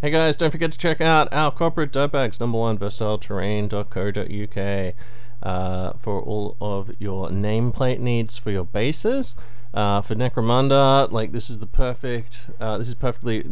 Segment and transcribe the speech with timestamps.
[0.00, 4.94] Hey guys, don't forget to check out our corporate dirtbags, number one, versatileterrain.co.uk
[5.42, 9.34] uh, for all of your nameplate needs for your bases.
[9.74, 13.44] Uh, for Necromunda, like this is the perfect, uh, this is perfectly,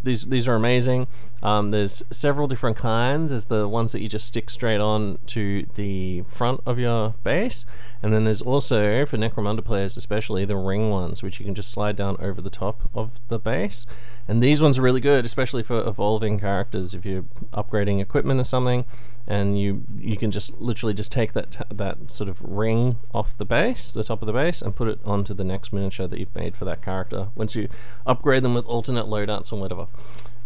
[0.00, 1.08] these these are amazing.
[1.46, 3.30] Um, there's several different kinds.
[3.30, 7.64] There's the ones that you just stick straight on to the front of your base,
[8.02, 11.70] and then there's also for Necromunda players, especially the ring ones, which you can just
[11.70, 13.86] slide down over the top of the base.
[14.26, 16.94] And these ones are really good, especially for evolving characters.
[16.94, 18.84] If you're upgrading equipment or something,
[19.24, 23.38] and you you can just literally just take that t- that sort of ring off
[23.38, 26.18] the base, the top of the base, and put it onto the next miniature that
[26.18, 27.28] you've made for that character.
[27.36, 27.68] Once you
[28.04, 29.86] upgrade them with alternate loadouts or whatever.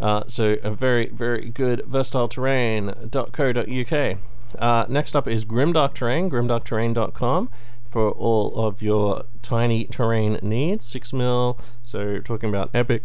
[0.01, 4.19] Uh, so a very very good versatile terrain.co.uk.
[4.59, 7.51] Uh, next up is Grimdark Terrain, grimdarkterrain.com
[7.89, 10.87] for all of your tiny terrain needs.
[10.87, 11.59] Six mil.
[11.83, 13.05] So talking about epic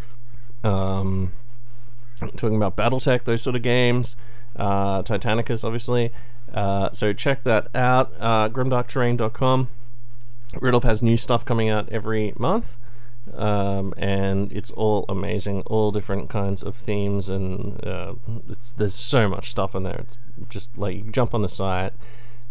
[0.66, 1.32] um,
[2.36, 4.16] talking about BattleTech, those sort of games,
[4.56, 6.12] uh, Titanicus, obviously.
[6.54, 8.14] Uh, so check that out.
[8.20, 9.70] Uh, grimdarkterrain.com.
[10.60, 12.78] Riddle has new stuff coming out every month,
[13.34, 15.62] um, and it's all amazing.
[15.66, 18.16] All different kinds of themes, and uh,
[18.78, 20.06] there's so much stuff in there.
[20.38, 21.94] It's just like you jump on the site,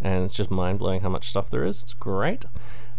[0.01, 1.83] and it's just mind blowing how much stuff there is.
[1.83, 2.45] It's great.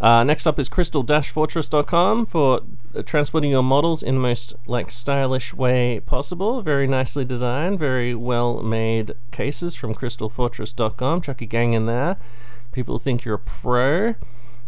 [0.02, 2.62] Uh, next up is crystal-fortress.com for
[2.94, 6.62] uh, transporting your models in the most like stylish way possible.
[6.62, 11.22] Very nicely designed, very well made cases from crystalfortress.com.
[11.22, 12.18] Chuck your gang in there.
[12.74, 14.16] People think you're a pro.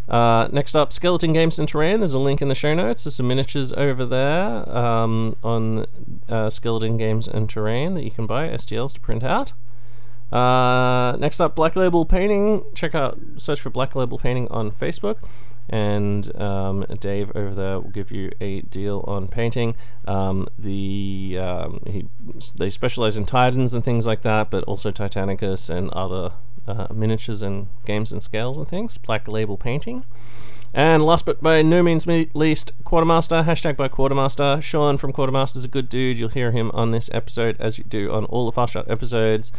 [0.07, 1.99] Uh, next up, Skeleton Games and Terrain.
[1.99, 3.03] There's a link in the show notes.
[3.03, 5.85] There's some miniatures over there um, on
[6.29, 9.53] uh, Skeleton Games and Terrain that you can buy STLs to print out.
[10.31, 12.63] Uh, next up, Black Label Painting.
[12.73, 15.17] Check out, search for Black Label Painting on Facebook.
[15.69, 19.75] And um, Dave over there will give you a deal on painting.
[20.05, 22.07] Um, the um, he,
[22.55, 26.31] they specialize in Titans and things like that, but also Titanicus and other
[26.67, 28.97] uh, miniatures and games and scales and things.
[28.97, 30.05] Black Label Painting.
[30.73, 34.61] And last but by no means least, Quartermaster, hashtag by Quartermaster.
[34.61, 36.17] Sean from Quartermaster is a good dude.
[36.17, 39.51] You'll hear him on this episode as you do on all the Fast Shot episodes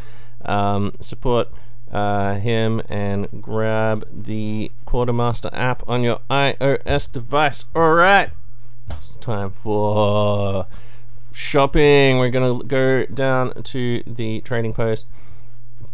[0.45, 1.49] um, support
[1.93, 7.65] uh, him and grab the Quartermaster app on your iOS device.
[7.75, 8.31] All right,
[8.91, 10.67] it's time for
[11.33, 12.19] shopping.
[12.19, 15.07] We're gonna go down to the trading post,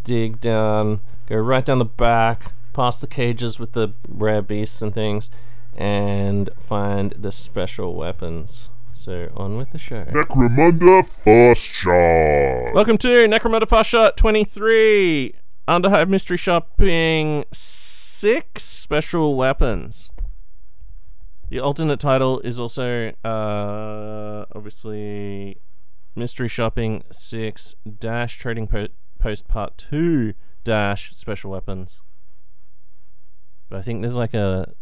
[0.03, 4.93] dig down, go right down the back, past the cages with the rare beasts and
[4.93, 5.31] things,
[5.75, 8.69] and find the special weapons.
[8.93, 10.05] So on with the show.
[10.05, 12.75] Necromunda Fast Shot.
[12.75, 15.35] Welcome to Necromunda Fast Shot 23.
[15.67, 20.13] Underhive Mystery Shopping 6 Special Weapons.
[21.49, 25.59] The alternate title is also uh, obviously
[26.15, 32.01] Mystery Shopping 6 Dash Trading po- Post Part 2 Dash Special Weapons.
[33.69, 34.73] But I think there's like a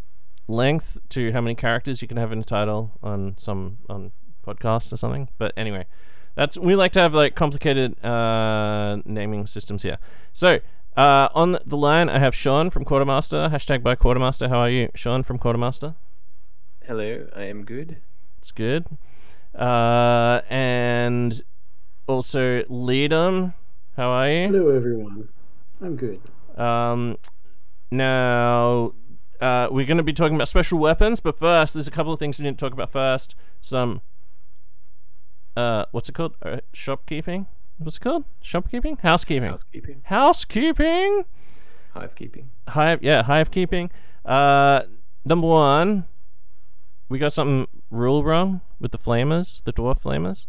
[0.49, 4.13] length to how many characters you can have in a title on some on
[4.47, 5.29] podcasts or something.
[5.39, 5.87] But anyway,
[6.35, 9.99] that's we like to have like complicated uh, naming systems here.
[10.33, 10.61] So
[10.97, 13.49] uh, on the line, I have Sean from Quartermaster.
[13.49, 14.49] Hashtag by Quartermaster.
[14.49, 15.95] How are you, Sean from Quartermaster?
[16.85, 17.99] Hello, I am good.
[18.39, 18.87] It's good.
[19.55, 21.43] Uh, and
[22.07, 23.55] also Leedham.
[23.97, 24.49] How are you?
[24.49, 25.29] Hello, everyone.
[25.83, 26.21] I'm good.
[26.57, 27.19] Um,
[27.91, 28.93] now
[29.41, 32.19] uh, we're going to be talking about special weapons, but first, there's a couple of
[32.19, 33.35] things we need to talk about first.
[33.61, 34.01] Some,
[35.57, 36.37] uh, what's it called?
[36.41, 37.47] Uh, shopkeeping.
[37.79, 38.25] What's it called?
[38.43, 38.99] Shopkeeping?
[39.03, 39.51] Housekeeping.
[39.51, 40.03] Housekeeping.
[40.05, 41.25] Housekeeping.
[41.95, 42.51] Hive keeping.
[42.69, 43.03] Hive.
[43.03, 43.91] Yeah, hive keeping.
[44.25, 44.83] Uh,
[45.25, 46.07] number one,
[47.09, 50.47] we got something rule wrong with the flamers, the dwarf flamers.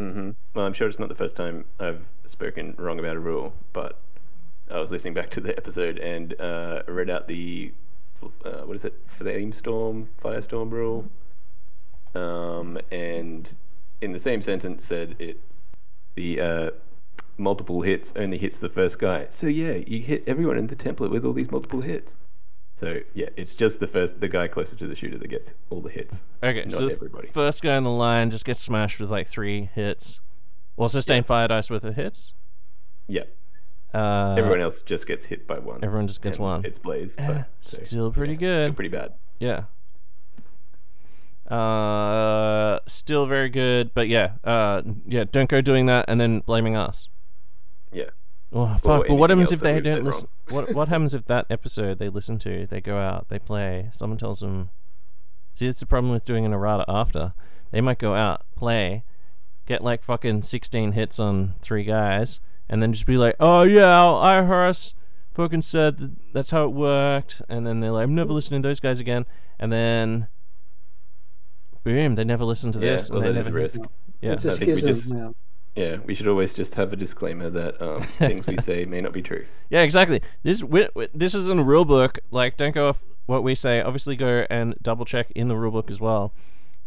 [0.00, 0.30] Mm-hmm.
[0.54, 3.98] Well, I'm sure it's not the first time I've spoken wrong about a rule, but
[4.70, 7.74] I was listening back to the episode and uh, read out the
[8.22, 11.10] uh, what is it flame storm firestorm rule,
[12.14, 13.54] um, and
[14.00, 15.38] in the same sentence said it
[16.14, 16.70] the uh,
[17.36, 19.26] multiple hits only hits the first guy.
[19.28, 22.16] So yeah, you hit everyone in the template with all these multiple hits.
[22.80, 25.82] So yeah, it's just the first the guy closer to the shooter that gets all
[25.82, 26.22] the hits.
[26.42, 27.28] Okay, not so the everybody.
[27.28, 30.18] first guy on the line just gets smashed with like three hits.
[30.78, 32.32] Well, sustain fire dice with the hits.
[33.06, 33.24] yeah,
[33.92, 35.80] Uh, everyone else just gets hit by one.
[35.84, 36.64] everyone just gets one.
[36.64, 38.64] It's Blaze, Eh, but so, still pretty yeah, good.
[38.64, 39.12] Still pretty bad.
[39.40, 39.64] Yeah.
[41.54, 45.24] Uh, still very good, but yeah, uh, yeah.
[45.30, 47.10] Don't go doing that and then blaming us.
[47.92, 48.08] Yeah.
[48.52, 49.06] Oh fuck!
[49.06, 50.28] But what happens if that they don't listen?
[50.48, 54.18] what What happens if that episode they listen to, they go out, they play, someone
[54.18, 54.70] tells them.
[55.54, 57.32] See, it's the problem with doing an errata after.
[57.70, 59.04] They might go out, play,
[59.66, 64.04] get like fucking 16 hits on three guys, and then just be like, oh yeah,
[64.04, 64.94] I Horace
[65.32, 68.68] fucking said that that's how it worked, and then they're like, I'm never listening to
[68.68, 69.26] those guys again,
[69.60, 70.26] and then
[71.84, 73.80] boom, they never listen to Yeah, this, well, and they that is a never risk.
[74.20, 74.32] yeah.
[74.32, 75.34] It's a I think we schism just- now.
[75.80, 79.12] Yeah, we should always just have a disclaimer that um, things we say may not
[79.12, 79.46] be true.
[79.70, 80.20] Yeah, exactly.
[80.42, 82.18] This wi- wi- this isn't a rule book.
[82.30, 83.80] Like, don't go off what we say.
[83.80, 86.32] Obviously, go and double check in the rule book as well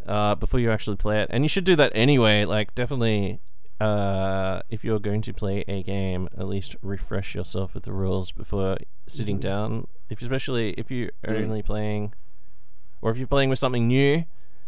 [0.05, 1.29] uh, before you actually play it.
[1.31, 2.45] And you should do that anyway.
[2.45, 3.39] Like, definitely,
[3.79, 8.31] uh, if you're going to play a game, at least refresh yourself with the rules
[8.31, 9.87] before sitting down.
[10.09, 11.43] If especially if you're Mm.
[11.45, 12.13] only playing,
[13.01, 14.25] or if you're playing with something new.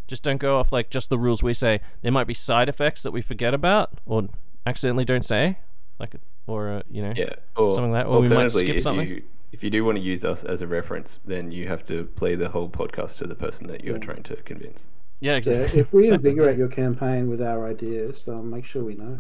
[0.07, 1.81] Just don't go off like just the rules we say.
[2.02, 4.28] There might be side effects that we forget about or
[4.66, 5.57] accidentally don't say,
[6.00, 6.16] like
[6.48, 7.13] or uh, you know.
[7.16, 9.07] Yeah, or Something like that, or we might skip if something.
[9.07, 12.04] You, if you do want to use us as a reference, then you have to
[12.04, 14.88] play the whole podcast to the person that you're trying to convince.
[15.22, 15.80] Yeah, Yeah, exactly.
[15.80, 19.19] if we Exactly, invigorate your campaign with our ideas, um, make sure we know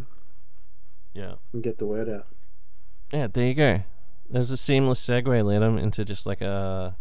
[1.13, 1.35] Yeah.
[1.53, 2.27] and get the word out.
[3.13, 3.83] Yeah, there you go.
[4.29, 6.97] There's a seamless segue, Leedham into just like a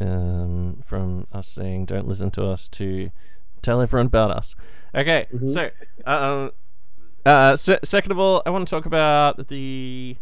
[0.00, 3.10] um from us saying don't listen to us to
[3.62, 4.54] tell everyone about us.
[4.94, 5.70] Okay, so
[6.06, 6.52] um
[7.24, 10.16] uh se- second of all, I want to talk about the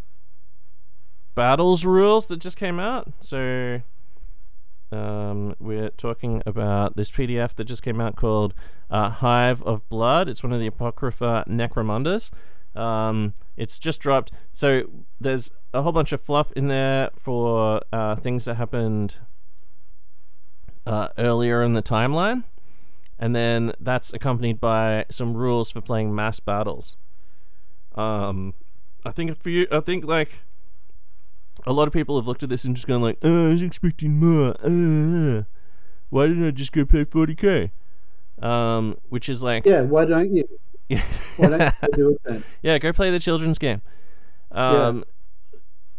[1.34, 3.12] battles rules that just came out.
[3.20, 3.80] So
[4.92, 8.52] um, we're talking about this PDF that just came out called
[8.90, 10.28] uh, Hive of Blood.
[10.28, 12.30] It's one of the Apocrypha Necromundas.
[12.74, 14.32] Um, it's just dropped.
[14.50, 14.82] So
[15.20, 19.16] there's a whole bunch of fluff in there for uh, things that happened
[20.86, 22.44] uh, earlier in the timeline.
[23.18, 26.96] And then that's accompanied by some rules for playing mass battles.
[27.94, 28.54] Um,
[29.04, 30.30] I think for you, I think like
[31.66, 33.62] a lot of people have looked at this and just gone like, oh, I was
[33.62, 34.56] expecting more.
[34.64, 35.44] Uh,
[36.10, 37.70] why didn't I just go pay 40k?
[38.40, 40.48] Um, which is like, Yeah, why don't you?
[40.88, 41.04] yeah,
[41.36, 42.44] Why don't you do it then?
[42.62, 43.82] yeah, go play the children's game.
[44.50, 45.04] Um,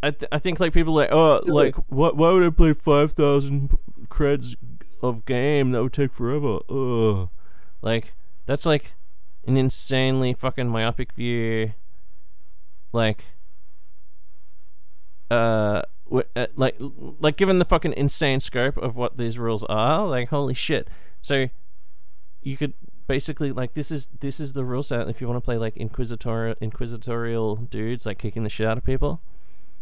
[0.04, 2.18] I th- I think like people are like, oh, like what?
[2.18, 3.76] Why would I play five thousand
[4.10, 4.56] creds
[5.04, 5.72] of game?
[5.72, 6.60] That would take forever.
[6.70, 7.30] Ugh.
[7.82, 8.14] Like
[8.46, 8.94] that's like
[9.46, 11.74] an insanely fucking myopic view.
[12.94, 13.26] Like,
[15.30, 20.08] uh, w- uh, like like given the fucking insane scope of what these rules are,
[20.08, 20.88] like holy shit.
[21.22, 21.50] So
[22.42, 22.74] you could
[23.08, 25.76] basically like this is this is the rule set if you want to play like
[25.76, 29.22] inquisitorial inquisitorial dudes like kicking the shit out of people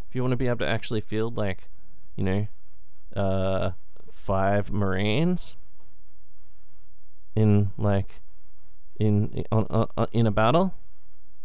[0.10, 1.70] if you want to be able to actually field like
[2.16, 2.48] you know
[3.16, 3.72] uh
[4.22, 5.58] five marines
[7.36, 8.22] in like
[9.00, 10.74] in on, in a battle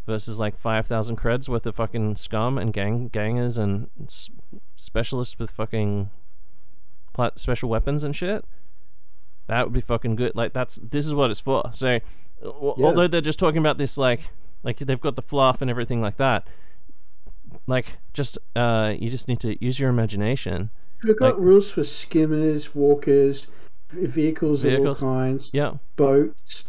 [0.06, 4.30] versus like 5000 creds worth of fucking scum and gang gangers and s-
[4.76, 6.10] specialists with fucking
[7.12, 8.44] plat- special weapons and shit
[9.48, 10.32] that would be fucking good.
[10.34, 11.70] Like that's this is what it's for.
[11.72, 12.00] So,
[12.44, 12.86] al- Yeah.
[12.86, 14.22] although they're just talking about this, like,
[14.64, 16.48] like they've got the fluff and everything like that.
[17.68, 20.70] Like, just uh, you just need to use your imagination.
[21.04, 23.46] We've got Like- rules for skimmers, walkers,
[23.90, 25.02] vehicles, Vehicles.
[25.02, 26.64] of all kinds, Yeah, boats,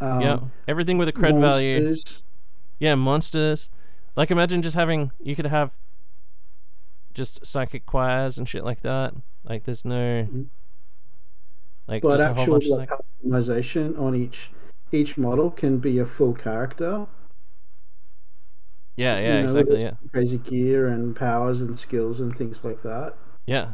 [0.00, 0.40] um, yeah.
[0.68, 1.94] Everything with a cred value.
[2.78, 3.68] Yeah, monsters.
[4.16, 5.70] Like, imagine just having you could have
[7.14, 9.14] just psychic choirs and shit like that.
[9.44, 10.46] Like, there's no Mhm.
[11.86, 12.90] like But just a whole actual like,
[13.24, 14.50] customization on each
[14.92, 17.06] each model can be a full character.
[18.96, 19.92] yeah, you yeah, know, exactly, yeah.
[20.12, 23.16] Crazy gear and powers and skills and things like that.
[23.46, 23.72] Yeah.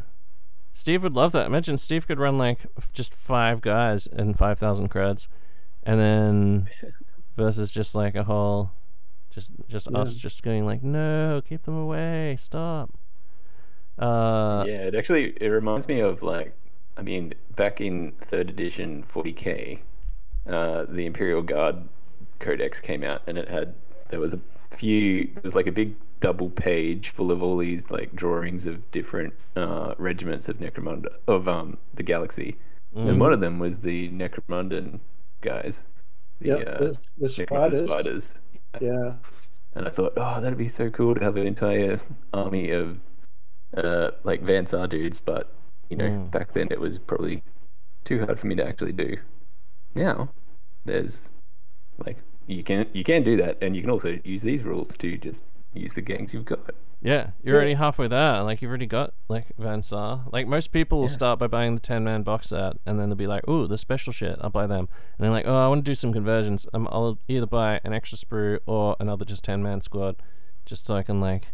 [0.72, 1.46] Steve would love that.
[1.46, 2.60] Imagine Steve could run like
[2.92, 5.26] just five guys and 5,000 creds
[5.82, 6.68] and then
[7.36, 8.70] versus just like a whole
[9.30, 12.36] just just us just going like no, keep them away.
[12.38, 12.90] Stop.
[13.98, 16.54] Uh yeah, it actually it reminds me of like
[16.96, 19.80] I mean back in third edition 40k,
[20.46, 21.76] uh, the Imperial Guard
[22.38, 23.74] Codex came out and it had
[24.10, 24.40] there was a
[24.76, 28.90] few it was like a big double page full of all these like drawings of
[28.90, 32.56] different uh, regiments of Necromunda of um the galaxy,
[32.96, 35.00] mm, and one of them was the Necromundan
[35.42, 35.84] guys,
[36.40, 37.78] the Yeah, uh, the, the spiders.
[37.78, 38.40] spiders.
[38.80, 39.14] Yeah,
[39.74, 42.00] And I thought, oh, that'd be so cool to have an entire
[42.32, 42.98] army of
[43.76, 45.20] uh, like Van Saar dudes.
[45.20, 45.52] But
[45.90, 46.30] you know, Mm.
[46.30, 47.42] back then it was probably
[48.04, 49.16] too hard for me to actually do.
[49.94, 50.28] Now,
[50.84, 51.28] there's
[52.04, 55.16] like you can you can do that, and you can also use these rules to
[55.18, 55.42] just
[55.74, 56.74] use the gangs you've got.
[57.00, 58.42] yeah, you're already halfway there.
[58.42, 60.24] Like you've already got like Van Saar.
[60.32, 61.12] Like most people will Yeah.
[61.12, 63.78] start by buying the 10 man box set and then they'll be like, "Ooh, the
[63.78, 64.36] special shit.
[64.40, 66.66] I'll buy them." And they're like, "Oh, I want to do some conversions.
[66.74, 70.16] Um, I'll either buy an extra sprue or another just 10 man squad
[70.66, 71.48] just so I can like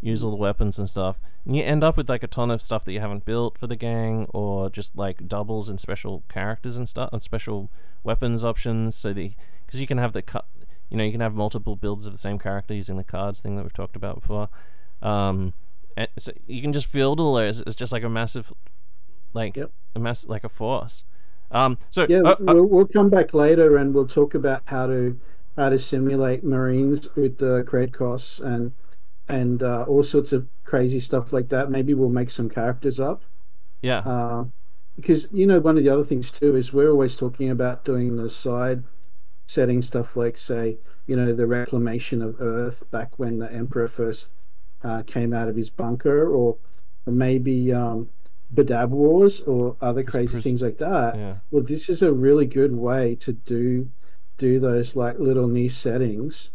[0.00, 1.18] use all the weapons and stuff.
[1.44, 3.66] And you end up with like a ton of stuff that you haven't built for
[3.66, 7.70] the gang, or just like doubles and special characters and stuff, and special
[8.04, 8.94] weapons options.
[8.94, 9.32] So the
[9.66, 10.46] because you can have the cut
[10.90, 13.56] You know, you can have multiple builds of the same character using the cards thing
[13.56, 14.48] that we've talked about before.
[15.02, 15.52] Um,
[15.96, 17.60] and so you can just field all those.
[17.60, 18.52] It's just like a massive,
[19.32, 19.70] like Yep.
[19.94, 21.04] a mass, like a force.
[21.50, 24.86] Um, so Yeah, uh, uh, we'll, we'll come back later and we'll talk about how
[24.86, 25.18] to
[25.56, 28.72] how to simulate Marines with the credit costs and
[29.28, 31.70] and uh, all sorts of crazy stuff like that.
[31.70, 33.22] Maybe we'll make some characters up.
[33.82, 34.44] yeah, Uh,
[34.96, 38.16] because you know one of the other things too is we're always talking about doing
[38.16, 38.84] the side
[39.48, 40.76] setting stuff like say
[41.06, 44.28] you know the reclamation of Earth back when the Emperor first
[44.84, 46.56] uh, came out of his bunker or,
[47.06, 48.10] or maybe um,
[48.54, 51.16] Badab Wars or other crazy pres- things like that.
[51.16, 51.36] yeah.
[51.50, 53.88] Well, this is a really good way to do
[54.36, 56.50] do those like little niche settings.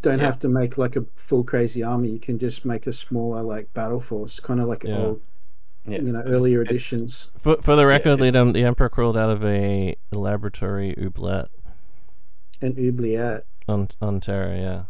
[0.00, 0.24] Don't Yeah.
[0.24, 2.08] have to make like a full crazy army.
[2.10, 4.96] You can just make a smaller like battle force, kind of like Yeah.
[4.98, 5.20] old,
[5.86, 7.28] Yeah, you know, earlier it's- editions.
[7.38, 11.48] For for the record, it- the, the emperor crawled out of a laboratory oubliette.
[12.60, 13.46] An oubliette.
[13.68, 14.56] on on Terra.
[14.56, 14.82] Yeah.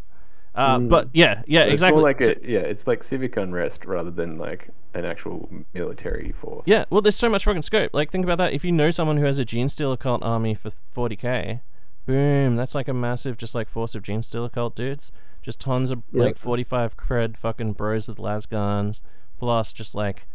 [0.55, 0.89] Uh, Mm.
[0.89, 1.97] but yeah, yeah, It's exactly.
[2.01, 6.33] more like So- a, yeah, it's like civic unrest rather than like an actual military
[6.33, 6.65] force.
[6.67, 7.93] Yeah, well, there's so much fucking scope.
[7.95, 8.53] Like, think about that.
[8.53, 11.61] If you know someone who has a Genestealer cult army for 40k,
[12.05, 15.13] boom, that's like a massive, just like force of Genestealer cult dudes.
[15.43, 16.25] Just tons of Yeah.
[16.25, 19.03] like 45 cred fucking bros with las guns,
[19.39, 20.27] plus just like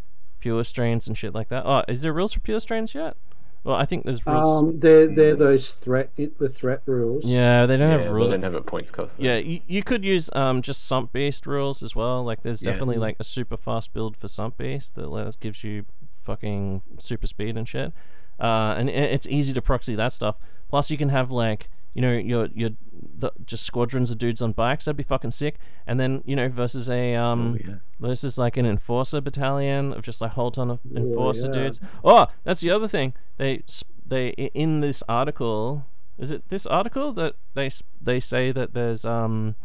[0.45, 1.63] pure strains and shit like that.
[1.65, 3.17] Oh, is there rules for pure strains yet?
[3.63, 4.45] Well, I think there's rules.
[4.45, 7.25] Um, they're they're those threat the threat rules.
[7.25, 8.29] yeah, they don't yeah, have they rules.
[8.29, 9.17] don't have a points cost.
[9.17, 9.23] though.
[9.23, 12.23] Yeah, you, you could use um just Sump Beast rules as well.
[12.23, 12.69] Like there's Yeah.
[12.71, 15.85] definitely like a super fast build for Sump Beast that gives you
[16.21, 17.91] fucking super speed and shit.
[18.39, 20.35] Uh, and it, it's easy to proxy that stuff.
[20.69, 22.69] Plus you can have like you know your your
[23.17, 24.85] the, just squadrons of dudes on bikes.
[24.85, 25.57] That'd be fucking sick.
[25.87, 27.75] And then you know versus a um Oh, yeah.
[27.99, 31.53] versus like an enforcer battalion of just like a whole ton of enforcer yeah.
[31.53, 31.79] dudes.
[32.03, 33.13] Oh, that's the other thing.
[33.37, 33.63] They
[34.05, 35.85] they in this article.
[36.17, 37.69] Is it this article that they
[38.01, 39.55] they say that there's um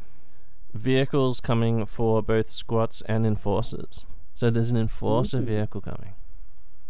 [0.75, 4.07] vehicles coming for both squats and enforcers.
[4.35, 6.15] So there's an enforcer vehicle coming.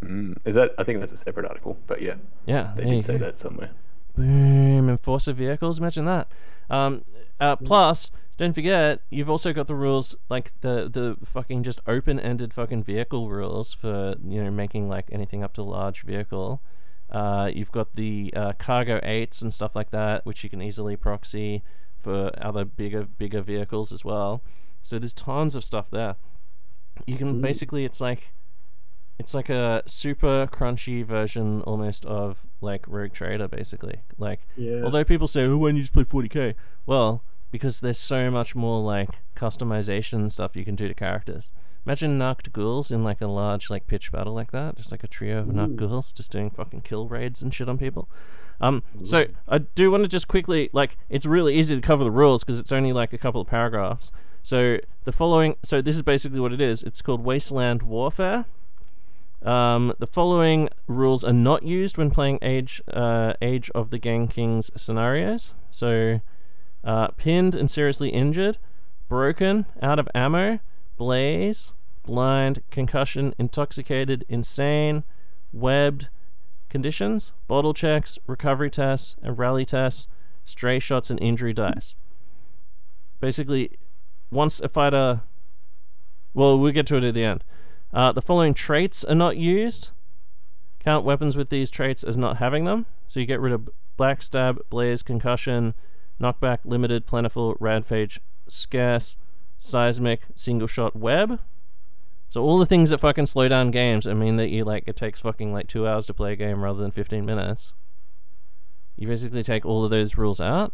[0.04, 0.36] Mm.
[0.44, 0.72] Is that?
[0.78, 2.14] I think that's a separate article, but yeah,
[2.46, 3.24] Yeah, they did say go.
[3.26, 3.70] that somewhere.
[4.16, 5.78] Boom, enforcer vehicles.
[5.78, 6.30] Imagine that.
[6.68, 7.04] Um,
[7.40, 12.54] uh, plus, don't forget, you've also got the rules like the the fucking just open-ended
[12.54, 16.62] fucking vehicle rules for you know making like anything up to large vehicle.
[17.10, 20.96] Uh, you've got the uh, cargo eights and stuff like that, which you can easily
[20.96, 21.62] proxy
[21.98, 24.42] for other bigger bigger vehicles as well.
[24.82, 26.16] So there's tons of stuff there.
[27.06, 28.32] You can basically, it's like
[29.20, 34.02] it's like a super crunchy version almost of like Rogue Trader, basically.
[34.18, 34.80] Like, Yeah.
[34.84, 36.54] although people say, "Oh, why don't you just play 40k?"
[36.86, 41.50] Well, because there's so much more like customization stuff you can do to characters.
[41.86, 45.08] Imagine Narked Ghouls in like a large like pitch battle like that, just like a
[45.08, 48.08] trio of Narked Ghouls just doing fucking kill raids and shit on people.
[48.60, 52.10] Um, so I do want to just quickly like it's really easy to cover the
[52.10, 54.12] rules because it's only like a couple of paragraphs.
[54.42, 56.82] So the following, so this is basically what it is.
[56.82, 58.44] It's called Wasteland Warfare.
[59.42, 64.28] Um, the following rules are not used when playing Age uh, Age of the Gang
[64.28, 65.54] Kings scenarios.
[65.70, 66.20] So,
[66.84, 68.58] uh, pinned and seriously injured,
[69.08, 70.60] broken, out of ammo,
[70.98, 75.04] blaze, blind, concussion, intoxicated, insane,
[75.52, 76.08] webbed
[76.68, 80.06] conditions, bottle checks, recovery tests, and rally tests,
[80.44, 81.94] stray shots, and injury dice.
[83.20, 83.78] Basically,
[84.30, 85.22] once a fighter.
[86.32, 87.44] Well, we'll get to it at the end.
[87.92, 89.90] Uh, the following traits are not used.
[90.78, 92.86] Count weapons with these traits as not having them.
[93.04, 93.68] So you get rid of
[93.98, 95.74] backstab, blaze, concussion,
[96.20, 98.18] knockback, limited, plentiful, radphage,
[98.48, 99.16] scarce,
[99.58, 101.40] seismic, single shot, web.
[102.28, 104.96] So all the things that fucking slow down games and mean that you like it
[104.96, 107.74] takes fucking like two hours to play a game rather than fifteen minutes.
[108.96, 110.72] You basically take all of those rules out.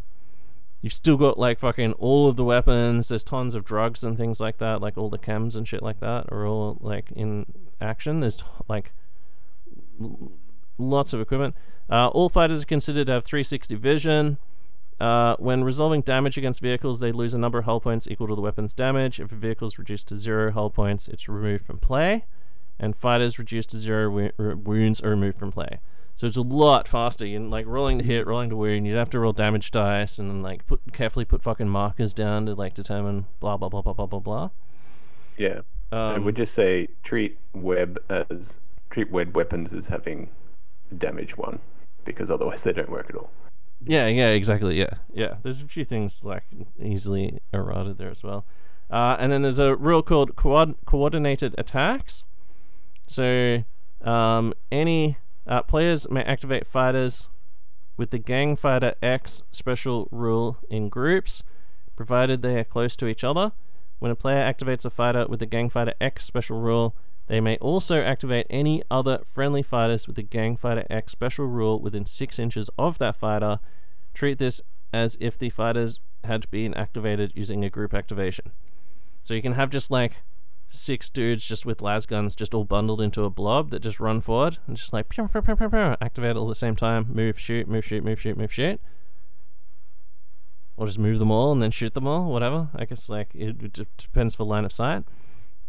[0.86, 3.08] You've still got like fucking all of the weapons.
[3.08, 4.80] There's tons of drugs and things like that.
[4.80, 7.44] Like all the chems and shit like that are all like in
[7.80, 8.20] action.
[8.20, 8.38] There's
[8.68, 8.92] like
[10.78, 11.56] lots of equipment.
[11.90, 14.38] Uh, all fighters are considered to have 360 vision.
[15.00, 18.36] Uh, when resolving damage against vehicles, they lose a number of hull points equal to
[18.36, 19.18] the weapon's damage.
[19.18, 22.26] If a vehicle is reduced to zero hull points, it's removed from play.
[22.78, 25.80] And fighters reduced to zero wo- wounds are removed from play.
[26.16, 27.26] So it's a lot faster.
[27.26, 28.86] You like rolling to hit, rolling to wound.
[28.86, 32.46] You'd have to roll damage dice and then like put carefully put fucking markers down
[32.46, 34.50] to like determine blah blah blah blah blah blah blah.
[35.36, 35.60] Yeah,
[35.92, 38.58] I Um, would just say treat web as
[38.90, 40.30] treat web weapons as having
[40.96, 41.58] damage one,
[42.06, 43.30] because otherwise they don't work at all.
[43.84, 44.78] Yeah, yeah, exactly.
[44.78, 45.34] Yeah, yeah.
[45.42, 46.44] There's a few things like
[46.82, 48.46] easily eroded there as well.
[48.90, 52.24] Uh, and then there's a rule called coord- coordinated attacks.
[53.06, 53.64] So
[54.02, 57.28] um, any uh, players may activate fighters
[57.96, 61.42] with the Gang Fighter X special rule in groups,
[61.96, 63.52] provided they are close to each other.
[63.98, 66.94] When a player activates a fighter with the Gang Fighter X special rule,
[67.28, 71.80] they may also activate any other friendly fighters with the Gang Fighter X special rule
[71.80, 73.58] within 6 inches of that fighter.
[74.14, 74.60] Treat this
[74.92, 78.52] as if the fighters had been activated using a group activation.
[79.22, 80.18] So you can have just like
[80.68, 84.20] six dudes just with las guns just all bundled into a blob that just run
[84.20, 87.06] forward and just like pew, pew, pew, pew, pew, activate all at the same time,
[87.08, 88.80] move, shoot, move, shoot, move, shoot, move, shoot.
[90.76, 92.68] Or just move them all and then shoot them all, whatever.
[92.74, 95.04] I guess like it, it depends for line of sight.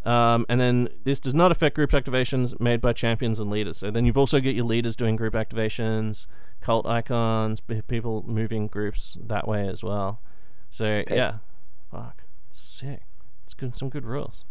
[0.03, 3.77] Um, and then this does not affect group activations made by champions and leaders.
[3.77, 6.27] So then you've also got your leaders doing group activations,
[6.61, 10.21] cult icons, people moving groups that way as well.
[10.69, 11.37] So yeah,
[11.91, 13.01] fuck, sick.
[13.45, 14.45] It's good, some good rules.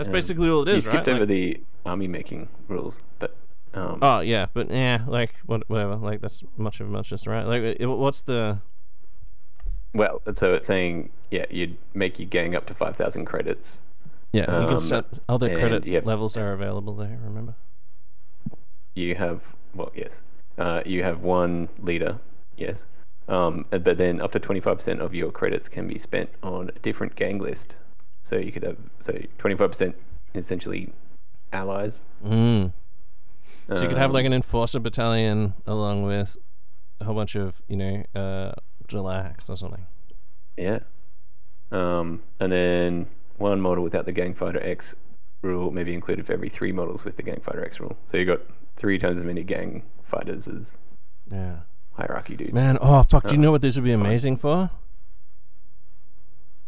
[0.00, 1.08] That's Um, basically all it You is, skipped right?
[1.10, 3.36] over Like- the army making rules, but
[3.74, 5.96] um, oh yeah, but yeah, like what, whatever.
[5.96, 7.42] Like that's much of a muchness, right?
[7.44, 8.60] Like, it, what's the?
[9.92, 13.82] well, so it's saying yeah, you'd make your gang up to five thousand credits.
[14.32, 17.18] Yeah, you can Um, set other credit have- levels are available there.
[17.22, 17.54] Remember?
[18.94, 19.42] You have
[19.74, 20.22] well, yes,
[20.56, 22.18] uh, you have one leader,
[22.56, 22.86] yes,
[23.28, 26.70] um, but then up to twenty five percent of your credits can be spent on
[26.74, 27.76] a different gang list.
[28.22, 29.96] So you could have so twenty five percent
[30.34, 30.92] essentially
[31.52, 32.02] allies.
[32.24, 32.72] Mm.
[33.72, 36.36] So you could have like Um, an enforcer battalion along with
[37.00, 38.52] a whole bunch of you know uh,
[38.88, 39.86] Jalax or something.
[40.56, 40.80] Yeah.
[41.72, 43.06] Um, and then
[43.38, 44.94] one model without the Gang Fighter X
[45.42, 47.96] rule may be included for every three models with the Gang Fighter X rule.
[48.10, 48.40] So you got
[48.76, 50.76] three times as many gang fighters as
[51.30, 51.60] Yeah.
[51.92, 52.52] hierarchy dudes.
[52.52, 53.24] Man, oh fuck!
[53.26, 54.70] Do you Uh, know what this would be it's amazing for?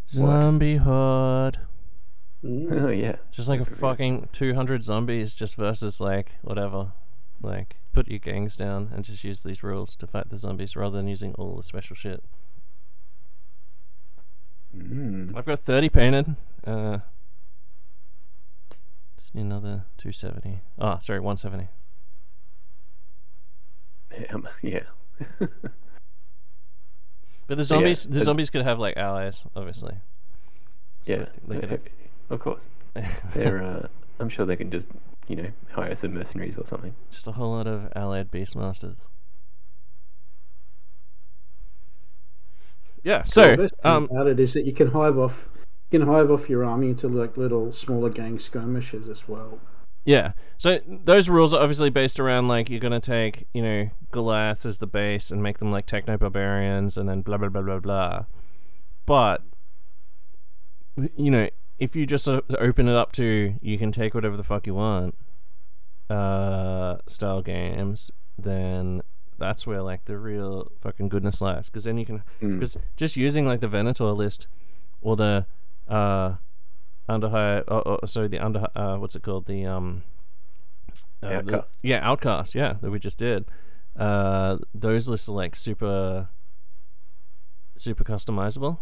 [0.09, 1.59] Zombie horde.
[2.45, 3.17] Oh yeah.
[3.31, 6.93] Just like a fucking 200 zombies just versus like whatever.
[7.41, 10.97] Like put your gangs down and just use these rules to fight the zombies rather
[10.97, 12.23] than using all the special shit.
[14.77, 15.37] Mm.
[15.37, 16.37] I've got 30 painted.
[16.67, 16.99] Uh
[19.17, 20.61] just need another 270.
[20.79, 21.69] Oh, sorry, 170.
[24.21, 24.27] Yeah.
[24.35, 24.81] um, yeah.
[27.53, 29.97] But the yeah, zombies the so- zombies could have like allies, obviously.
[31.03, 31.27] So yeah.
[31.47, 31.81] They could have
[32.31, 32.67] Of course.
[33.35, 33.63] They're.
[33.63, 33.89] Uh,
[34.19, 34.87] I'm sure they can just
[35.29, 36.95] you know hire some mercenaries or something.
[37.11, 38.97] just a whole lot of allied beastmasters.
[43.03, 45.51] Yeah, the so best thing um about it is that you can hive off,
[45.91, 49.59] you can hive off your army into like little smaller gang skirmishes as well.
[50.05, 50.33] Yeah.
[50.59, 54.79] So those rules are obviously based around like you're gonna take, you know, Goliath as
[54.79, 58.25] the base and make them like techno barbarians and then blah blah blah blah blah.
[59.07, 59.43] But
[61.17, 64.45] you know, if you just uh, open it up to you can take whatever the
[64.45, 65.15] fuck you want,
[66.11, 69.03] uh, style games, then
[69.39, 71.67] that's where like the real fucking goodness lies.
[71.69, 72.59] Because then you can, Mm.
[72.59, 74.47] because just using like the Venator list
[75.01, 75.47] or the
[75.89, 76.35] uh
[77.09, 79.47] underhive oh, oh, sorry the under uh what's it called?
[79.47, 80.03] The um
[81.23, 83.45] uh, the- yeah outcast yeah that we just did.
[83.97, 86.29] Uh those lists are like super
[87.77, 88.79] super customizable.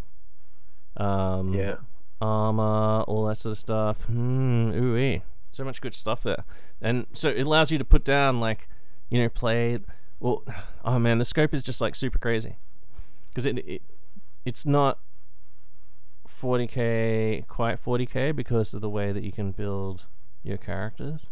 [0.96, 1.76] Um Yeah.
[2.20, 4.02] armor all that sort of stuff.
[4.04, 6.44] Hmm ooh so much good stuff there.
[6.80, 8.68] And so it allows you to put down like
[9.08, 9.78] you know play
[10.20, 10.44] well
[10.84, 12.56] oh man the scope is just like super crazy.
[13.28, 13.82] Because it, it
[14.44, 14.98] it's not
[16.40, 20.06] 40k quite 40k because of the way that you can build
[20.42, 21.26] your characters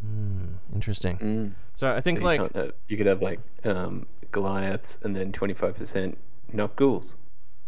[0.00, 1.52] hmm interesting Mm.
[1.74, 6.16] so i think you, like have- you could have like um, Goliaths and then 25%
[6.52, 7.14] knock ghouls.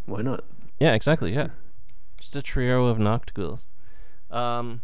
[0.04, 0.44] Why not?
[0.80, 1.32] Yeah, exactly.
[1.32, 1.48] Yeah,
[2.20, 3.66] just a trio of Noctghouls.
[4.30, 4.82] Um,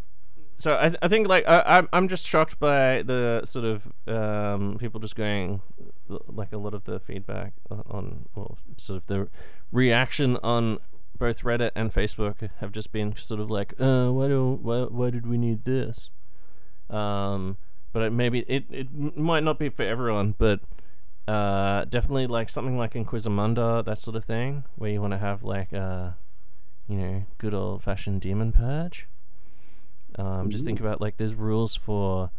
[0.63, 4.99] so I, I think like I, I'm just shocked by the sort of um people
[4.99, 5.61] just going
[6.07, 9.27] like a lot of the feedback on or sort of the
[9.71, 10.79] reaction on
[11.17, 15.09] both Reddit and Facebook have just been sort of like, uh, why do why why
[15.09, 16.09] did we need this?
[16.89, 17.57] Um,
[17.91, 20.61] but it, maybe it it might not be for everyone, but
[21.27, 25.43] uh, definitely like something like Inquisimunda, that sort of thing, where you want to have
[25.43, 26.17] like a,
[26.87, 29.07] you know, good old fashioned demon purge.
[30.17, 32.31] Um, just think about like there's rules for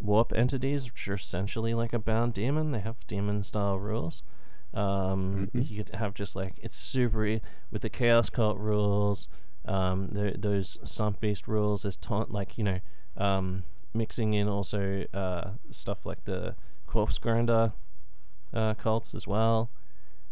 [0.00, 2.72] warp entities, which are essentially like a bound demon.
[2.72, 4.22] They have demon style rules.
[4.72, 5.68] Um, Mhm.
[5.68, 9.28] You could have just like it's super e- with the chaos cult rules.
[9.66, 11.82] Um, the, those sump beast rules.
[11.82, 12.80] There's taunt like you know,
[13.16, 16.54] um, mixing in also uh, stuff like the
[16.86, 17.72] corpse grinder
[18.54, 19.70] uh, cults as well.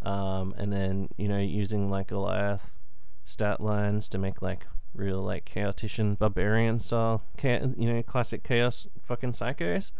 [0.02, 2.74] Um, and then you know using like Goliath
[3.24, 4.66] stat lines to make like
[4.98, 9.92] real like chaotician barbarian style, cha- you know classic chaos fucking psychos.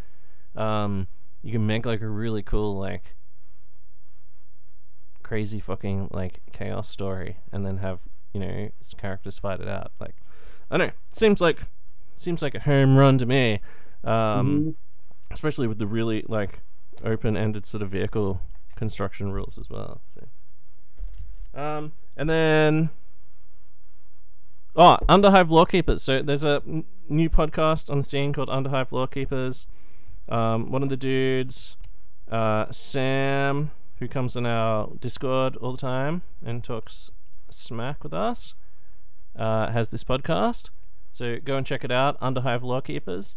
[0.57, 1.07] Um,
[1.43, 3.15] you can make like a really cool like
[5.23, 8.01] crazy fucking like chaos story and then have
[8.33, 10.15] you know characters fight it out like
[10.71, 11.61] i don't know seems like
[12.17, 13.61] seems like a home run to me
[14.05, 14.75] um Mhm.
[15.31, 16.61] especially with the really like
[17.05, 18.41] open-ended sort of vehicle
[18.75, 20.27] construction rules as well so
[21.61, 22.89] um and then
[24.79, 29.67] oh underhive lawkeepers so there's a n- new podcast on the scene called underhive lawkeepers
[30.29, 31.77] um one of the dudes
[32.31, 37.11] uh sam who comes on our discord all the time and talks
[37.51, 38.55] smack with us
[39.37, 40.71] uh has this podcast
[41.11, 43.37] so go and check it out underhive lawkeepers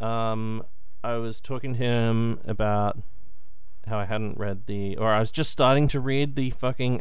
[0.00, 0.64] um
[1.04, 2.98] I was talking to him about
[3.88, 7.00] how I hadn't read the, or I was just starting to read the fucking,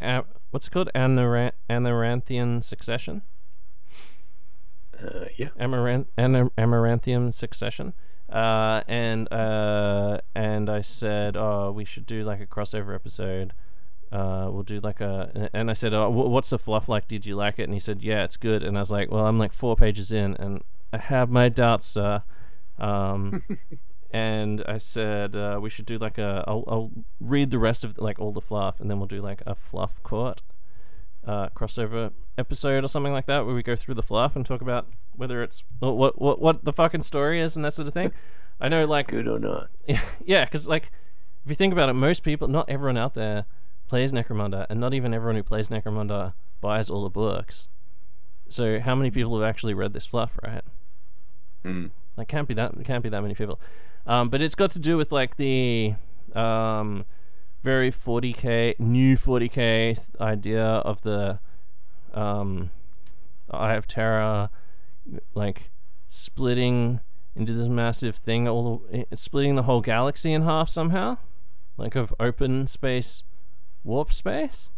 [0.49, 0.89] what's it called?
[0.95, 3.21] Anara- Amaranthian Succession?
[5.01, 5.49] Uh, yeah.
[5.59, 7.93] Amaranth- Ana- Amaranthian Succession.
[8.29, 13.53] Uh, and uh, and I said, oh, we should do like a crossover episode.
[14.11, 17.07] Uh, we'll do like a, and I said, oh, wh- what's the fluff like?
[17.07, 17.63] Did you like it?
[17.63, 18.63] And he said, yeah, it's good.
[18.63, 21.87] And I was like, well, I'm like four pages in, and I have my doubts,
[21.87, 22.23] sir.
[22.77, 23.41] Um,
[24.11, 26.43] and I said uh, we should do like a.
[26.47, 29.41] I'll, I'll read the rest of like all the fluff, and then we'll do like
[29.45, 30.41] a fluff court
[31.25, 34.61] uh, crossover episode or something like that, where we go through the fluff and talk
[34.61, 38.11] about whether it's what what what, the fucking story is and that sort of thing.
[38.59, 39.69] I know, like, Good or not?
[39.87, 40.91] yeah, yeah, because like
[41.43, 43.45] if you think about it, most people, not everyone out there
[43.87, 47.67] plays Necromunda, and not even everyone who plays Necromunda buys all the books.
[48.49, 50.63] So how many people have actually read this fluff, right?
[51.65, 51.91] Mm.
[52.17, 53.59] Like can't be that can't be that many people.
[54.05, 55.95] Um, but it's got to do with like the
[56.33, 57.05] um,
[57.63, 61.39] very 40k new 40k idea of the
[62.13, 62.71] um,
[63.49, 64.49] Eye of Terror,
[65.33, 65.69] like
[66.09, 66.99] splitting
[67.35, 71.17] into this massive thing, all the, splitting the whole galaxy in half somehow,
[71.77, 73.23] like of open space,
[73.83, 74.69] warp space.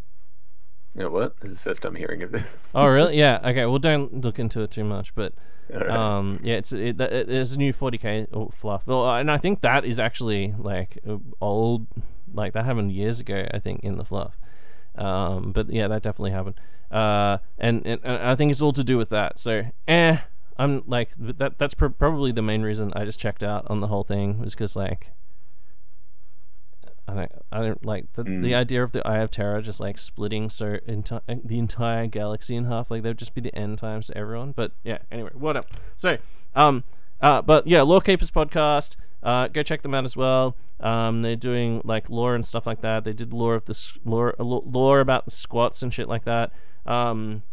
[0.96, 1.40] Know what?
[1.40, 2.56] This is the first time hearing of this.
[2.76, 3.18] Oh really?
[3.24, 3.40] Yeah.
[3.44, 3.66] Okay.
[3.66, 5.34] Well, don't look into it too much, but
[5.74, 5.90] Alright.
[5.90, 9.62] um, yeah, it's it, it, there's a new 40k o- fluff, well, and I think
[9.62, 11.00] that is actually like
[11.42, 11.88] old,
[12.34, 13.48] like that happened years ago.
[13.54, 14.38] I think in the fluff,
[14.96, 16.56] um, but yeah, that definitely happened.
[16.92, 19.40] Uh, and, and, and I think it's all to do with that.
[19.40, 20.18] So, eh,
[20.58, 21.58] I'm like that.
[21.58, 24.54] That's pr- probably the main reason I just checked out on the whole thing was
[24.54, 25.08] because like.
[27.06, 28.56] I don't, I don't like the, the Mm.
[28.56, 32.64] idea of the Eye of Terror just like splitting so enti- the entire galaxy in
[32.66, 32.90] half.
[32.90, 34.54] Like there'd just be the end times to everyone.
[34.54, 35.66] But yeah, anyway, what up?
[35.98, 36.18] So,
[36.56, 36.86] um,
[37.20, 38.96] uh, but yeah, Law Keepers podcast.
[39.24, 40.56] Uh, go check them out as well.
[40.82, 43.06] Um, they're doing like lore and stuff like that.
[43.06, 46.52] They did lore of the lore, uh, lore about the squats and shit like that.
[46.86, 47.44] Um,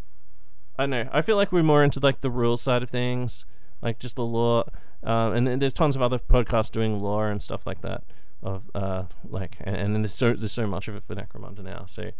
[0.78, 1.08] I don't know.
[1.12, 3.44] I feel like we're more into like the rules side of things,
[3.82, 4.64] like just the lore.
[5.04, 8.02] Um, and then there's tons of other podcasts doing lore and stuff like that.
[8.42, 11.62] Of uh, like, and, and then there's so there's so much of it for Necromunda
[11.62, 11.84] now.
[11.86, 12.10] So,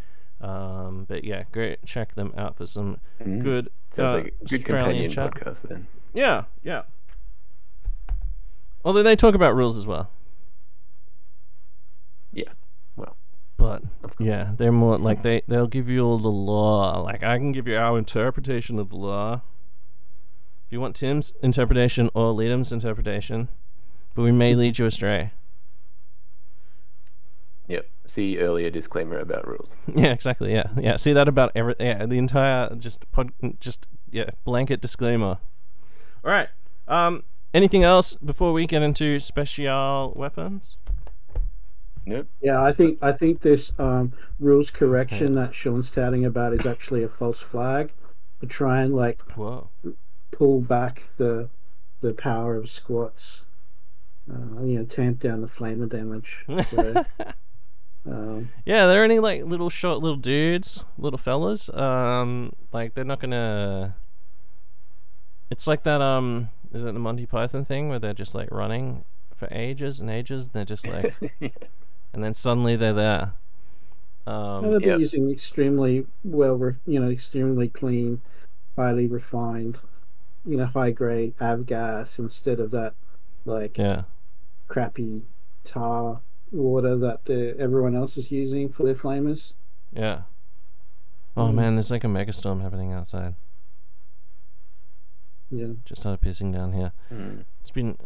[0.41, 1.85] um, but yeah, great.
[1.85, 3.43] check them out for some Mm.
[3.43, 5.87] good Sounds uh, like a good Australian companion podcast then.
[6.15, 6.83] Yeah, yeah.
[8.85, 10.11] Although they talk about rules as well,
[12.33, 12.53] Yeah.
[12.97, 13.16] Well,
[13.57, 13.83] but
[14.19, 17.01] yeah, they're more like they they'll give you all the law.
[17.03, 19.43] Like I can give you our interpretation of the law.
[20.66, 23.49] If you want Tim's interpretation or Leedham's interpretation,
[24.14, 25.33] but we may lead you astray.
[27.66, 27.87] Yep.
[28.07, 29.71] See earlier disclaimer about rules.
[29.95, 30.53] Yeah, exactly.
[30.53, 30.97] Yeah, yeah.
[30.97, 35.38] See that about every yeah the entire just pod just yeah blanket disclaimer.
[36.25, 36.49] All right.
[36.88, 37.25] Um.
[37.53, 40.77] Anything else before we get into special weapons?
[42.07, 42.29] Nope.
[42.41, 47.03] Yeah, I think I think this um, rules correction that Sean's touting about is actually
[47.03, 47.93] a false flag
[48.41, 49.69] to try and like Whoa.
[50.31, 51.49] pull back the
[52.01, 53.43] the power of squats.
[54.31, 56.45] Uh, you know, tamp down the flamer damage.
[58.03, 61.69] So, um, Yeah, they're any like little short little dudes, little fellas.
[61.69, 63.97] Um, like they're not gonna.
[65.51, 66.01] It's like that.
[66.01, 69.05] Um, is it the Monty Python thing where they're just like running
[69.35, 73.33] for ages and ages, and they're just like, and then suddenly they're there.
[74.59, 74.99] well, Um, they've been Yep.
[74.99, 78.23] using extremely well, re- you know, extremely clean,
[78.77, 79.81] highly refined,
[80.45, 82.95] you know, high grade avgas instead of that
[83.47, 84.03] like yeah,
[84.69, 85.25] crappy
[85.65, 89.55] tar water that the, everyone else is using for their flamers.
[89.93, 90.23] yeah.
[91.37, 91.53] Oh Mm.
[91.53, 93.35] man, there's like a megastorm happening outside.
[95.51, 95.67] Yeah.
[95.85, 96.93] Just started pissing down here.
[97.13, 97.45] Mm.
[97.61, 97.97] It's been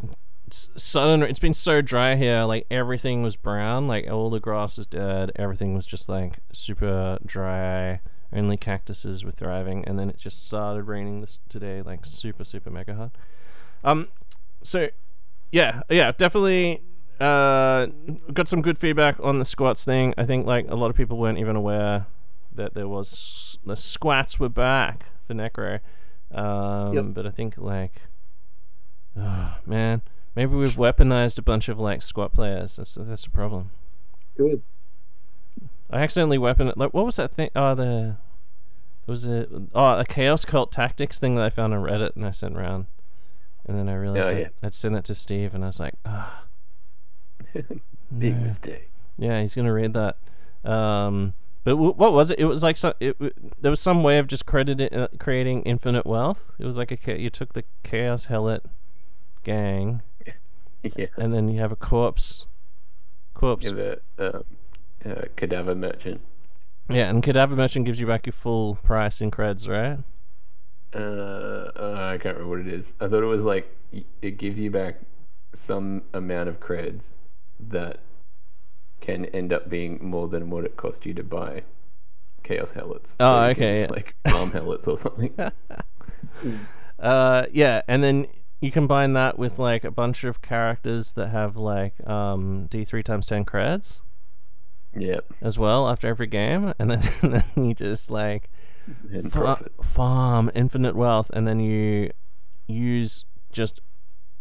[0.46, 1.22] it's sudden.
[1.22, 2.42] It's been so dry here.
[2.42, 3.86] Like everything was brown.
[3.88, 5.32] Like all the grass is dead.
[5.36, 8.00] Everything was just like super dry.
[8.32, 9.84] Only cactuses were thriving.
[9.86, 11.82] And then it just started raining this today.
[11.82, 13.10] Like super super mega hard.
[13.82, 14.08] Um,
[14.62, 14.88] so
[15.52, 16.82] yeah yeah definitely.
[17.20, 17.86] uh,
[18.32, 20.12] got some good feedback on the squats thing.
[20.18, 22.06] I think like a lot of people weren't even aware
[22.52, 25.80] that there was the squats were back for Necro.
[26.34, 27.04] Um, Yep.
[27.14, 28.00] But I think like,
[29.18, 30.02] oh, man,
[30.34, 32.76] maybe we've weaponized a bunch of like squat players.
[32.76, 33.70] That's that's the problem.
[34.36, 34.62] Good.
[35.90, 37.50] I accidentally weapon like what was that thing?
[37.54, 38.16] Oh, the
[39.06, 42.30] was it oh a chaos cult tactics thing that I found on Reddit and I
[42.32, 42.86] sent around,
[43.66, 44.48] and then I realized Oh, that yeah.
[44.62, 46.44] I'd sent it to Steve and I was like, ah,
[48.18, 48.42] Big no.
[48.42, 48.90] mistake.
[49.18, 50.16] yeah, he's gonna read that.
[50.68, 51.34] Um,
[51.64, 52.38] but w- what was it?
[52.38, 52.94] It was like some.
[53.00, 56.52] It, w- there was some way of just crediting uh, creating infinite wealth.
[56.58, 58.60] It was like a cha- you took the chaos Helot
[59.42, 60.02] gang
[60.82, 61.06] Yeah.
[61.16, 62.46] and then you have a corpse.
[63.34, 63.66] Corpse.
[63.66, 64.44] Have a um,
[65.04, 66.20] uh, cadaver merchant.
[66.90, 69.98] Yeah, and Cadaver Merchant gives you back your full price in creds, right?
[70.94, 72.92] Uh, uh, I can't remember what it is.
[73.00, 73.74] I thought it was like
[74.20, 75.00] it gives you back
[75.54, 77.10] some amount of creds
[77.58, 78.00] that
[79.04, 81.62] can end up being more than what it cost you to buy
[82.42, 83.16] chaos Helots.
[83.20, 83.86] Oh, okay, use, yeah.
[83.90, 85.34] Like farm Helots or something.
[86.98, 88.26] Uh, yeah, and then
[88.60, 93.02] you combine that with like a bunch of characters that have like um D three
[93.02, 94.00] times ten creds
[94.96, 95.26] yep.
[95.42, 98.48] as well after every game, and then and then you just like
[99.28, 102.10] fa- farm infinite wealth, and then you
[102.66, 103.80] use just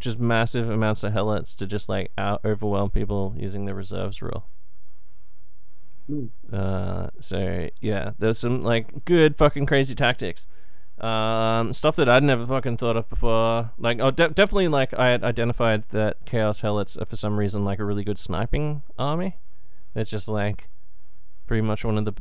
[0.04, 4.46] just massive amounts of Helots to just like out overwhelm people using the reserves rule.
[6.08, 6.26] Hmm.
[6.52, 10.46] Uh, so yeah, there's some like good fucking crazy tactics.
[11.00, 13.72] Um, stuff that I'd never fucking thought of before.
[13.78, 17.64] Like, oh, de- definitely like I had identified that Chaos Helots are for some reason
[17.64, 19.38] like a really good sniping army.
[19.96, 20.68] It's just like
[21.48, 22.14] pretty much one of the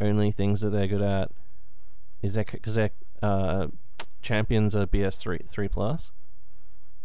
[0.00, 1.30] only things that they're good at.
[2.22, 2.90] Is that because their
[3.22, 3.66] uh,
[4.22, 5.68] champions are BS three three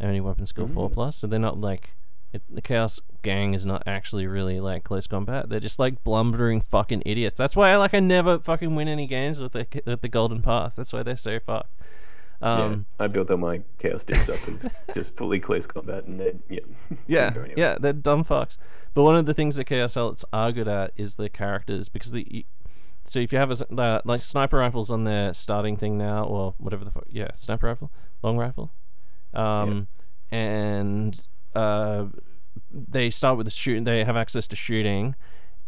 [0.02, 0.94] only weapon skill four Mm.
[0.94, 1.92] plus, so they're not like
[2.34, 5.50] it, the Chaos Gang is not actually really like close combat.
[5.50, 7.38] They're just like blundering fucking idiots.
[7.38, 10.74] That's why like I never fucking win any games with the with the Golden Path.
[10.78, 11.74] That's why they're so fucked.
[12.44, 13.04] Um, yeah.
[13.06, 16.60] I built all my chaos dudes up as just fully close combat, and then yeah.
[17.08, 17.54] Yeah, couldn't go anywhere.
[17.74, 18.58] yeah, they're dumb fucks.
[18.94, 22.12] But one of the things that Chaos Helots are good at is the characters because
[22.12, 22.46] the
[23.06, 26.56] so if you have a the, like sniper rifles on their starting thing now or
[26.58, 27.92] whatever the fuck, yeah, sniper rifle,
[28.24, 28.72] long rifle,
[29.34, 29.88] um,
[30.32, 31.20] and
[31.56, 32.06] uh,
[32.72, 33.84] they start with the shooting.
[33.84, 35.16] They have access to shooting.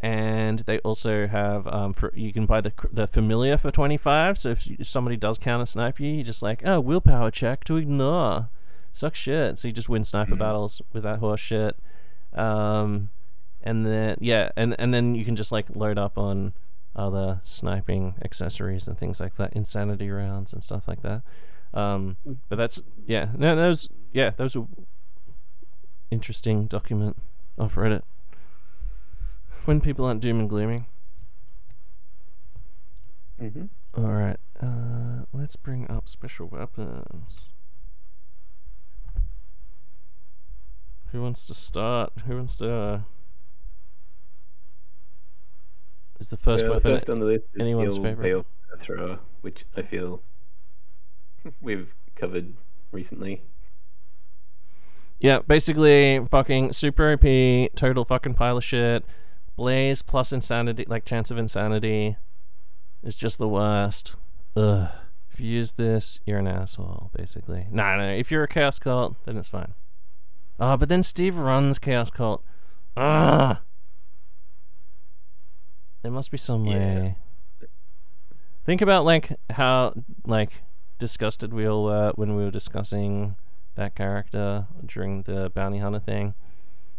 [0.02, 4.38] And they also have um, for you can buy the the familiar for twenty five.
[4.38, 7.78] So if, if somebody does counter snipe you, you just like oh willpower check to
[7.78, 8.50] ignore
[8.92, 9.58] suck shit.
[9.58, 10.40] So you just win sniper Mhm.
[10.40, 11.78] battles with that horse shit.
[12.34, 13.12] Um,
[13.62, 16.52] and then yeah, and and then you can just like load up on
[16.94, 21.22] other sniping accessories and things like that, insanity rounds and stuff like that.
[21.74, 22.18] Um,
[22.50, 24.68] but that's yeah, no, those yeah, those are
[26.12, 27.18] interesting document
[27.58, 28.04] off Reddit.
[29.66, 30.86] When people aren't doom and glooming.
[33.42, 33.70] Mhm.
[33.96, 37.50] All right, uh, let's bring up special weapons.
[41.12, 42.12] Who wants to start?
[42.28, 42.72] Who wants to?
[42.72, 43.02] Uh...
[46.20, 46.92] Is the first Well, weapon?
[46.92, 48.14] first on the list is anyone's the?
[48.14, 48.46] Bale
[48.80, 50.24] thrower, which I feel
[51.62, 52.54] we've covered
[52.92, 53.42] recently.
[55.20, 59.06] Yeah, basically, fucking super OP, total fucking pile of shit.
[59.56, 62.18] Blaze plus insanity, like chance of insanity,
[63.04, 64.16] is just the worst.
[64.56, 64.90] Ugh.
[65.32, 67.66] If you use this, you're an asshole, basically.
[67.72, 69.74] Nah, no, if you're a Chaos Cult, then it's fine.
[70.60, 72.44] Ah, but then Steve runs Chaos Cult.
[72.96, 73.62] Ah!
[76.04, 76.78] There must be some Yeah.
[76.78, 77.18] way.
[78.66, 79.94] Think about, like, how,
[80.26, 80.52] like,
[81.00, 83.36] disgusted we all were when we were discussing
[83.76, 86.34] that character during the bounty hunter thing,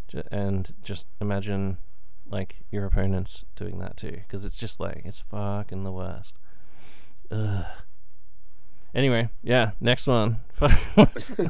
[0.08, 1.78] J- and just imagine
[2.28, 6.36] like your opponents doing that too, because it's just like it's fucking the worst.
[7.30, 7.64] Ugh.
[8.94, 10.40] Anyway, yeah, next one.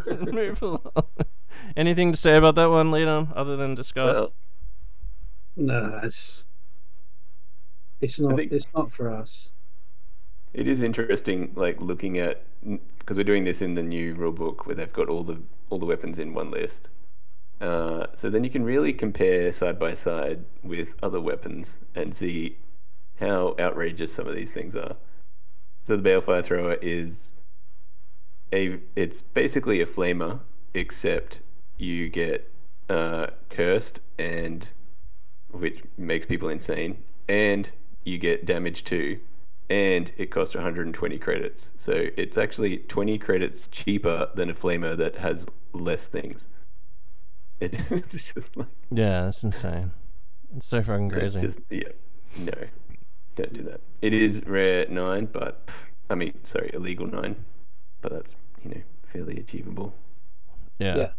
[0.09, 0.81] Move along.
[1.77, 4.17] Anything to say about that one, Leedham, other than discuss?
[4.17, 4.33] Well,
[5.57, 6.45] No, it's
[8.01, 8.37] it's not.
[8.37, 9.51] think- It's not for us.
[10.55, 12.45] It is interesting, like looking at
[12.99, 15.87] because we're doing this in the new rulebook where they've got all the all the
[15.87, 16.89] weapons in one list.
[17.61, 22.57] Uh, so then you can really compare side by side with other weapons and see
[23.21, 24.97] how outrageous some of these things are.
[25.83, 27.33] So the balefire thrower is
[28.53, 30.41] a it's basically a flamer,
[30.75, 31.41] except
[31.79, 32.51] you get
[32.89, 34.69] uh, cursed and
[35.51, 36.97] which makes people insane,
[37.29, 37.71] and
[38.05, 39.19] you get damage too,
[39.71, 41.73] and it costs 120 credits.
[41.77, 46.47] So it's actually 20 credits cheaper than a flamer that has less things.
[47.61, 49.93] It, it's just like Yeah, that's insane.
[50.57, 51.41] It's so fucking it's crazy.
[51.41, 51.89] just yeah,
[52.37, 52.53] no,
[53.37, 53.81] don't do that.
[54.03, 55.69] It is rare nine, but
[56.11, 57.45] I mean, sorry, illegal nine,
[58.01, 59.95] but that's you know fairly achievable.
[60.79, 60.97] Yeah.
[60.97, 61.11] Yeah.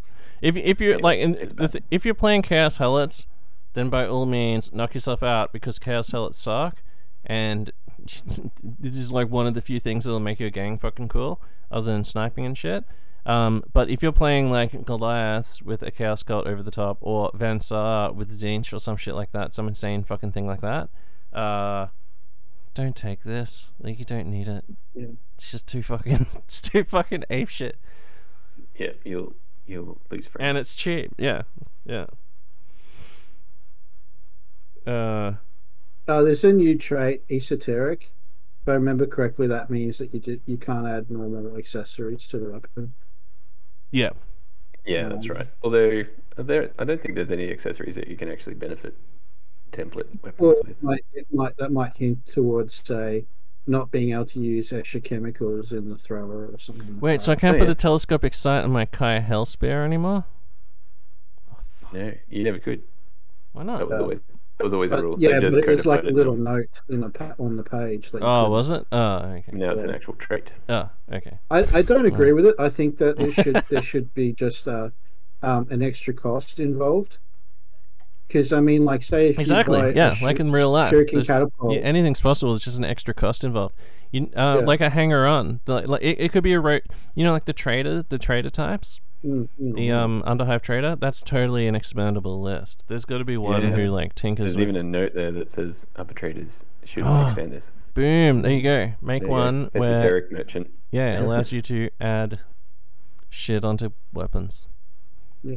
[0.42, 3.26] If if you're Yeah, like in, the th- if you're playing Chaos Helots,
[3.74, 6.82] then by all means knock yourself out because Chaos Helots suck,
[7.24, 7.70] and
[8.62, 11.40] this is like one of the few things that'll make your gang fucking cool,
[11.70, 12.84] other than sniping and shit.
[13.24, 17.30] Um, but if you're playing like Goliaths with a Chaos Cult over the top, or
[17.34, 20.88] Van Saar with Zinch or some shit like that, some insane fucking thing like that,
[21.32, 21.88] uh,
[22.74, 23.72] don't take this.
[23.80, 24.64] Like you don't need it.
[24.94, 25.06] Yeah.
[25.36, 26.26] It's just too fucking.
[26.44, 27.78] It's too fucking ape shit.
[28.76, 29.34] Yeah, you'll
[29.66, 30.44] you'll lose friends.
[30.48, 31.12] and it's cheap.
[31.18, 31.42] Yeah,
[31.84, 32.06] yeah.
[34.86, 35.32] Uh,
[36.08, 38.10] Uh, there's a new trait, esoteric.
[38.62, 42.38] If I remember correctly, that means that you do, you can't add normal accessories to
[42.38, 42.94] the weapon.
[43.90, 44.10] yeah,
[44.84, 45.48] yeah, that's um, right.
[45.62, 46.04] Although
[46.36, 48.96] there, I don't think there's any accessories that you can actually benefit
[49.72, 50.70] template weapons Well, with.
[50.70, 53.26] it might, it might that might hint towards say
[53.66, 57.00] not being able to use extra chemicals in the thrower or something.
[57.00, 57.72] Like Wait, so I can't Oh, put yeah.
[57.72, 60.24] a telescopic sight on my Kai Hellspear anymore?
[61.92, 62.82] No, you never could.
[63.52, 63.88] Why That not?
[63.88, 64.20] was Uh, always
[64.58, 65.16] that was always a But, rule.
[65.18, 67.62] yeah, they but just it was like a little note in the pa- on the
[67.62, 68.10] page.
[68.12, 68.86] That Oh, couldn't- was it?
[68.92, 69.44] Oh, okay.
[69.52, 70.50] Now it's an actual trait.
[70.68, 71.38] Oh, okay.
[71.50, 72.54] I, I don't agree with it.
[72.58, 74.90] I think that there should there should be just uh,
[75.42, 77.18] um, an extra cost involved.
[78.26, 79.80] Because I mean, like, say if you Exactly.
[79.80, 80.92] buy a Yeah, shur- like in real life.
[80.92, 82.54] shuriken catapult, yeah, anything's possible.
[82.56, 83.74] It's just an extra cost involved.
[84.10, 84.66] You, uh, Yeah.
[84.66, 85.60] like a hanger on.
[85.66, 86.80] Like, like it, it could be a ro-
[87.14, 90.96] You know, like the trader, the trader types, mm, mm, the um underhive trader.
[90.96, 92.84] That's totally an expandable list.
[92.86, 93.70] There's got to be one Yeah.
[93.70, 94.44] who like tinkers.
[94.44, 97.26] There's with- even a note there that says arbitrators should Ah.
[97.26, 97.70] expand this.
[97.94, 98.42] Boom!
[98.42, 98.92] There you go.
[99.00, 99.28] Make There you go.
[99.28, 100.70] one where esoteric merchant.
[100.90, 102.40] Yeah, it allows you to add
[103.30, 104.68] shit onto weapons.
[105.42, 105.56] Yeah.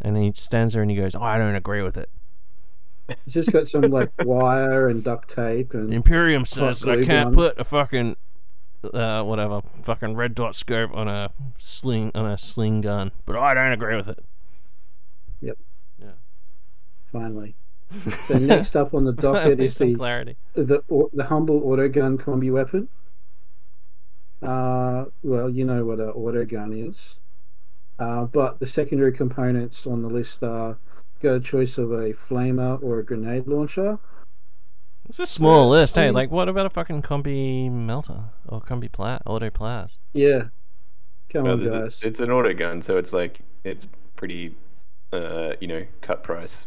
[0.00, 2.08] And he stands there and he goes, oh, I don't agree with it.
[3.08, 5.82] It's just got some like wire and duct tape and.
[5.82, 7.34] The and Imperium says that I can't gun.
[7.34, 8.16] put a fucking,
[8.84, 13.54] uh, whatever, fucking red dot scope on a sling on a sling gun, but I
[13.54, 14.24] don't agree with it.
[15.40, 15.58] Yep.
[15.98, 16.12] Yeah.
[17.12, 17.54] Finally.
[18.26, 20.36] So next up on the docket is the clarity.
[20.54, 22.88] the the humble auto gun combi weapon.
[24.42, 27.18] Uh, well, you know what an auto gun is.
[27.98, 30.78] Uh, but the secondary components on the list are
[31.20, 33.98] got a choice of a flamer or a grenade launcher.
[35.10, 36.04] It's a small list, hey.
[36.06, 39.98] mean- Like, what about a fucking combi melter or combi plat auto plas?
[40.12, 40.44] Yeah,
[41.30, 44.54] come Well, on, there's a- it's an auto gun, so it's like it's pretty,
[45.12, 46.64] uh, you know, cut price,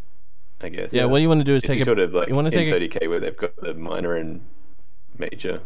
[0.59, 0.91] I guess.
[0.91, 2.51] Yeah, what you want to do is It's take a sort of like you wanna
[2.51, 4.41] take a- 30k where they've got the minor and
[5.17, 5.61] major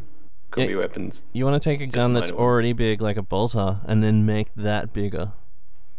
[0.51, 0.75] combi Yeah.
[0.77, 1.23] weapons.
[1.33, 2.39] you want to take a gun that's ones.
[2.39, 5.31] already big like a bolter and then make that bigger.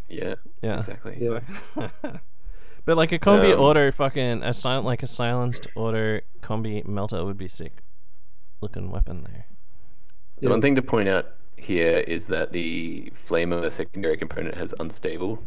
[0.09, 0.77] Yeah, Yeah.
[0.77, 1.19] exactly.
[1.21, 1.41] Yeah.
[2.89, 7.23] but like a combi Um, auto fucking a sil- like a silenced auto combi melter
[7.23, 7.83] would be sick
[8.63, 9.45] looking weapon there.
[10.39, 10.51] The Yeah.
[10.53, 11.27] one thing to point out
[11.59, 15.43] here is that the flame of flamer secondary component has unstable,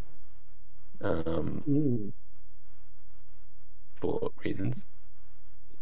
[1.01, 2.13] um, Mm.
[3.95, 4.85] for reasons.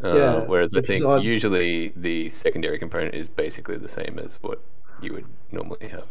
[0.02, 1.24] Uh, Yeah, whereas I think odd.
[1.24, 4.64] usually the secondary component is basically the same as what
[5.02, 6.08] you would normally have.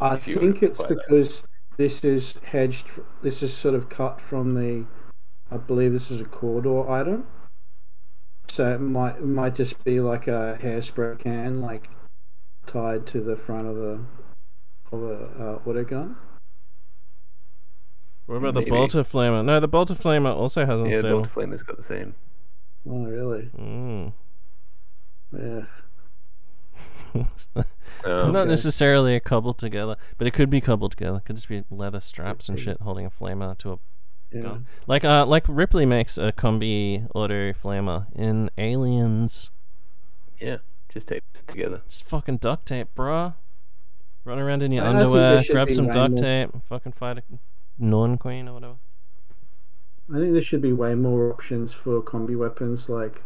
[0.00, 1.48] I think it's because that.
[1.76, 2.86] Because this is hedged.
[3.22, 4.86] This is sort of cut from the.
[5.50, 7.26] I believe this is a corridor item.
[8.48, 11.88] So it might it might just be like a hairspray can, like
[12.66, 13.98] tied to the front of a
[14.92, 16.16] of a uh, auto gun.
[18.26, 18.70] What about the Maybe.
[18.70, 19.44] bolter flamer?
[19.44, 21.16] No, the bolter flamer also has Yeah, the unstable.
[21.22, 22.14] bolter flamer's got the same.
[22.88, 23.50] Oh, really?
[23.58, 24.12] Mm.
[25.32, 25.62] Yeah.
[27.14, 28.48] Um, Not Okay.
[28.50, 31.18] necessarily a cobbled together, but it could be cobbled together.
[31.18, 33.78] It could just be leather straps and shit holding a flamer to a
[34.32, 34.40] Yeah.
[34.42, 34.66] gun.
[34.86, 39.50] Like uh like Ripley makes a combi auto flamer in Aliens.
[40.38, 40.56] yeah,
[40.88, 41.82] just tape it together.
[41.88, 43.34] Just fucking duct tape, bruh.
[44.24, 46.50] Run around in your I- I think there underwear, grab some way duct more- tape,
[46.68, 47.22] fucking fight a
[47.78, 48.74] Norn Queen or whatever.
[50.12, 53.22] I think there should be way more options for combi weapons, like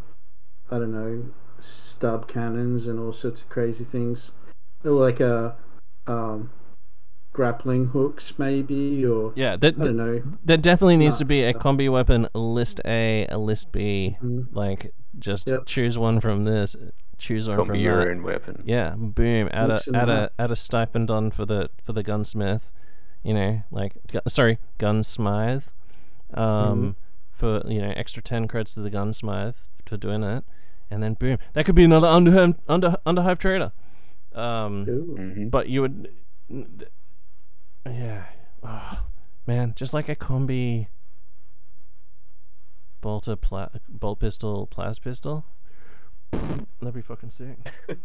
[0.71, 1.25] I don't know,
[1.61, 4.31] stub cannons and all sorts of crazy things,
[4.85, 5.57] like a
[6.07, 6.51] um,
[7.33, 10.23] grappling hooks, maybe, or Yeah, that I don't know.
[10.45, 14.17] There definitely needs to be a combi weapon, list A, a list B.
[14.23, 14.47] Mhm.
[14.53, 15.67] Like, just Yep.
[15.67, 16.77] choose one from this,
[17.19, 18.11] choose one Combi from your that.
[18.11, 18.63] own weapon.
[18.67, 19.49] Yeah, boom.
[19.53, 22.71] Add Mix a 'em add a add a stipend on for the for the gunsmith.
[23.23, 25.73] You know, like gu- sorry, gunsmith.
[26.35, 26.41] Mm-hmm.
[26.41, 26.97] Um,
[27.31, 30.45] for you know extra ten credits to the gunsmith for doing it,
[30.91, 33.73] and then boom, that could be another underhive under underhive trader.
[34.35, 35.17] Um, Ooh.
[35.17, 36.09] hmm but you would,
[37.87, 38.25] yeah.
[38.63, 39.05] Oh,
[39.47, 40.89] man, just like a combi
[43.01, 45.45] bolter pla- bolt pistol, plas pistol.
[46.33, 47.59] That'd be fucking sick.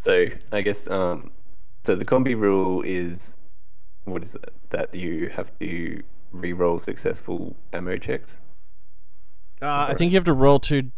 [0.00, 1.30] So I guess um,
[1.84, 3.34] so the combi rule is
[4.04, 6.02] what is it that you have to
[6.32, 8.36] re-roll successful ammo checks.
[9.60, 10.90] Uh, I think you have to roll two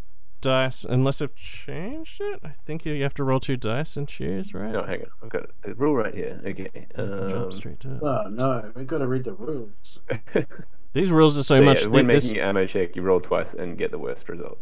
[0.44, 2.40] dice, unless I've changed it.
[2.44, 4.70] I think you you have to roll two dice and choose, right?
[4.72, 6.40] No, hang on, I've got the rule right here.
[6.46, 6.86] Okay.
[6.96, 8.02] Jump Um, straight to it.
[8.02, 9.98] Oh no, we've got to read the rules.
[10.92, 11.82] These rules are so, so much.
[11.82, 14.28] yeah, when thi- this, making an ammo check, you roll twice and get the worst
[14.28, 14.58] result.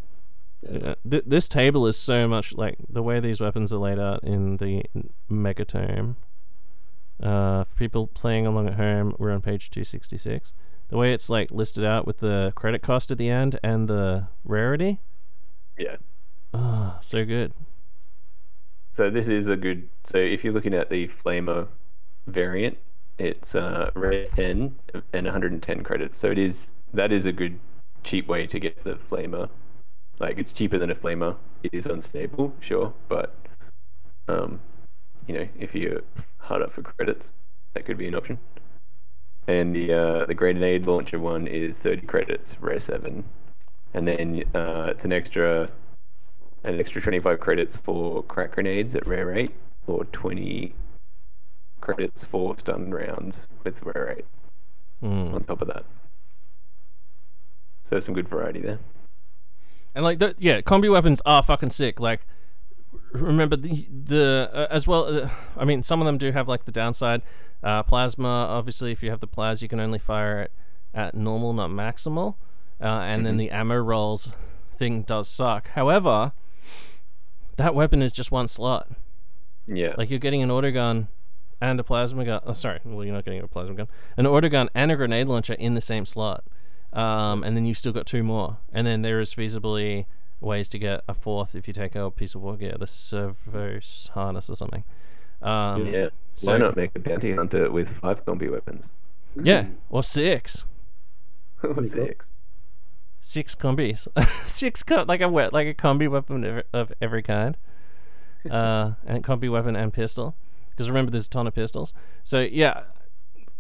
[0.62, 4.24] yeah, th- this table is so much like the way these weapons are laid out
[4.24, 4.82] in the
[5.30, 6.16] megatome.
[7.22, 10.54] Uh, for people playing along at home, we're on page two sixty six.
[10.88, 14.26] The way it's like listed out with the credit cost at the end and the
[14.44, 15.00] rarity.
[15.82, 15.96] Yeah.
[16.54, 17.52] Ah, so good.
[18.92, 19.88] So this is a good.
[20.04, 21.66] So if you're looking at the Flamer
[22.28, 22.78] variant,
[23.18, 24.76] it's uh, red 10
[25.12, 26.16] and 110 credits.
[26.16, 27.58] So it is that is a good
[28.04, 29.48] cheap way to get the Flamer.
[30.20, 31.34] Like it's cheaper than a Flamer.
[31.64, 33.34] It is unstable, sure, but
[34.28, 34.60] um,
[35.26, 36.02] you know, if you're
[36.38, 37.32] hard up for credits,
[37.74, 38.38] that could be an option.
[39.48, 43.24] And the uh, the grenade launcher one is 30 credits, rare seven,
[43.95, 45.68] and then uh, it's an extra
[46.64, 49.51] an extra 25 credits for crack grenades at rare 8
[49.86, 50.74] or 20
[51.80, 54.24] credits for stun rounds with rare 8
[55.03, 55.34] Mm.
[55.34, 55.84] on top of that
[57.82, 58.78] so some good variety there
[59.97, 61.99] And like, the, yeah, combi weapons are fucking sick.
[62.01, 62.20] Like,
[63.12, 65.05] remember the the uh, as well.
[65.24, 67.20] Uh, I mean, some of them do have like the downside.
[67.62, 70.53] Uh, plasma, obviously, if you have the plas, you can only fire it
[70.95, 72.36] at normal, not maximal.
[72.82, 74.30] Uh, and then the ammo rolls
[74.72, 75.68] thing does suck.
[75.68, 76.32] However,
[77.56, 78.88] that weapon is just one slot.
[79.66, 81.08] yeah Like you're getting an auto gun
[81.60, 82.40] and a plasma gun.
[82.44, 83.88] Oh, sorry, well you're not getting a plasma gun.
[84.16, 86.44] An auto gun and a grenade launcher in the same slot.
[86.92, 88.58] Um, and then you've still got two more.
[88.72, 90.06] And then there is feasibly
[90.40, 93.78] ways to get a fourth if you take a piece of war gear, the servo
[94.12, 94.82] harness or something.
[95.40, 98.90] Um, yeah so- why not make a bounty hunter with five combi weapons
[99.40, 100.66] yeah, or six,
[101.62, 102.31] or six
[103.22, 104.06] six combis,
[104.46, 107.56] six co- like a we- like a combi weapon of, of every kind,
[108.50, 110.36] uh, and combi weapon and pistol.
[110.70, 111.94] Because remember, there's a ton of pistols.
[112.24, 112.82] So yeah,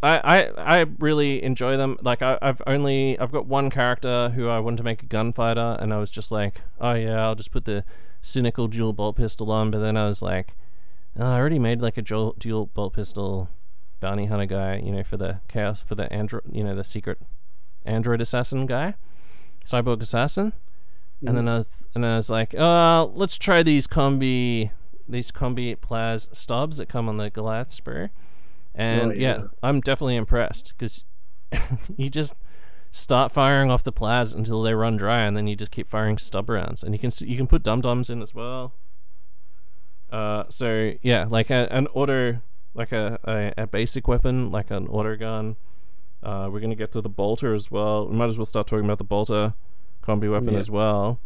[0.02, 0.18] I,
[0.56, 1.98] I, I really enjoy them.
[2.02, 5.76] Like I, I've only I've got one character who I wanted to make a gunfighter,
[5.80, 7.84] and I was just like, oh yeah, I'll just put the
[8.20, 9.70] cynical dual bolt pistol on.
[9.70, 10.54] But then I was like,
[11.18, 13.48] oh, I already made like a dual, dual bolt pistol
[14.00, 17.18] bounty hunter guy, you know, for the chaos for the android, you know, the secret
[17.84, 18.94] android assassin guy,
[19.66, 20.52] cyborg assassin.
[21.24, 24.70] And then I was, and I was like, uh, let's try these combi
[25.08, 28.10] these combi plas stubs that come on the Goliath sprue.
[28.74, 29.38] And Oh, yeah.
[29.38, 29.46] yeah.
[29.62, 31.04] I'm definitely impressed because
[31.96, 32.34] you just
[32.90, 36.18] start firing off the plas until they run dry, and then you just keep firing
[36.18, 38.74] stub rounds, and you can you can put dum dums in as well.
[40.10, 42.40] Uh, so yeah, like a, an auto,
[42.74, 45.56] like a, a a basic weapon, like an auto gun.
[46.22, 48.06] Uh, we're gonna get to the bolter as well.
[48.08, 49.54] We might as well start talking about the bolter
[50.02, 50.58] combi weapon Yeah.
[50.60, 51.20] as well.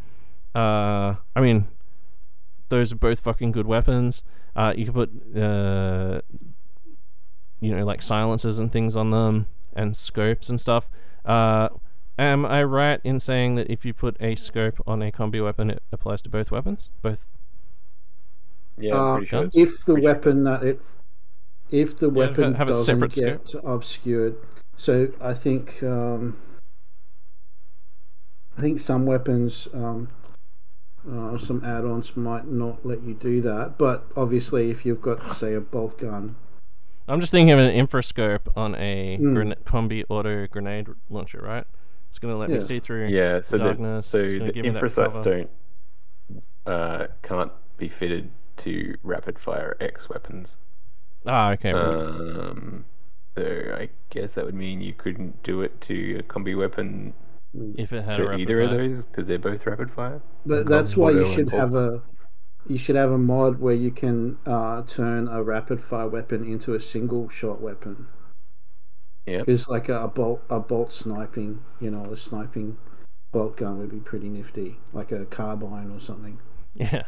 [0.55, 1.68] Uh, I mean,
[2.68, 4.22] those are both fucking good weapons.
[4.55, 6.20] Uh, you can put uh,
[7.61, 10.88] you know, like silencers and things on them, and scopes and stuff.
[11.24, 11.68] Uh,
[12.18, 15.70] am I right in saying that if you put a scope on a combi weapon,
[15.70, 16.90] it applies to both weapons?
[17.03, 17.26] Both.
[18.78, 20.14] yeah Uh, sure if the pretty sure.
[20.14, 20.80] weapon that it
[21.70, 24.36] if the Yeah, weapon have a doesn't separate get obscured
[24.77, 26.37] so i think um
[28.57, 30.09] i think some weapons um
[31.11, 35.55] uh, some add-ons might not let you do that but obviously if you've got say
[35.55, 36.35] a bolt gun
[37.09, 39.33] I'm just thinking of an infrascope on a Mm.
[39.33, 41.64] grena- combi auto grenade launcher, right?
[42.09, 43.07] It's gonna let me see through.
[43.07, 45.49] yeah so the, so the give me infrasights don't
[46.66, 50.57] uh, can't be fitted to rapid fire X weapons
[51.24, 51.72] Ah, okay.
[51.72, 51.95] right.
[51.95, 52.85] Um,
[53.37, 57.12] so I guess that would mean you couldn't do it to a combi weapon
[57.76, 60.20] if it had a to rapid either of those because they're both rapid fire.
[60.45, 62.03] but that's why you should have a
[62.68, 66.74] you should have a mod where you can uh, turn a rapid fire weapon into
[66.74, 68.07] a single shot weapon
[69.26, 69.39] Yeah.
[69.39, 72.76] because like a, a bolt a bolt sniping you know a sniping
[73.32, 76.39] bolt gun would be pretty nifty like a carbine or something
[76.74, 77.05] Yeah.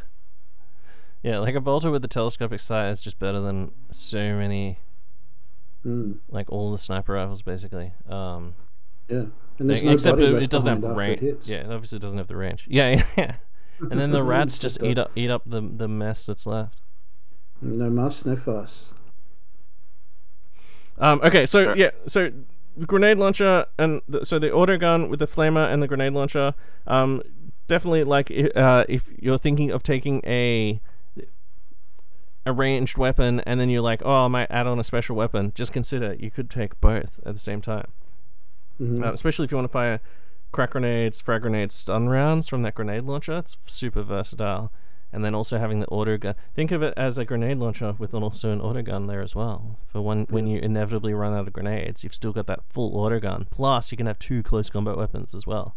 [1.23, 4.79] Yeah, like a bolter with the telescopic sight is just better than so many,
[5.89, 7.93] mm, like all the sniper rifles, basically.
[8.09, 8.55] Um,
[9.09, 9.25] yeah
[9.59, 11.47] and there's no except it, it doesn't have behind after it range.
[11.47, 12.67] Yeah, it doesn't have the range.
[12.71, 13.35] Yeah, yeah.
[13.81, 16.81] and then the rats just Just eat up eat up the the mess that's left.
[17.61, 18.93] no muss no fuss
[20.99, 22.31] Um, okay, so yeah, so
[22.87, 26.55] grenade launcher and the, so the auto gun with the flamer and the grenade launcher.
[26.87, 27.23] Um,
[27.67, 30.81] definitely like uh, if you're thinking of taking a
[32.49, 35.53] a ranged weapon and then you're like, oh, I might add on a special weapon.
[35.55, 37.89] Just consider you could take both at the same time.
[38.81, 39.05] Mhm.
[39.05, 40.01] Uh, especially if you want to fire
[40.53, 43.39] crack grenades, frag grenades, stun rounds from that grenade launcher.
[43.39, 44.73] It's super versatile.
[45.11, 46.35] And then also having the auto gun.
[46.55, 49.35] Think of it as a grenade launcher with an, also an auto gun there as
[49.35, 49.79] well.
[49.87, 53.19] For when when you inevitably run out of grenades, you've still got that full auto
[53.19, 53.47] gun.
[53.51, 55.75] Plus, you can have two close combat weapons as well.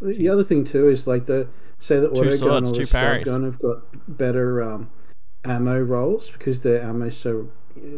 [0.00, 1.48] The other thing too is like the
[1.80, 3.24] say the Two auto gun or the parries.
[3.24, 3.78] gun have got
[4.16, 4.90] better um,
[5.48, 7.48] ammo rolls because their ammo so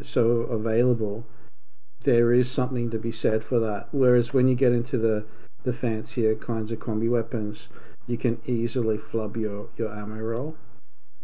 [0.03, 0.23] so
[0.59, 1.25] available.
[2.03, 3.89] There is something to be said for that.
[3.93, 5.25] Whereas when you get into the
[5.65, 7.69] the fancier kinds of combi weapons,
[8.07, 10.57] you can easily flub your your ammo roll.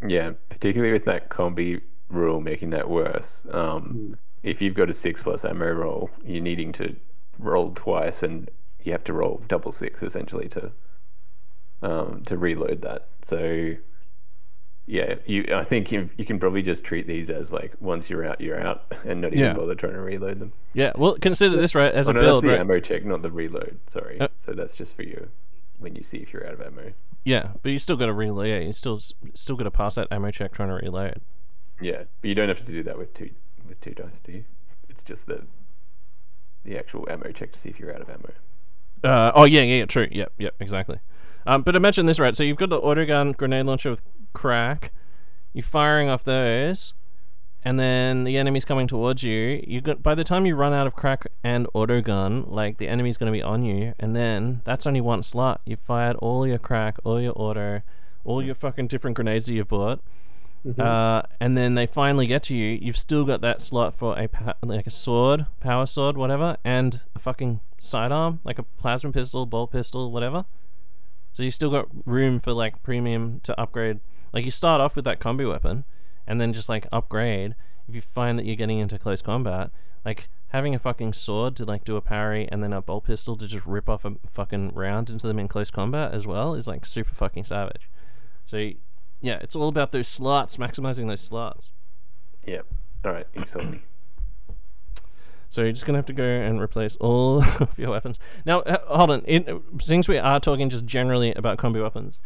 [0.07, 3.47] Yeah, particularly with that combi rule making that worse.
[3.51, 6.95] Um, If you've got a six plus ammo roll, you're needing to
[7.39, 8.49] roll twice, and
[8.85, 10.71] you have to roll double six essentially to
[11.83, 13.09] um, to reload that.
[13.23, 13.75] So
[14.87, 18.25] yeah, you I think you you can probably just treat these as like once you're
[18.25, 19.53] out, you're out, and not even Yeah.
[19.55, 20.53] bother trying to reload them.
[20.75, 22.61] Yeah, well, consider this right as Oh, a no, build, that's the right?
[22.61, 23.79] ammo check, not the reload.
[23.87, 24.21] Sorry.
[24.21, 25.29] Uh, so that's just for you
[25.79, 26.93] when you see if you're out of ammo.
[27.25, 28.49] Yeah, but you still got to reload.
[28.49, 29.01] Yeah, you still
[29.35, 31.21] still got to pass that ammo check trying to reload.
[31.81, 33.31] Yeah, but you don't have to do that with two
[33.69, 34.45] with two dice, do you?
[34.89, 35.43] It's just the
[36.65, 38.33] the actual ammo check to see if you're out of ammo.
[39.05, 40.09] Uh, oh yeah, yeah, yeah, true.
[40.11, 40.99] Yep, yep, exactly.
[41.47, 42.35] Um, but imagine this, right?
[42.35, 44.03] So you've got the auto gun grenade launcher with
[44.37, 44.93] crack.
[45.55, 46.93] You're firing off those,
[47.65, 49.65] and then the enemy's coming towards you.
[49.67, 52.87] You got by the time you run out of crack and auto gun, like the
[52.87, 55.63] enemy's going to be on you, and then that's only one slot.
[55.65, 57.81] You've fired all your crack, all your auto,
[58.25, 60.01] all your fucking different grenades that you've bought.
[60.83, 62.79] Uh, and then they finally get to you.
[62.83, 67.01] You've still got that slot for a pa- like a sword, power sword, whatever, and
[67.15, 70.45] a fucking sidearm, like a plasma pistol, bolt pistol, whatever.
[71.33, 74.01] So you still got room for like premium to upgrade.
[74.37, 75.85] Like you start off with that combi weapon,
[76.27, 77.55] and then just like upgrade
[77.89, 79.71] if you find that you're getting into close combat.
[80.05, 83.39] Like having a fucking sword to like do a parry, and then a bolt pistol
[83.39, 86.69] to just rip off a fucking round into them in close combat as well is
[86.69, 87.89] like super fucking savage.
[88.45, 88.73] So
[89.23, 91.71] yeah, it's all about those slots, maximizing those slots.
[92.47, 92.67] Yep.
[93.07, 93.81] All right, me.
[95.49, 98.19] So you're just gonna have to go and replace all of your weapons.
[98.45, 99.23] Now, uh, hold on.
[99.23, 102.19] In, since we are talking just generally about combi weapons,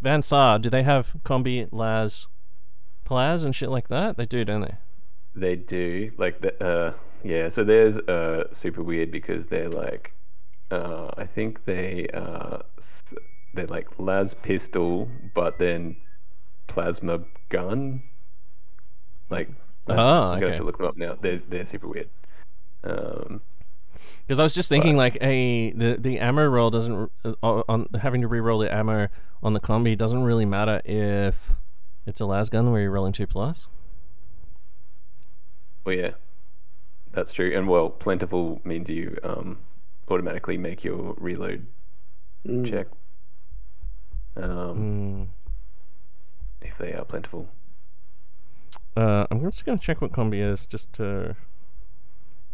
[0.00, 2.28] Van Saar, do they have combi las,
[3.04, 4.16] plas and shit like that?
[4.16, 4.74] They do, don't they?
[5.34, 7.48] They do like the uh yeah.
[7.48, 10.12] So there's uh super weird because they're like
[10.70, 12.58] uh I think they uh,
[13.54, 15.96] they're like las pistol, but then
[16.66, 18.02] plasma gun.
[19.30, 19.50] Like
[19.88, 21.16] Oh, I'm gonna have to look them up now.
[21.20, 22.08] They're they're super weird.
[22.84, 23.40] Um,
[24.26, 27.34] Because I was just thinking, like, a the the ammo roll doesn't uh,
[27.68, 29.08] on having to re-roll the ammo
[29.42, 31.52] on the combi doesn't really matter if
[32.06, 33.68] it's a las gun where you're rolling two plus.
[35.84, 36.10] well, yeah,
[37.12, 37.56] that's true.
[37.56, 39.58] And well, plentiful means you um
[40.10, 41.66] automatically make your reload
[42.46, 42.68] Mm.
[42.68, 42.86] check.
[44.36, 45.28] Um,
[46.62, 46.66] Mm.
[46.66, 47.48] if they are plentiful.
[48.96, 51.36] Uh, I'm just gonna check what combi is, just to.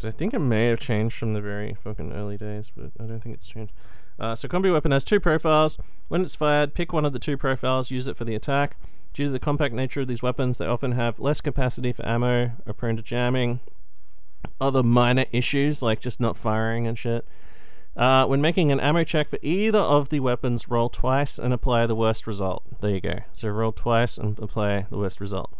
[0.02, 3.20] I think it may have changed from the very fucking early days, but I don't
[3.20, 3.72] think it's changed.
[4.18, 5.78] Uh, so combi weapon has two profiles.
[6.08, 8.76] When it's fired, pick one of the two profiles, use it for the attack.
[9.12, 12.52] Due to the compact nature of these weapons, they often have less capacity for ammo,
[12.66, 13.60] are prone to jamming,
[14.60, 17.24] other minor issues like just not firing and shit.
[17.96, 21.86] Uh, when making an ammo check for either of the weapons, roll twice and apply
[21.86, 22.64] the worst result.
[22.80, 23.20] There you go.
[23.32, 25.52] So roll twice and apply the worst result.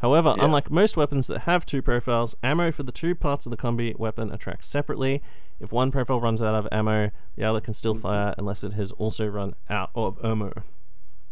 [0.00, 0.44] However, Yeah.
[0.44, 3.98] unlike most weapons that have two profiles, ammo for the two parts of the combi
[3.98, 5.22] weapon are tracked separately.
[5.60, 8.02] If one profile runs out of ammo, the other can still mm-hmm.
[8.02, 10.52] fire unless it has also run out of ammo.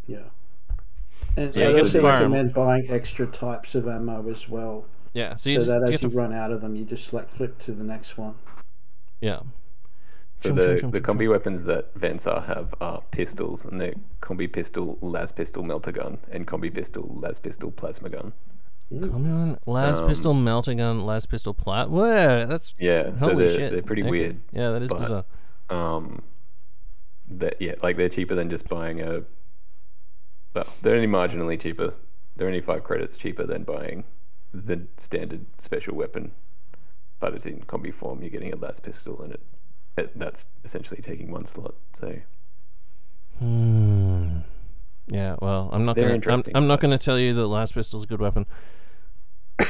[0.06, 0.30] Yeah.
[1.36, 2.32] And Yeah, I you also can fire 'em.
[2.32, 5.90] recommend buying extra types of ammo as well, Yeah, so so you just that as
[5.90, 8.34] have you to, run out of them, you just like flip to the next one.
[9.20, 9.40] yeah.
[10.38, 11.28] So Chum, the, chum, chum, the combi chum.
[11.30, 16.18] weapons that Van Saar have are pistols, and they're combi pistol, las pistol, melter gun,
[16.30, 18.32] and combi pistol, las pistol, plasma gun.
[18.90, 21.90] Come on, las Um, pistol, melting gun, Las pistol, plat.
[21.90, 23.72] Whoa, that's Yeah, so they're shit.
[23.72, 24.10] they're pretty Okay.
[24.10, 24.40] weird.
[24.52, 25.24] Yeah, that is but- bizarre.
[25.70, 26.22] Um,
[27.28, 29.22] that yeah, like they're cheaper than just buying a.
[30.54, 31.94] Well, they're only marginally cheaper.
[32.36, 34.04] They're only five credits cheaper than buying
[34.54, 36.32] the standard special weapon,
[37.18, 38.20] but it's in combi form.
[38.22, 39.40] You're getting a Las pistol, and it,
[39.98, 41.74] it that's essentially taking one slot.
[41.94, 42.20] So
[43.40, 44.38] Hmm.
[45.08, 46.36] Yeah, well, I'm not They're gonna.
[46.36, 48.46] I'm, I'm not gonna tell you that las pistol's a good weapon.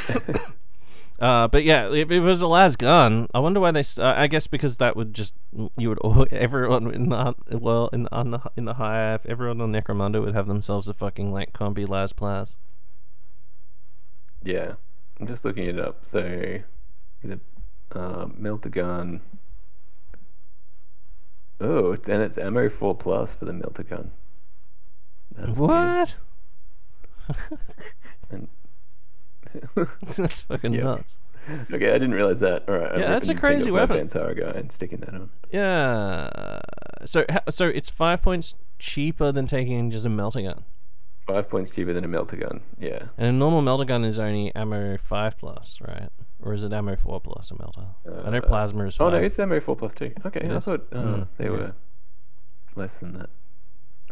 [1.18, 3.82] Uh, but yeah, if it was a las gun, I wonder why they.
[3.82, 5.34] St- I guess because that would just
[5.78, 9.60] you would all, everyone in the well in the, on the in the hive, everyone
[9.62, 12.58] on Necromunda would have themselves a fucking like combi las plas.
[14.42, 14.74] Yeah,
[15.18, 16.00] I'm just looking it up.
[16.04, 16.60] So,
[17.24, 17.40] the
[17.92, 19.22] uh, melter gun.
[21.58, 24.10] Oh, and it's ammo four plus for the melter gun.
[25.34, 26.16] That's what?
[28.30, 28.48] And-
[30.16, 30.82] That's fucking Yeah.
[30.82, 31.18] nuts.
[31.72, 32.68] okay, I didn't realize that.
[32.68, 33.96] All right, Yeah, that's a crazy thing off my weapon.
[33.98, 35.30] Van Saar guy and sticking that on.
[35.52, 36.60] Yeah.
[37.04, 40.64] So so it's five points cheaper than taking just a melter gun.
[41.20, 42.62] Five points cheaper than a melter gun.
[42.78, 43.04] Yeah.
[43.16, 46.10] And a normal melter gun is only ammo five plus, right?
[46.42, 47.86] Or is it ammo four plus a melter?
[48.26, 49.12] I know Uh, plasma is Oh five.
[49.14, 50.12] no, it's ammo four plus two.
[50.26, 51.50] Okay, I thought uh, Mm, they yeah.
[51.50, 51.72] were
[52.74, 53.30] less than that.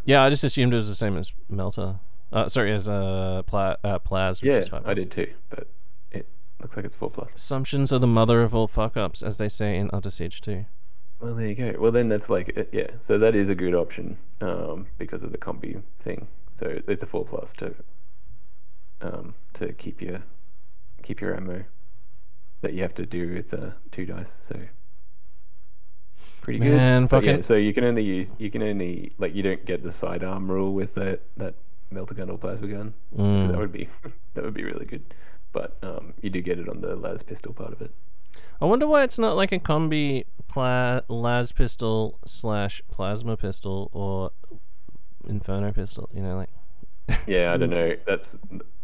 [0.04, 1.98] Yeah, I just assumed it was the same as Melta.
[2.32, 4.42] Uh, sorry, as uh, pla- uh plas.
[4.42, 5.68] Which Yeah, is five I did too, but
[6.10, 6.26] it
[6.60, 7.34] looks like it's four plus.
[7.34, 10.66] Assumptions are the mother of all fuck ups, as they say in Under Siege 2.
[11.20, 11.74] Well, there you go.
[11.78, 12.88] Well, then that's like uh, yeah.
[13.00, 16.26] So that is a good option um, because of the combi thing.
[16.54, 17.74] So it's a four plus to
[19.00, 20.22] um, to keep your
[21.02, 21.64] keep your ammo
[22.62, 24.38] that you have to do with uh, two dice.
[24.42, 24.58] So
[26.44, 26.76] pretty good.
[26.76, 29.82] Man, But yeah, so you can only use you can only like you don't get
[29.82, 31.54] the sidearm rule with that that
[31.90, 32.94] melter gun or plasma gun.
[33.16, 33.48] Mm.
[33.48, 33.88] That would be
[34.34, 35.02] that would be really good.
[35.52, 37.90] But um, you do get it on the las pistol part of it.
[38.60, 44.30] I wonder why it's not like a combi pla- las pistol slash plasma pistol or
[45.28, 46.08] inferno pistol.
[46.14, 46.50] You know, like
[47.26, 47.96] Yeah, I don't know.
[48.06, 48.36] That's,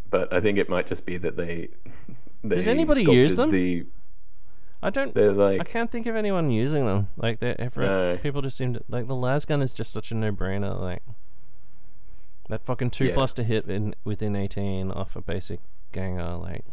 [0.09, 1.69] but I think it might just be that they.
[2.43, 3.51] they Does anybody use them?
[3.51, 3.85] The,
[4.83, 5.13] I don't.
[5.13, 7.09] they're I can't think of anyone using them.
[7.15, 8.17] Like they ever No.
[8.17, 10.79] people just seem to like the las gun is just such a no brainer.
[10.79, 11.03] Like
[12.49, 13.13] that fucking two Yeah.
[13.13, 15.59] plus to hit in within eighteen off a basic
[15.91, 16.35] ganger.
[16.35, 16.65] Like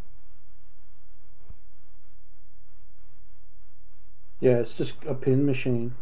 [4.39, 5.95] Yeah, it's just a pin machine.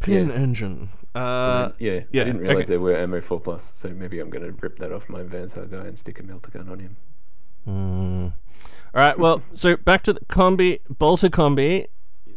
[0.00, 0.34] pin Yeah.
[0.34, 0.88] engine.
[1.14, 2.64] Uh, yeah, yeah, I didn't realize okay.
[2.64, 3.72] they were ammo four plus.
[3.76, 6.50] So maybe I'm gonna rip that off my Van Saar guy and stick a melter
[6.50, 6.96] gun on him.
[7.68, 8.32] Mm.
[8.94, 9.18] All right.
[9.18, 11.88] Well, so back to the combi, bolter combi.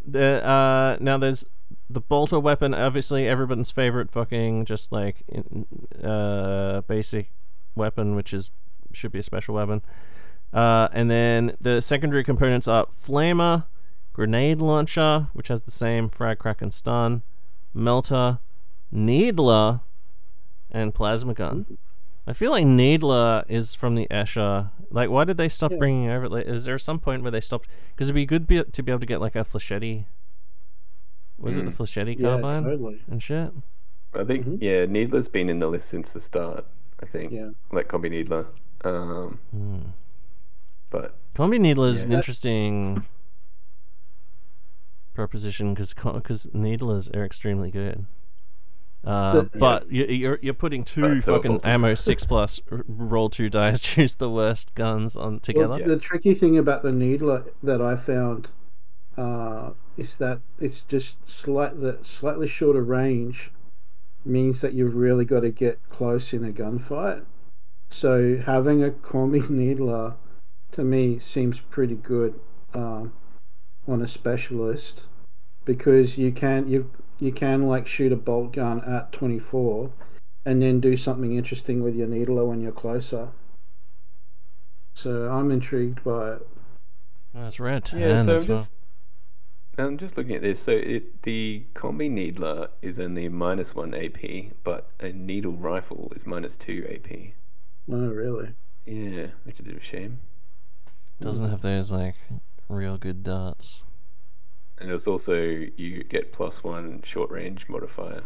[0.08, 1.45] The uh, now there's
[1.88, 2.74] the bolter weapon.
[2.74, 5.24] Obviously, everyone's favorite fucking just like
[6.03, 7.32] uh basic
[7.76, 8.49] weapon, which is
[8.91, 9.84] should be a special weapon.
[10.51, 13.66] Uh, and then the secondary components are flamer,
[14.14, 17.22] grenade launcher, which has the same frag, crack, and stun,
[17.74, 18.39] melter,
[18.91, 19.82] needler,
[20.72, 21.78] and plasma gun.
[22.30, 24.69] I feel like Needler is from the Escher.
[24.91, 25.78] Like, why did they stop Yeah.
[25.78, 26.28] bringing over?
[26.28, 27.69] Like, is there some point where they stopped?
[27.95, 30.05] Because it'd be good be, to be able to get like a flechette.
[31.38, 31.75] Was it the Mm.
[31.78, 33.01] flechette Yeah, carbine totally.
[33.09, 33.53] and shit?
[34.13, 34.57] I think Mhm.
[34.61, 36.65] yeah, Needler's been in the list since the start.
[37.01, 37.51] I think Yeah.
[37.71, 38.47] like combi Needler.
[38.84, 39.80] Um, Hmm.
[40.89, 42.07] but Combi Needler is Yeah.
[42.07, 43.05] an interesting
[45.13, 48.05] proposition because because Needlers are extremely good.
[49.03, 53.79] Uh, The- but you, you're you're putting two fucking ammo six plus roll two dice,
[53.81, 55.67] choose the worst guns on together.
[55.77, 58.51] Well, the tricky thing about the needler that I found
[59.17, 63.51] uh, is that it's just slight, the slightly shorter range
[64.25, 67.23] means that you've really got to get close in a gunfight.
[67.89, 70.15] So having a combi needler
[70.73, 72.39] to me seems pretty good
[72.73, 73.13] um,
[73.87, 75.05] on a specialist
[75.65, 79.91] because you can you you can like shoot a bolt gun at 24
[80.45, 83.30] and then do something interesting with your needler when you're closer.
[84.95, 86.47] So I'm intrigued by it.
[87.36, 88.45] Oh, that's red ten yeah, so I'm well.
[88.45, 88.78] just
[89.78, 90.59] I'm just looking at this.
[90.59, 96.26] So it the combi Needler is only minus one AP, but a needle rifle is
[96.26, 97.34] minus two AP.
[97.91, 98.53] Oh, really?
[98.86, 100.20] Yeah, which is a bit of a shame.
[101.22, 102.15] Doesn't have those like
[102.70, 103.84] real good darts.
[104.80, 108.23] And it's also you get plus one short range modifier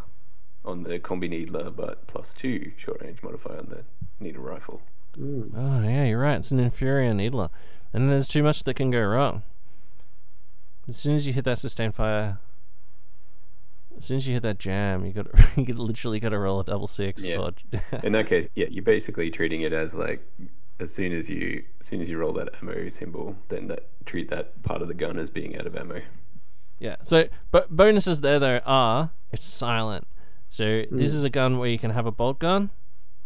[0.65, 3.83] on the combi needler, but plus two short range modifier on the
[4.19, 4.81] needle rifle.
[5.17, 5.51] Mm.
[5.55, 6.37] Oh yeah, you're right.
[6.37, 7.49] It's an inferior needler,
[7.93, 9.43] and there's too much that can go wrong.
[10.87, 12.39] As soon as you hit that sustained fire,
[13.97, 15.27] as soon as you hit that jam, you got
[15.57, 17.25] you got literally got to roll a double six.
[17.25, 17.49] Yeah.
[18.03, 20.21] In that case, yeah, you're basically treating it as like
[20.79, 24.29] as soon as you as soon as you roll that ammo symbol, then that treat
[24.29, 26.01] that part of the gun as being out of ammo.
[26.81, 26.95] Yeah.
[27.03, 30.07] So, but bonuses there though are it's silent.
[30.49, 32.71] So this is a gun where you can have a bolt gun,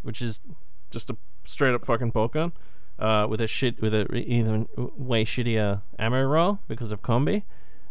[0.04, 0.42] which is
[0.92, 2.52] just a straight up fucking bolt gun,
[3.00, 7.44] uh, with a shit with a even way shittier ammo roll because of combi.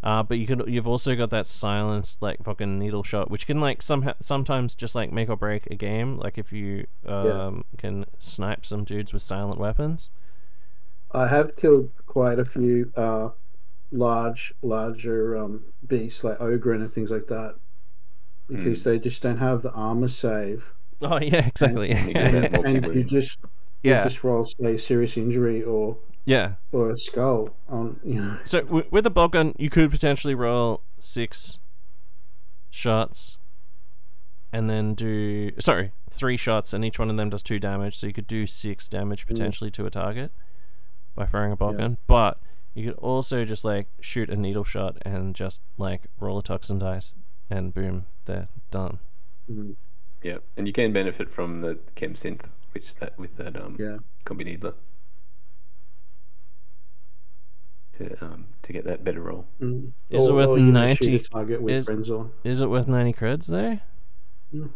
[0.02, 3.58] Uh, but you can you've also got that silenced like fucking needle shot, which can
[3.58, 6.18] like some sometimes just like make or break a game.
[6.18, 10.10] Like if you um, can snipe some dudes with silent weapons.
[11.10, 13.30] I have killed quite a few uh,
[13.94, 17.54] large, larger um, beasts like Ogre and things like that
[18.48, 21.88] because they just don't have the armor save, Oh yeah, exactly.
[21.88, 23.38] You get that multi and you just
[23.82, 26.54] yeah, you just roll say serious injury or yeah.
[26.72, 28.36] or a skull on you know.
[28.44, 31.58] So w- with a bolt gun, you could potentially roll six
[32.70, 33.38] shots,
[34.52, 37.96] and then do sorry three shots, and each one of them does two damage.
[37.98, 40.32] So you could do six damage potentially to a target
[41.14, 41.80] by firing a bolt Yeah.
[41.80, 41.96] gun.
[42.06, 42.38] But
[42.74, 46.78] you could also just like shoot a needle shot and just like roll a toxin
[46.78, 47.14] dice,
[47.50, 48.98] and boom, they're done.
[49.50, 49.76] Mm,
[50.22, 53.98] Yeah, and you can benefit from the chem synth, which that with that um Yeah.
[54.26, 54.74] combi needler
[57.92, 59.46] to um to get that better roll.
[59.60, 59.92] mm.
[60.10, 62.32] Is it worth or you know, 90 target with is- friends on.
[62.42, 63.78] Is it worth ninety creds though?
[64.52, 64.70] Mm.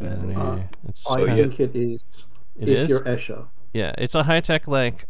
[0.00, 0.40] I don't know.
[0.40, 1.34] Uh, it's I So, yeah.
[1.34, 2.04] think it is.
[2.56, 2.90] it if is?
[2.90, 3.46] you're Escher.
[3.72, 5.06] Yeah, it's a high tech like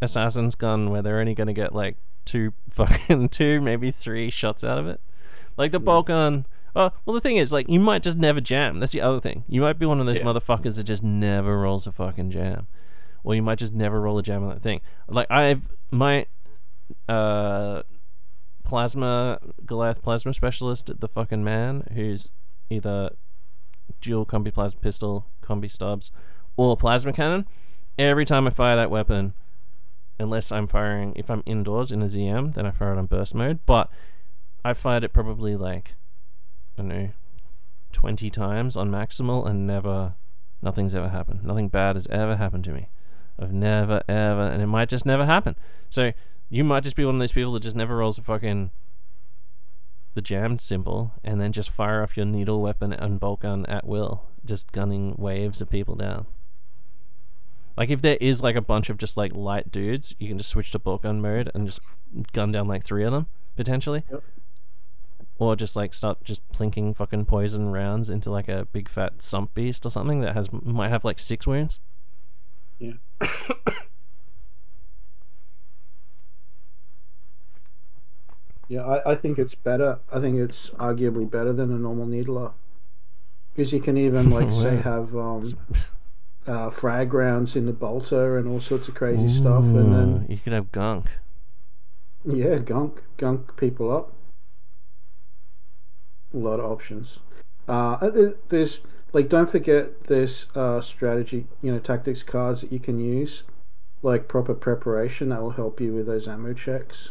[0.00, 4.78] assassin's gun where they're only gonna get like two fucking two, maybe three shots out
[4.78, 5.00] of it.
[5.56, 6.46] Like the bolt gun.
[6.76, 8.78] Oh, well, the thing is, like, you might just never jam.
[8.78, 9.42] That's the other thing.
[9.48, 10.24] You might be one of those Yeah.
[10.24, 12.68] motherfuckers that just never rolls a fucking jam,
[13.24, 14.80] or you might just never roll a jam on that thing.
[15.08, 16.26] Like I've my
[17.08, 17.82] uh
[18.64, 22.30] plasma Goliath plasma specialist, the fucking man who's
[22.70, 23.10] either
[24.00, 26.10] dual combi plasma pistol, combi stubs,
[26.56, 27.46] or plasma cannon.
[27.98, 29.34] Every time I fire that weapon,
[30.20, 33.34] unless I'm firing, if I'm indoors in a ZM, then I fire it on burst
[33.34, 33.60] mode.
[33.66, 33.90] But
[34.64, 35.94] I fired it probably like,
[36.76, 37.08] I don't know,
[37.92, 40.14] 20 times on maximal and never,
[40.62, 41.42] nothing's ever happened.
[41.42, 42.88] Nothing bad has ever happened to me.
[43.38, 45.56] I've never, ever, and it might just never happen.
[45.88, 46.12] So
[46.50, 48.70] you might just be one of those people that just never rolls a fucking
[50.14, 53.86] the jammed symbol and then just fire off your needle weapon and bolt gun at
[53.86, 56.26] will, just gunning waves of people down.
[57.80, 60.50] Like if there is like a bunch of just like light dudes, you can just
[60.50, 61.80] switch to bolt gun mode and just
[62.34, 63.26] gun down like three of them
[63.56, 64.04] potentially.
[64.12, 64.22] Yep.
[65.38, 69.54] Or just like start just plinking fucking poison rounds into like a big fat sump
[69.54, 71.80] beast or something that has might have like six wounds.
[72.78, 72.92] Yeah.
[78.68, 79.98] Yeah, I, I think it's better.
[80.12, 82.52] I think it's arguably better than a normal needler.
[83.52, 85.58] Because you can even, like, say, have um,
[86.46, 89.62] uh, frag rounds in the bolter and all sorts of crazy stuff.
[89.62, 91.06] And then, you could have gunk.
[92.24, 94.12] yeah, gunk, gunk people up.
[96.32, 97.18] A lot of options.
[97.68, 98.80] Uh, uh, there's,
[99.12, 103.42] like, don't forget there's uh, strategy, you know, tactics cards that you can use,
[104.02, 107.10] like proper preparation that will help you with those ammo checks.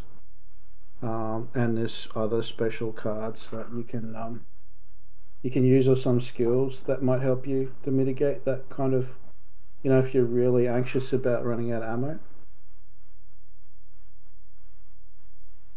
[1.01, 4.45] Um, and there's other special cards that you can um,
[5.43, 9.09] you can use or some skills that might help you to mitigate that kind of,
[9.83, 12.19] you know, if you're really anxious about running out of ammo.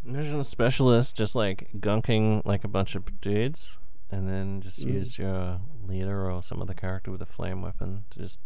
[0.05, 3.79] Imagine a specialist just like gunking like a bunch of dudes,
[4.11, 4.95] and then just Mm.
[4.95, 8.41] use your leader or some other character with a flame weapon to just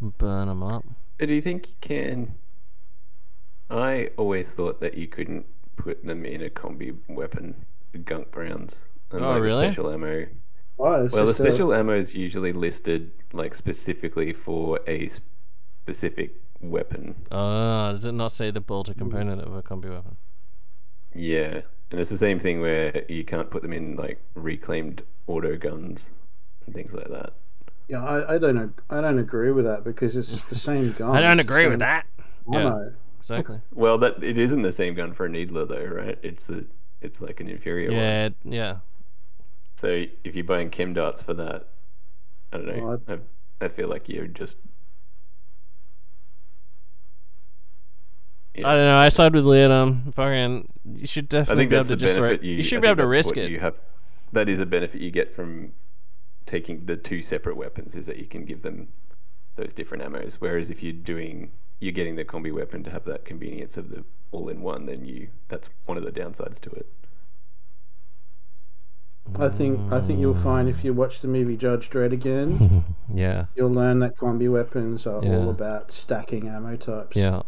[0.00, 0.84] burn them up.
[1.18, 2.34] But do you think you can?
[3.70, 7.64] I always thought that you couldn't put them in a combi weapon,
[8.04, 8.30] gunk
[9.10, 9.22] rounds.
[9.24, 9.66] Oh, unlike the really?
[9.66, 10.26] Special ammo.
[10.78, 15.08] Oh, Well, the just a- special ammo is usually listed like specifically for a
[15.84, 17.14] specific weapon.
[17.30, 20.16] Ah, does it not say the bolter component of a combi weapon?
[21.14, 25.56] Yeah, and it's the same thing where you can't put them in like reclaimed auto
[25.56, 26.10] guns
[26.66, 27.32] and things like that.
[27.88, 31.16] yeah, I, I don't ag- I don't agree with that because it's the same gun.
[31.16, 32.06] I don't agree with same that.
[32.52, 32.92] Yeah, ammo.
[33.20, 33.60] exactly.
[33.72, 36.18] Well, that it isn't the same gun for a needler though, right?
[36.22, 36.66] It's the
[37.00, 37.96] it's like an inferior one.
[37.98, 38.76] Yeah, yeah.
[39.76, 41.68] So if you're buying chem darts for that,
[42.52, 42.84] I don't know.
[42.84, 43.02] Well,
[43.60, 44.56] I, I feel like you're just.
[48.54, 48.68] Yeah.
[48.68, 48.96] I don't know.
[48.96, 50.14] I side with Leedham.
[50.14, 52.48] Fucking, you should I definitely think be able that's to the just throw benefit it.
[52.48, 52.56] you.
[52.56, 53.50] You should I be able to risk it.
[53.50, 53.74] You have,
[54.32, 55.72] that is a benefit you get from
[56.46, 58.88] taking the two separate weapons is that you can give them
[59.56, 60.34] those different ammos.
[60.34, 61.50] Whereas if you're doing,
[61.80, 65.04] you're getting the combi weapon to have that convenience of the all in one, then
[65.04, 66.86] you that's one of the downsides to it.
[69.38, 73.46] I think I think you'll find if you watch the movie Judge Dredd again, yeah,
[73.54, 75.36] you'll learn that combi weapons are Yeah.
[75.36, 77.16] all about stacking ammo types.
[77.16, 77.42] yeah.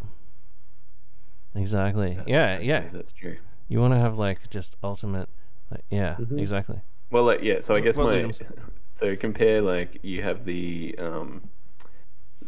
[1.54, 2.18] Exactly.
[2.26, 2.86] Yeah, I yeah.
[2.92, 3.36] that's true.
[3.68, 5.28] You want to have like just ultimate.
[5.70, 6.40] Like, yeah, Mhm.
[6.40, 6.80] exactly.
[7.10, 7.60] Well, like, yeah.
[7.60, 8.30] So I guess Well, my
[8.94, 11.48] so compare like you have the um,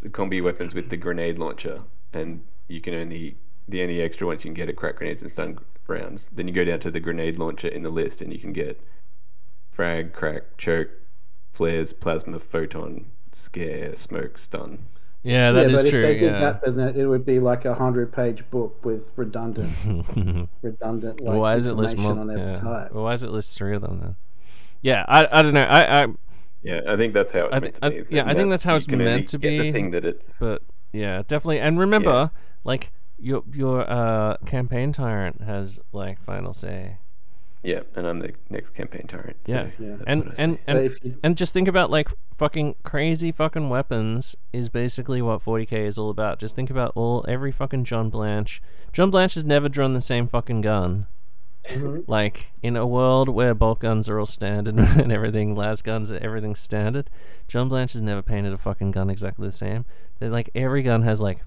[0.03, 3.37] the combi weapons with the grenade launcher, and you can only
[3.69, 6.29] the only extra ones you can get are crack grenades and stun rounds.
[6.33, 8.81] Then you go down to the grenade launcher in the list, and you can get
[9.71, 10.89] frag, crack, choke,
[11.53, 14.87] flares, plasma, photon, scare, smoke, stun.
[15.23, 16.01] Yeah, that yeah, is but true.
[16.01, 16.41] if they did yeah.
[16.41, 19.71] that, then it would be like a hundred-page book with redundant,
[20.63, 21.21] redundant.
[21.21, 22.13] Like, why is it list more?
[22.13, 22.57] on every Yeah.
[22.57, 22.93] type?
[22.93, 24.17] Well, why is it list three of them then?
[24.81, 25.63] Yeah, I, I don't know.
[25.65, 26.07] I, I
[26.63, 28.17] Yeah, I think that's how it's I meant thi- to I- be.
[28.17, 29.59] yeah, I think that's how it's can only meant to get be.
[29.59, 30.63] The thing that it's but
[30.93, 31.61] yeah, definitely.
[31.61, 32.31] And remember,
[32.65, 36.97] like your your uh campaign tyrant has like final say.
[37.63, 39.37] Yeah, and I'm the next campaign tyrant.
[39.47, 39.71] So Yeah.
[39.79, 39.97] Yeah.
[40.07, 45.21] and and and you, and just think about like fucking crazy fucking weapons is basically
[45.23, 46.39] what 40k is all about.
[46.39, 48.63] Just think about all every fucking John Blanche.
[48.93, 51.07] John Blanche has never drawn the same fucking gun.
[51.69, 52.05] Mhm.
[52.07, 56.59] Like in a world where bolt guns are all standard and everything, las guns, everything's
[56.61, 57.11] standard.
[57.49, 59.85] John Blanche has never painted a fucking gun exactly the same.
[60.19, 61.41] They're like every gun has like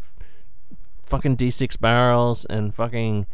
[1.05, 3.26] fucking D6 barrels and fucking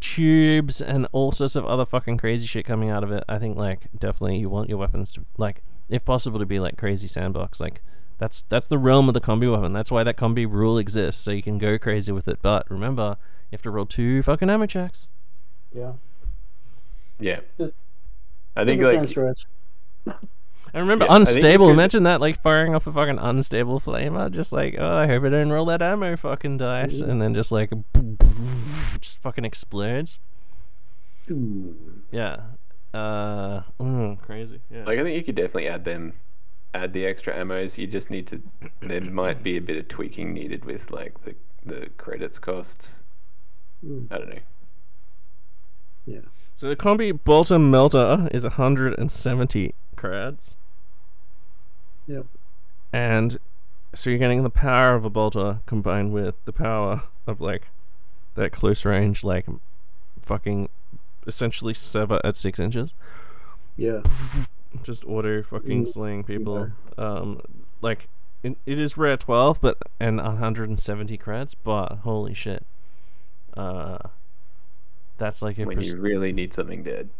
[0.00, 3.22] tubes and all sorts of other fucking crazy shit coming out of it.
[3.28, 6.76] I think like definitely you want your weapons to like if possible to be like
[6.76, 7.60] crazy sandbox.
[7.60, 7.82] Like
[8.18, 9.72] that's that's the realm of the combi weapon.
[9.72, 12.38] That's why that combi rule exists so you can go crazy with it.
[12.42, 13.16] But remember,
[13.50, 15.06] you have to roll two fucking ammo checks.
[15.74, 15.92] yeah.
[17.18, 17.40] yeah,
[18.56, 19.46] I think Different like threats.
[20.72, 21.66] And remember, Yeah, I think unstable.
[21.66, 24.30] could- Imagine that, like firing off a fucking unstable flamer.
[24.30, 27.50] Just like, oh, I hope I don't roll that ammo fucking dice, and then just
[27.50, 27.70] like,
[29.00, 30.18] just fucking explodes.
[31.30, 31.74] Ooh.
[32.10, 32.40] Yeah.
[32.92, 34.60] Uh, mm, crazy.
[34.70, 34.84] Yeah.
[34.84, 36.12] like I think you could definitely add them,
[36.74, 37.78] add the extra ammos.
[37.78, 38.42] You just need to.
[38.80, 41.34] There might be a bit of tweaking needed with like the
[41.64, 43.02] the credits costs.
[43.86, 44.08] Mm.
[44.10, 44.38] I don't know.
[46.06, 46.20] Yeah.
[46.56, 50.56] so the combi bolter melter is 170 crads,
[52.06, 52.26] Yep.
[52.92, 53.38] and
[53.94, 57.68] so you're getting the power of a bolter combined with the power of like
[58.34, 59.46] that close range, like
[60.20, 60.68] fucking
[61.26, 62.94] essentially sever at six inches.
[63.76, 64.00] Yeah.
[64.82, 66.70] just auto fucking Mm, slaying people.
[66.96, 67.40] Um,
[67.80, 68.08] like
[68.42, 71.54] it, it is rare twelve, but and 170 creds.
[71.62, 72.64] But holy shit,
[73.56, 73.98] uh,
[75.18, 77.10] that's like a When pers- you really need something dead.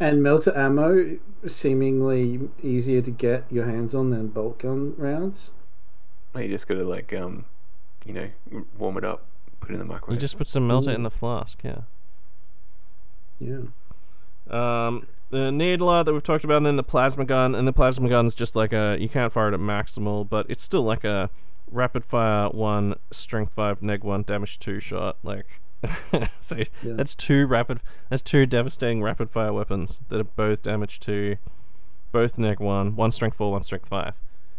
[0.00, 5.50] And melter ammo seemingly easier to get your hands on than bolt gun rounds.
[6.34, 7.44] You just gotta like um,
[8.04, 8.28] you know,
[8.78, 9.24] warm it up,
[9.62, 10.16] put it in the microwave.
[10.16, 10.94] you just put some melter Ooh.
[10.94, 11.60] in the flask.
[11.64, 11.82] Yeah.
[13.38, 13.58] Yeah.
[14.50, 18.08] Um, the needler that we've talked about, and then the plasma gun, and the plasma
[18.08, 21.30] gun's just like a you can't fire it at maximal, but it's still like a
[21.70, 25.16] rapid fire one, strength five, neg one, damage two shot.
[25.22, 25.46] Like,
[26.40, 26.92] so Yeah.
[26.94, 31.36] that's two rapid, that's two devastating rapid fire weapons that are both damage two,
[32.12, 34.14] both neg one, one strength four, one strength five.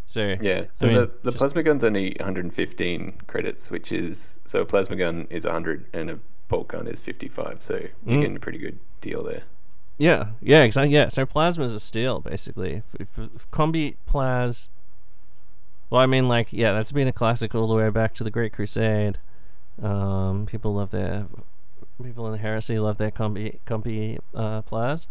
[0.05, 4.61] So Yeah, so mean, the, the just- plasma gun's only 115 credits, which is so
[4.61, 7.61] a plasma gun is 100 and a bolt gun is 55.
[7.61, 8.21] So you're Mm.
[8.21, 9.43] getting a pretty good deal there.
[9.97, 10.93] Yeah, yeah, exactly.
[10.93, 12.73] Yeah, so plasma is a steal basically.
[12.73, 14.69] If, if, if combi plas,
[15.89, 18.31] well, I mean, like, yeah, that's been a classic all the way back to the
[18.31, 19.19] Great Crusade.
[19.81, 21.25] Um, people love their
[22.03, 25.07] people in the heresy love their combi combi uh, plas.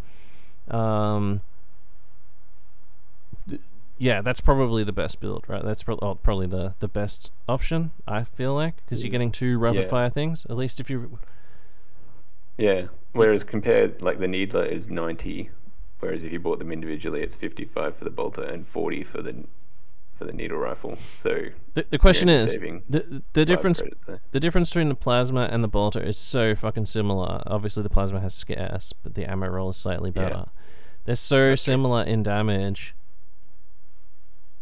[0.69, 1.41] Um,
[4.03, 5.65] yeah, that's probably the best build, right?
[5.65, 7.93] That's pro- oh, probably the the best option.
[8.07, 9.13] I feel like because you're mm.
[9.13, 9.89] getting two rapid Yeah.
[9.89, 10.45] fire things.
[10.51, 11.19] At least if you
[12.59, 12.87] Yeah.
[13.13, 15.51] Whereas compared, like the Needler is 90,
[16.01, 19.45] whereas if you bought them individually, it's 55 for the bolter and 40 for the
[20.19, 20.99] for the needle rifle.
[21.19, 22.55] So the, the question is
[22.89, 23.81] the the difference.
[24.33, 27.45] The difference between the plasma and the bolter is so fucking similar.
[27.47, 30.23] Obviously, the plasma has scarce, but the ammo roll is slightly Yeah.
[30.23, 30.45] better.
[31.05, 31.73] They're so That's true.
[31.73, 32.97] similar in damage.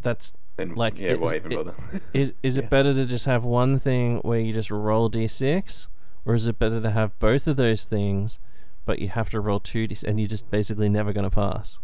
[0.02, 1.74] That's Then like, yeah, why even bother?
[2.14, 2.64] is is Yeah.
[2.64, 5.88] it better to just have one thing where you just roll d6,
[6.24, 8.38] or is it better to have both of those things,
[8.84, 11.78] but you have to roll two d6 and you're just basically never gonna pass?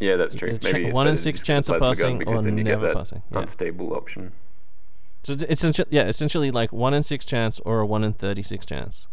[0.00, 0.58] yeah, that's true.
[0.62, 3.40] Maybe one in six just get the chance of passing or never passing, yeah.
[3.40, 4.32] unstable option.
[5.24, 8.64] So it's essentially, yeah, essentially like one in six chance or a one in thirty-six
[8.64, 9.08] chance,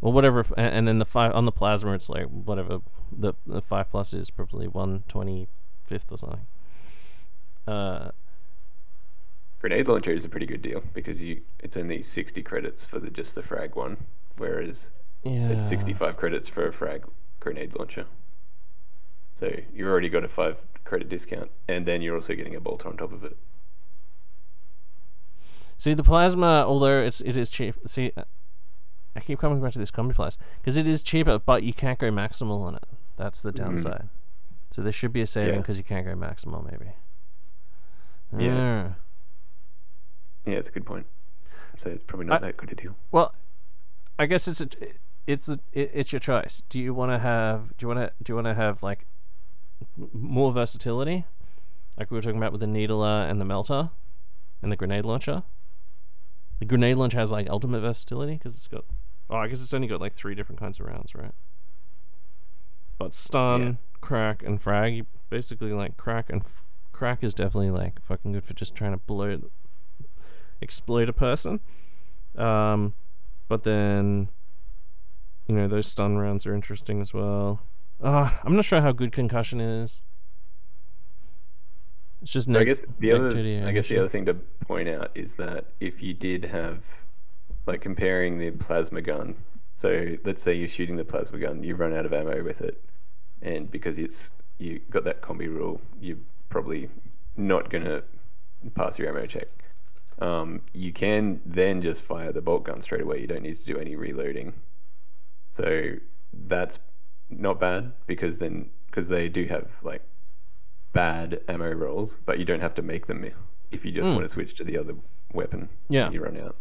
[0.00, 0.46] or whatever.
[0.56, 2.80] And then the five on the plasma, it's like whatever
[3.14, 6.46] the the five plus is probably one twenty-fifth or something.
[7.66, 8.10] Uh,
[9.60, 13.10] Grenade launcher is a pretty good deal because you it's only 60 credits for the
[13.10, 13.96] just the frag one,
[14.36, 14.90] whereas
[15.22, 17.04] yeah, it's 65 credits for a frag
[17.38, 18.06] grenade launcher.
[19.36, 22.88] So you've already got a five credit discount, and then you're also getting a bolter
[22.88, 23.36] on top of it.
[25.78, 27.76] See the plasma, although it's it is cheap.
[27.86, 28.12] See,
[29.16, 31.98] I keep coming back to this combi plus because it is cheaper, but you can't
[32.00, 32.84] go maximal on it.
[33.16, 34.08] That's the downside.
[34.70, 35.60] So there should be a saving Yeah.
[35.60, 36.92] because you can't go maximal, maybe.
[38.38, 38.88] Yeah.
[38.90, 38.94] Ah.
[40.46, 41.06] Yeah, it's a good point.
[41.76, 42.96] So it's probably not I- that good a deal.
[43.10, 43.34] Well,
[44.18, 44.68] I guess it's a,
[45.26, 46.62] it's a, it's your choice.
[46.68, 49.06] Do you want to have do you want to do you want to have like
[50.12, 51.24] more versatility,
[51.98, 53.90] like we were talking about with the needler and the melter,
[54.62, 55.42] and the grenade launcher.
[56.58, 58.84] The grenade launcher has like ultimate versatility because it's got.
[59.30, 61.32] Oh, I guess it's only got like three different kinds of rounds, right?
[62.98, 63.72] But stun, Yeah.
[64.00, 64.94] crack, and frag.
[64.94, 66.62] You basically like crack and f-
[67.02, 69.40] crack is definitely like fucking good for just trying to blow,
[70.60, 71.58] explode a person.
[72.36, 72.94] Um,
[73.48, 74.28] but then,
[75.48, 77.60] you know, those stun rounds are interesting as well.
[78.00, 80.00] Uh, I'm not sure how good concussion is.
[82.20, 83.30] It's just So I guess the other,
[83.66, 84.34] I guess the other thing to
[84.64, 86.84] point out is that if you did have,
[87.66, 89.34] like, comparing the plasma gun.
[89.74, 92.80] So let's say you're shooting the plasma gun, you run out of ammo with it,
[93.42, 96.18] and because it's you got that combi rule, you're
[96.52, 96.88] probably
[97.36, 98.02] not gonna
[98.74, 99.48] pass your ammo check.
[100.20, 103.20] Um, you can then just fire the bolt gun straight away.
[103.20, 104.52] You don't need to do any reloading.
[105.50, 105.94] So
[106.32, 106.78] that's
[107.30, 110.02] not bad because then because they do have like
[110.92, 113.24] bad ammo rolls, but you don't have to make them
[113.70, 114.14] if you just Mm.
[114.16, 114.94] want to switch to the other
[115.32, 115.68] weapon.
[115.88, 116.04] Yeah.
[116.04, 116.56] when you run out.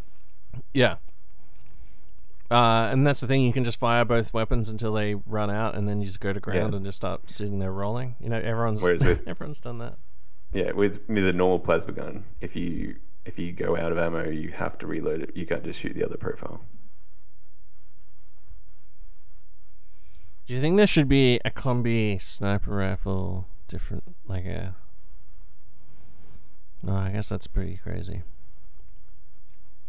[0.73, 0.95] Yeah.
[2.51, 3.41] Uh, and that's the thing.
[3.41, 6.33] You can just fire both weapons until they run out, and then you just go
[6.33, 6.77] to ground Yeah.
[6.77, 8.15] and just start sitting there rolling.
[8.19, 9.97] You know, everyone's Whereas with- everyone's done that.
[10.51, 14.29] Yeah, with with a normal plasma gun, if you if you go out of ammo,
[14.29, 15.31] you have to reload it.
[15.35, 16.59] You can't just shoot the other profile.
[20.47, 24.75] Do you think there should be a combi sniper rifle, different like a?
[26.83, 28.23] No, I guess that's pretty crazy.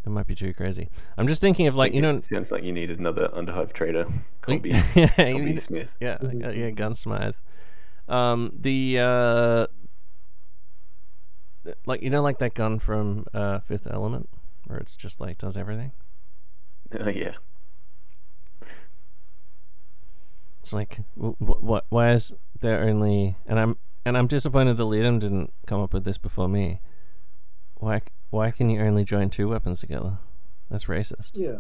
[0.04, 0.88] That might be too crazy.
[1.16, 4.06] I'm just thinking of like you know, sounds like you need another underhive trader,
[4.42, 5.92] combi, yeah, combi need- Smith.
[6.00, 7.40] yeah, yeah, gunsmith.
[8.08, 9.66] Um, the uh,
[11.86, 14.28] like you know, like that gun from uh, Fifth Element,
[14.66, 15.92] where it's just like does everything.
[16.98, 17.34] Uh, yeah,
[20.60, 21.86] It's like, wh- wh- what?
[21.88, 23.36] Why is there only?
[23.46, 26.80] And I'm and I'm disappointed that Liam didn't come up with this before me.
[27.82, 28.00] Why?
[28.30, 30.18] Why can you only join two weapons together?
[30.70, 31.32] That's racist.
[31.34, 31.56] Yeah,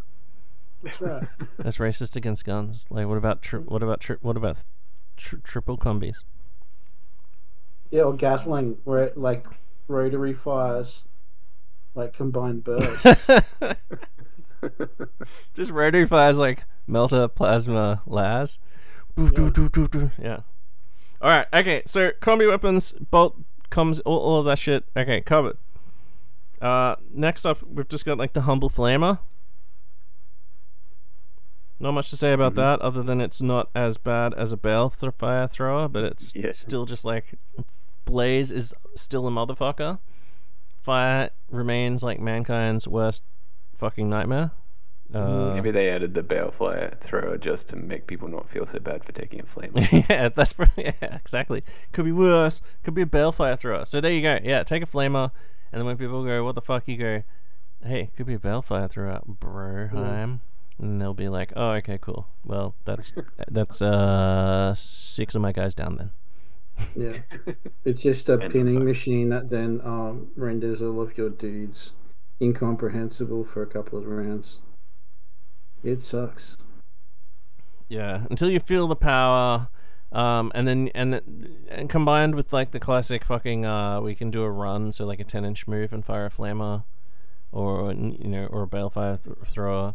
[0.80, 1.24] that's right.
[1.58, 2.86] That's racist against guns.
[2.90, 4.58] Like, what about tri- what about tri- what about
[5.16, 6.18] tr- triple combis?
[7.90, 9.48] Yeah, or Gatling, where it like
[9.88, 11.02] rotary fires,
[11.96, 13.02] like combined bursts.
[15.54, 18.60] Just rotary fires like melter plasma las.
[19.16, 19.50] Doo.
[20.22, 20.42] Yeah.
[21.20, 21.48] All right.
[21.52, 21.82] Okay.
[21.86, 23.36] So combi weapons, bolt
[23.70, 24.84] comes, all, all of that shit.
[24.96, 25.58] Okay, covered.
[26.62, 29.18] Uh, next up, we've just got like the humble flamer.
[31.80, 35.12] Not much to say about that, other than it's not as bad as a balefire
[35.12, 36.52] fire thrower, but it's Yeah.
[36.52, 37.34] still just like
[38.04, 39.98] Blaze is still a motherfucker.
[40.80, 43.24] Fire remains like mankind's worst
[43.76, 44.52] fucking nightmare.
[45.12, 49.04] Uh, maybe they added the balefire thrower just to make people not feel so bad
[49.04, 49.72] for taking a flame.
[50.08, 51.64] yeah, that's probably, yeah, exactly.
[51.92, 52.62] Could be worse.
[52.84, 53.84] Could be a balefire thrower.
[53.84, 54.38] So there you go.
[54.42, 55.32] Yeah, take a flamer,
[55.72, 57.22] and then when people go, "What the fuck?" you go,
[57.84, 60.40] "Hey, could be a balefire thrower, broheim,"
[60.78, 62.28] and they'll be like, "Oh, okay, cool.
[62.44, 63.12] Well, that's
[63.50, 66.10] that's uh six of my guys down then."
[66.96, 67.18] yeah,
[67.84, 71.92] it's just a And pinning machine that then um, renders all of your dudes
[72.40, 74.58] incomprehensible for a couple of rounds.
[75.84, 76.56] It sucks.
[77.88, 79.68] Yeah, until you feel the power,
[80.12, 81.20] um, and then and
[81.68, 85.20] and combined with like the classic fucking uh, we can do a run, so like
[85.20, 86.84] a ten inch move and fire a flamer,
[87.50, 89.94] or you know, or a balefire th- thrower.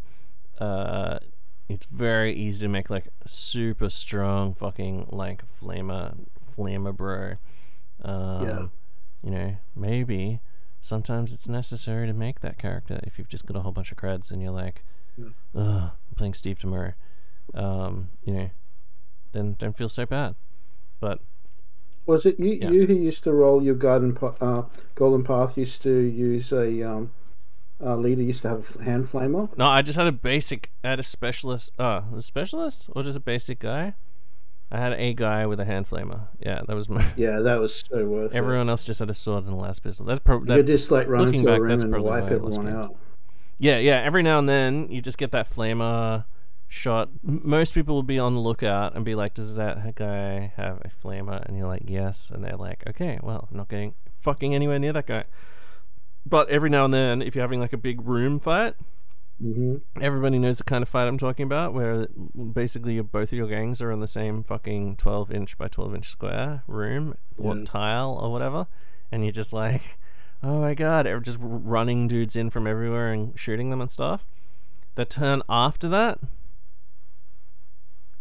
[0.59, 1.19] Uh,
[1.69, 6.15] it's very easy to make like super strong fucking like flamer
[6.57, 7.33] flamer bro.
[8.03, 8.67] Um, Yeah.
[9.23, 10.39] You know, maybe
[10.79, 13.97] sometimes it's necessary to make that character if you've just got a whole bunch of
[13.97, 14.83] creds and you're like,
[15.17, 15.29] Yeah.
[15.55, 16.93] ugh, I'm playing Steve tomorrow.
[17.53, 18.49] Um, you know,
[19.37, 20.35] then don't feel so bad.
[20.99, 21.19] But
[22.05, 22.57] Was it you?
[22.61, 22.71] Yeah.
[22.71, 24.63] You who used to roll your garden, uh,
[24.95, 27.11] golden path used to use a um,
[27.83, 29.55] uh, leader used to have a hand flamer.
[29.57, 30.71] no, I just had a basic.
[30.83, 31.71] I had a specialist.
[31.77, 33.93] Uh, a specialist or just a basic guy.
[34.69, 36.27] I had a guy with a hand flamer.
[36.39, 37.05] Yeah, that was my.
[37.15, 38.33] Yeah, that was so worth it.
[38.33, 40.05] Everyone else just had a sword and a las pistol.
[40.05, 42.29] That's probably You could just like run looking into back, a room and wipe why
[42.29, 42.95] I lost everyone out.
[43.59, 44.01] Yeah, yeah.
[44.03, 46.25] Every now and then, you just get that flamer
[46.67, 47.09] shot.
[47.23, 50.89] Most people will be on the lookout and be like, "Does that guy have a
[50.89, 54.79] flamer?" And you're like, "Yes." And they're like, "Okay, well, I'm not getting fucking anywhere
[54.79, 55.23] near that guy."
[56.25, 58.75] But every now and then, if you're having like a big room fight,
[59.41, 62.07] hmm everybody knows the kind of fight I'm talking about, where
[62.53, 66.09] basically both of your gangs are in the same fucking 12 inch by 12 inch
[66.09, 67.63] square room or Yeah.
[67.65, 68.67] tile or whatever,
[69.11, 69.97] and you're just like,
[70.43, 74.25] oh my god, just running dudes in from everywhere and shooting them and stuff.
[74.95, 76.19] The turn after that,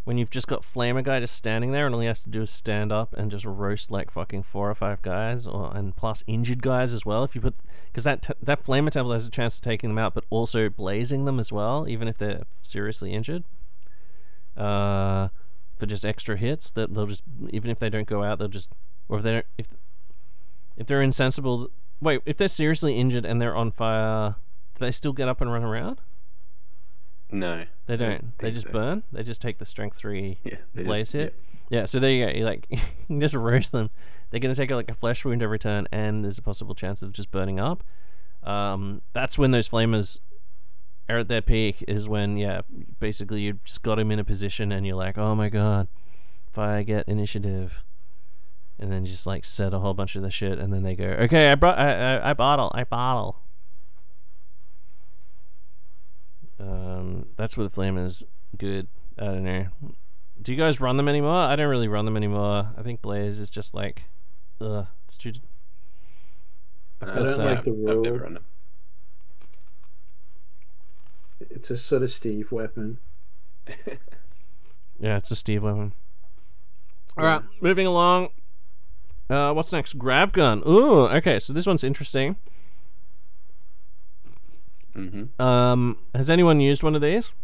[0.07, 2.42] when you've just got Flamer guy just standing there and all he has to do
[2.42, 6.22] is stand up and just roast like fucking four or five guys, or and plus
[6.28, 7.24] injured guys as well.
[7.24, 9.98] If you put because that t- that Flamer template has a chance of taking them
[9.98, 13.42] out, but also blazing them as well, even if they're seriously injured.
[14.57, 15.26] Uh,
[15.76, 18.70] for just extra hits, that they'll just even if they don't go out, they'll just
[19.09, 19.66] or if they don't if
[20.76, 21.68] if they're insensible.
[22.00, 24.36] Wait, if they're seriously injured and they're on fire,
[24.76, 26.00] do they still get up and run around?
[27.30, 28.38] No, They don't.
[28.38, 28.72] They just so.
[28.72, 29.02] burn.
[29.12, 31.34] They just take the strength three Yeah, blaze hit.
[31.70, 31.80] yeah.
[31.80, 31.86] Yeah.
[31.86, 32.32] so there you go.
[32.32, 33.90] You like you can just roast them.
[34.30, 37.12] They're gonna take like a flesh wound every turn, and there's a possible chance of
[37.12, 37.82] just burning up.
[38.44, 40.20] Um, that's when those flamers
[41.08, 41.84] are at their peak.
[41.88, 42.60] Is when yeah,
[43.00, 45.88] basically you just got them in a position, and you're like, oh my god,
[46.50, 47.82] if I get initiative.
[48.78, 51.04] And then just like set a whole bunch of the shit, and then they go,
[51.06, 53.40] "Okay, I brought, I, I, I bottle, I bottle."
[56.59, 58.24] Um, that's where the flame is
[58.57, 58.88] good.
[59.18, 59.66] I don't know.
[60.40, 61.32] Do you guys run them anymore?
[61.34, 62.70] I don't really run them anymore.
[62.76, 64.04] I think Blaze is just like,
[64.61, 65.32] ugh, it's too.
[67.00, 67.44] I Uh, feel don't sad.
[67.46, 68.18] like the I've never rule.
[68.18, 68.42] run it.
[71.50, 72.98] It's a sort of Steve weapon.
[74.98, 75.92] Yeah, it's a Steve weapon.
[77.18, 78.30] All right, moving along.
[79.28, 79.98] Uh, what's next?
[79.98, 80.62] Grav gun.
[80.66, 81.38] Ooh, okay.
[81.38, 82.36] So this one's interesting.
[84.97, 85.42] Mm-hmm.
[85.42, 87.34] Um, has anyone used one of these?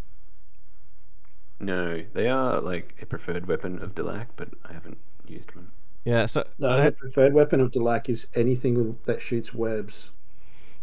[1.60, 5.70] No, they are like a preferred weapon of Delaque, but I haven't used one.
[6.04, 6.26] Yeah.
[6.26, 10.10] So No, I, the preferred weapon of Delaque is anything that shoots webs.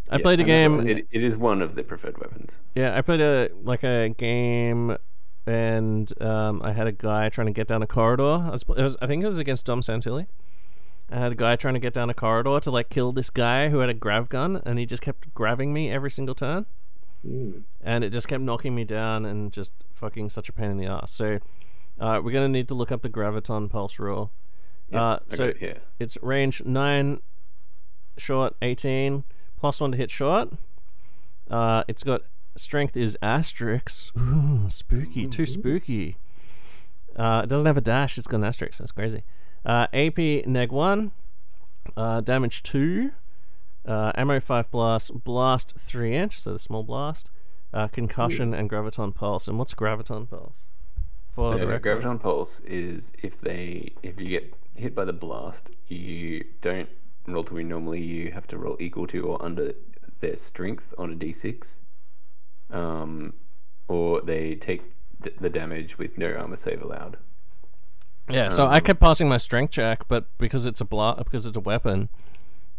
[0.10, 0.88] I Yeah, played a game.
[0.88, 2.60] It, it is one of the preferred weapons.
[2.76, 4.98] Yeah, I played a like a game,
[5.46, 8.24] and um, I had a guy trying to get down a corridor.
[8.24, 10.28] I, was, was, I think it was against Dom Santilli.
[11.12, 13.70] I had a guy trying to get down a corridor to like kill this guy
[13.70, 16.66] who had a grav gun, and he just kept grabbing me every single turn,
[17.28, 17.64] Mm.
[17.82, 20.86] and it just kept knocking me down and just fucking such a pain in the
[20.86, 21.12] ass.
[21.12, 21.40] So,
[22.00, 24.32] uh, we're gonna need to look up the graviton pulse rule.
[24.90, 25.78] Yeah, uh, so it here.
[26.00, 27.22] it's range nine,
[28.18, 29.24] short eighteen,
[29.58, 30.54] plus one to hit short.
[31.50, 32.22] Uh, it's got
[32.56, 34.16] strength is asterisk.
[34.18, 36.18] Ooh, spooky, too spooky.
[37.16, 38.18] Uh, it doesn't have a dash.
[38.18, 38.78] It's got an asterisk.
[38.80, 39.24] That's crazy.
[39.66, 41.12] Uh, AP neg one,
[41.98, 43.12] uh, damage two,
[43.86, 47.30] uh, ammo five blast, blast three inch, so the small blast,
[47.74, 49.48] uh, concussion and graviton pulse.
[49.48, 50.66] And what's graviton pulse?
[51.34, 56.46] For So graviton pulse is if they if you get hit by the blast, you
[56.62, 56.90] don't
[57.28, 57.68] roll to win.
[57.70, 59.74] Normally, you have to roll equal to or under
[60.22, 61.76] their strength on a d6,
[62.72, 63.34] um,
[63.88, 64.84] or they take
[65.24, 67.18] th- the damage with no armor save allowed.
[68.30, 71.46] Yeah, so I Um, kept passing my strength check, but because it's a bla- because
[71.46, 72.10] it's a weapon,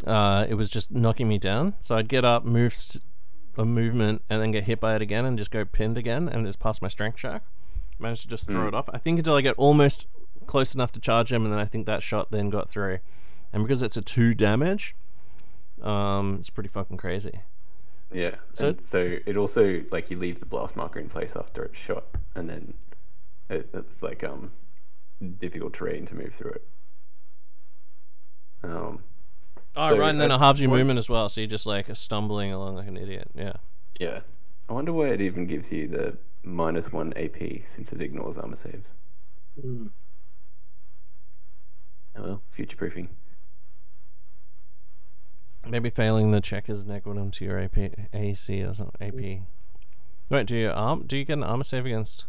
[0.06, 1.74] uh, it was just knocking me down.
[1.80, 3.00] So I'd get up, move s-
[3.56, 6.46] a movement, and then get hit by it again, and just go pinned again, and
[6.46, 7.42] just pass my strength check.
[7.98, 8.68] Managed to just throw Mm.
[8.68, 8.88] it off.
[8.92, 10.06] I think until I get almost
[10.46, 13.00] close enough to charge him, and then I think that shot then got through.
[13.52, 14.94] And because it's a two damage,
[15.82, 17.40] um, it's pretty fucking crazy.
[18.12, 18.36] Yeah.
[18.54, 21.78] So- So so it also like you leave the blast marker in place after it's
[21.78, 22.74] shot, and then
[23.48, 24.52] it, it's like um
[25.38, 26.68] difficult terrain to move through it.
[28.62, 29.02] Um,
[29.76, 31.66] Oh, So, right, and then uh, it halves your movement as well, so you're just
[31.66, 33.30] like stumbling along like an idiot.
[33.34, 33.52] Yeah.
[33.98, 34.20] yeah.
[34.68, 38.56] I wonder why it even gives you the minus one AP since it ignores armor
[38.56, 38.90] saves.
[39.64, 39.90] Mm.
[42.16, 43.08] Oh well, future proofing.
[45.66, 47.78] Maybe failing the check is equivalent to your AP,
[48.12, 49.06] AC or something.
[49.06, 49.42] AP.
[50.30, 51.04] Wait, do you arm?
[51.06, 52.24] Do you get an armor save against?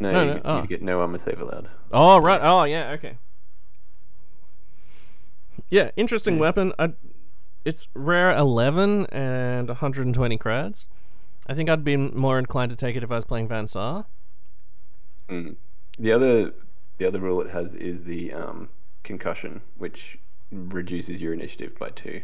[0.00, 0.62] No, No, you, no, oh.
[0.62, 1.68] get no armor save allowed.
[1.92, 2.40] Oh right.
[2.42, 2.90] Oh yeah.
[2.92, 3.18] Okay.
[5.70, 6.40] Yeah, interesting Yeah.
[6.40, 6.72] weapon.
[6.78, 6.92] I,
[7.64, 10.86] it's rare eleven and 120 crads.
[11.46, 14.06] I think I'd be more inclined to take it if I was playing Van Saar.
[15.28, 15.56] Mm.
[15.98, 16.52] The other
[16.98, 18.68] the other rule it has is the um,
[19.02, 20.18] concussion, which
[20.50, 22.22] reduces your initiative by two.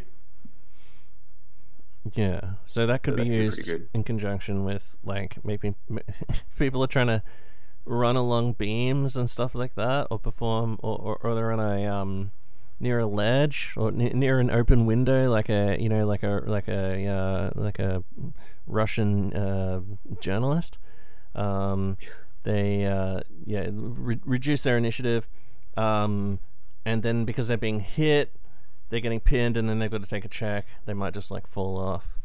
[2.13, 5.75] Yeah, so that could So be that used in conjunction with like maybe
[6.59, 7.23] people are trying to
[7.85, 11.87] run along beams and stuff like that, or perform, or or, or they're on a
[11.87, 12.31] um
[12.81, 16.43] near a ledge or ne- near an open window, like a you know like a
[16.47, 18.05] like a uh, like a
[18.67, 19.81] Russian uh,
[20.21, 20.79] journalist.
[21.35, 21.97] Um,
[22.45, 25.29] they uh, yeah re- reduce their initiative,
[25.77, 26.39] um,
[26.85, 28.37] and then because they're being hit,
[28.91, 30.67] they're getting pinned, and then they've got to take a check.
[30.87, 32.19] They might just like fall off.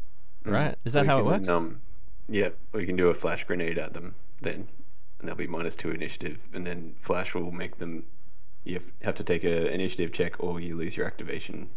[0.44, 0.52] Mm.
[0.52, 0.78] Right?
[0.84, 1.48] Is that you how it works?
[1.48, 1.80] Um,
[2.28, 4.68] yeah, or you can do a flash grenade at them then,
[5.20, 8.04] and they'll be minus two initiative, and then flash will make them.
[8.64, 11.70] You have- to take a initiative check, or you lose your activation,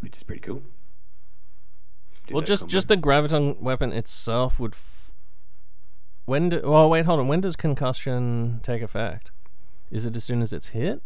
[0.00, 0.62] which is pretty cool.
[2.26, 2.70] Do Well, just combo.
[2.72, 4.72] just the graviton weapon itself would.
[4.74, 5.12] F-
[6.26, 6.48] when?
[6.50, 7.28] Do, well, wait, hold on.
[7.28, 9.30] When does concussion take effect?
[9.90, 11.02] Is it as soon as it's hit?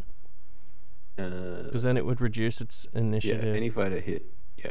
[1.19, 3.45] Uh, Because then it would reduce its initiative.
[3.45, 4.25] yeah, any fighter hit.
[4.57, 4.71] Yeah.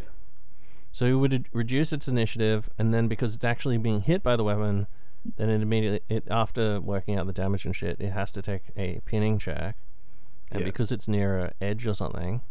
[0.93, 4.43] So it would reduce its initiative, and then because it's actually being hit by the
[4.45, 4.87] weapon,
[5.35, 8.63] then it immediately it after working out the damage and shit, it has to take
[8.77, 9.75] a pinning check,
[10.51, 10.65] and Yeah.
[10.65, 12.41] because it's near a edge or something,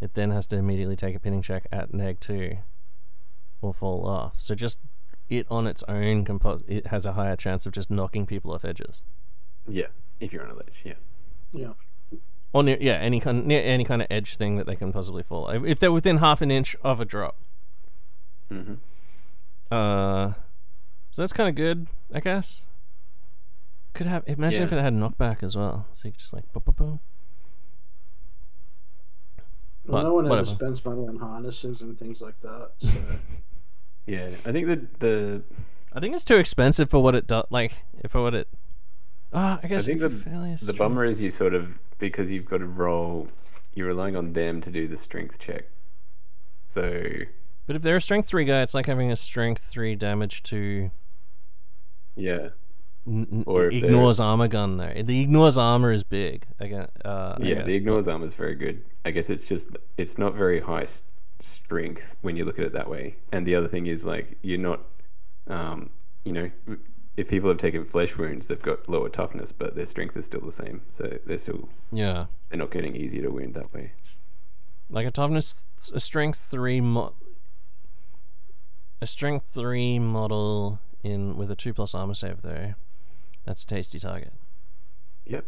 [0.00, 2.58] it then has to immediately take a pinning check at neg two,
[3.60, 4.34] or fall off.
[4.38, 4.78] So just
[5.28, 8.64] it on its own, compo- it has a higher chance of just knocking people off
[8.64, 9.02] edges.
[9.66, 9.88] Yeah.
[10.20, 10.80] If you're on a ledge.
[10.84, 10.94] Yeah.
[11.52, 11.72] Yeah.
[12.54, 15.22] Or near, yeah, any kind near any kind of edge thing that they can possibly
[15.22, 15.50] fall.
[15.50, 17.36] If- If they're within half an inch of a drop.
[18.50, 18.74] Mm-hmm.
[19.70, 20.32] Uh,
[21.18, 22.62] so that's kind of good, I guess.
[23.92, 26.62] Could have imagine if it had knockback as well, so you could just like boom,
[26.64, 27.00] boom, boom.
[29.84, 32.70] Well, But no one ever spends money on harnesses and things like that.
[32.82, 32.90] So.
[34.06, 34.28] Yeah.
[34.46, 35.42] I think that the
[35.92, 37.46] I think it's too expensive for what it does.
[37.50, 37.72] Like
[38.08, 38.46] for what it.
[39.32, 41.68] Ah, I I guess think the, failures, the bummer is you sort of
[41.98, 43.26] because you've got to roll.
[43.74, 45.64] You're relying on them to do the strength check.
[46.68, 47.02] So
[47.66, 50.92] But if they're a strength three guy, it's like having a strength three damage to
[52.18, 52.48] yeah,
[53.06, 55.02] n- n- Or ignores armor gun there.
[55.02, 56.46] The ignores armor is big.
[56.60, 57.54] Again, uh, I yeah.
[57.56, 58.84] guess, The ignores armor is very good.
[59.04, 60.86] I guess it's just it's not very high
[61.40, 63.16] strength when you look at it that way.
[63.32, 64.80] And the other thing is like you're not,
[65.46, 65.90] um,
[66.24, 66.50] you know,
[67.16, 70.40] if people have taken flesh wounds, they've got lower toughness, but their strength is still
[70.40, 70.82] the same.
[70.90, 72.26] So they're still but- yeah.
[72.48, 73.92] they're not getting easier to wound that way.
[74.90, 77.14] Like a toughness, a strength three mo-
[79.00, 80.80] a strength three model
[81.10, 82.74] in with a two plus armor save though.
[83.44, 84.32] That's a tasty target.
[85.26, 85.44] Yep.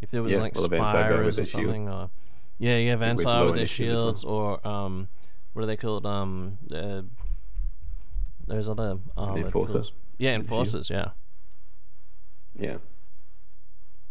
[0.00, 1.48] If there was Yeah, like well, the Van Saar guy spires or shield.
[1.64, 2.10] something, or
[2.58, 3.66] yeah, yeah, low with their as well.
[3.66, 5.08] shields, or um,
[5.52, 6.04] what are they called?
[6.06, 7.02] Um, uh,
[8.46, 9.72] those other armored Enforcer.
[9.74, 9.92] fools.
[10.18, 10.58] Yeah, With the shield.
[10.66, 10.90] enforcers.
[10.90, 11.08] Yeah.
[12.58, 12.76] Yeah.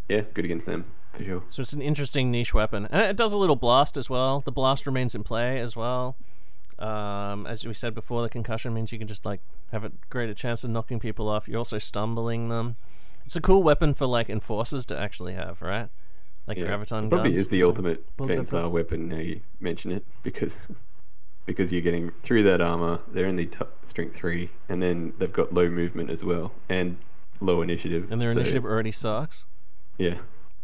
[0.10, 1.44] Yeah, good against them for sure.
[1.48, 4.42] So it's an interesting niche weapon, and it does a little blast as well.
[4.42, 6.18] The blast remains in play as well.
[6.80, 9.42] Um, as we said before, the concussion means you can just like
[9.72, 11.48] have a greater chance of knocking people off.
[11.48, 12.76] You're also stumbling them.
[13.26, 15.90] It's a cool weapon for like enforcers to actually have, right?
[16.48, 16.66] Like Yeah.
[16.68, 17.38] graviton It probably guns.
[17.40, 18.04] is the So- ultimate.
[18.20, 20.68] Van Saar weapon now you mention it because
[21.46, 23.00] because you're getting through that armor.
[23.12, 26.98] They're only t- strength three, and then they've got low movement as well and
[27.40, 28.12] low initiative.
[28.12, 29.46] and their so, initiative already sucks.
[29.98, 30.16] Yeah.
[30.16, 30.20] So,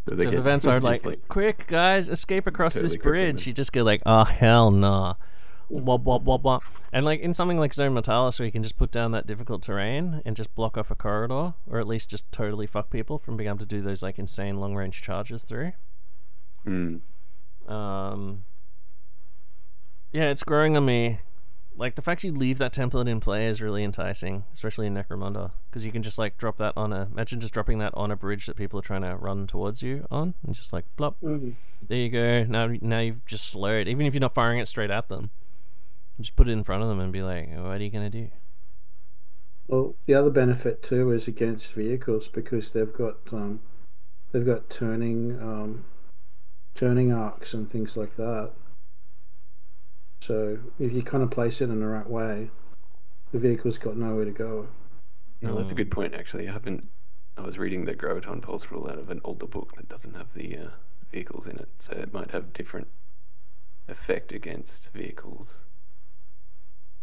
[0.09, 0.49] So the get- are
[0.93, 3.45] it's like, quick guys, escape across this bridge.
[3.45, 5.15] You just go like, oh hell nah.
[5.69, 6.63] Wop, wop, wop, wop.
[6.91, 9.61] And like in something like Zone Mortalis, where you can just put down that difficult
[9.61, 13.37] terrain and just block off a corridor, or at least just totally fuck people from
[13.37, 15.73] being able to do those like insane long range charges through.
[16.65, 17.01] Mm.
[17.67, 18.43] Um,
[20.11, 21.19] yeah, it's growing on me.
[21.75, 25.51] Like the fact you leave that template in play is really enticing, especially in Necromunda,
[25.69, 27.07] because you can just like drop that on a.
[27.13, 30.05] Imagine just dropping that on a bridge that people are trying to run towards you
[30.11, 31.15] on, and just like plop.
[31.21, 31.55] Mhm.
[31.87, 32.43] There you go.
[32.43, 33.87] Now, now you've just slowed.
[33.87, 35.38] Even if you're not firing it straight at them, you
[36.19, 38.29] just put it in front of them and be like, "What are you gonna do?"
[39.67, 43.61] Well, the other benefit too is against vehicles because they've got um,
[44.31, 45.85] they've got turning um,
[46.75, 48.53] turning arcs and things like that.
[50.21, 52.49] So if you kind of place it in the right way,
[53.31, 54.67] the vehicle's got nowhere to go.
[55.41, 55.77] No, that's a Mm.
[55.77, 56.13] good point.
[56.13, 56.89] Actually, I haven't.
[57.37, 60.33] I was reading the Graviton Pulse rule out of an older book that doesn't have
[60.33, 60.69] the uh,
[61.11, 62.87] vehicles in it, so it might have different
[63.89, 65.55] effect against vehicles.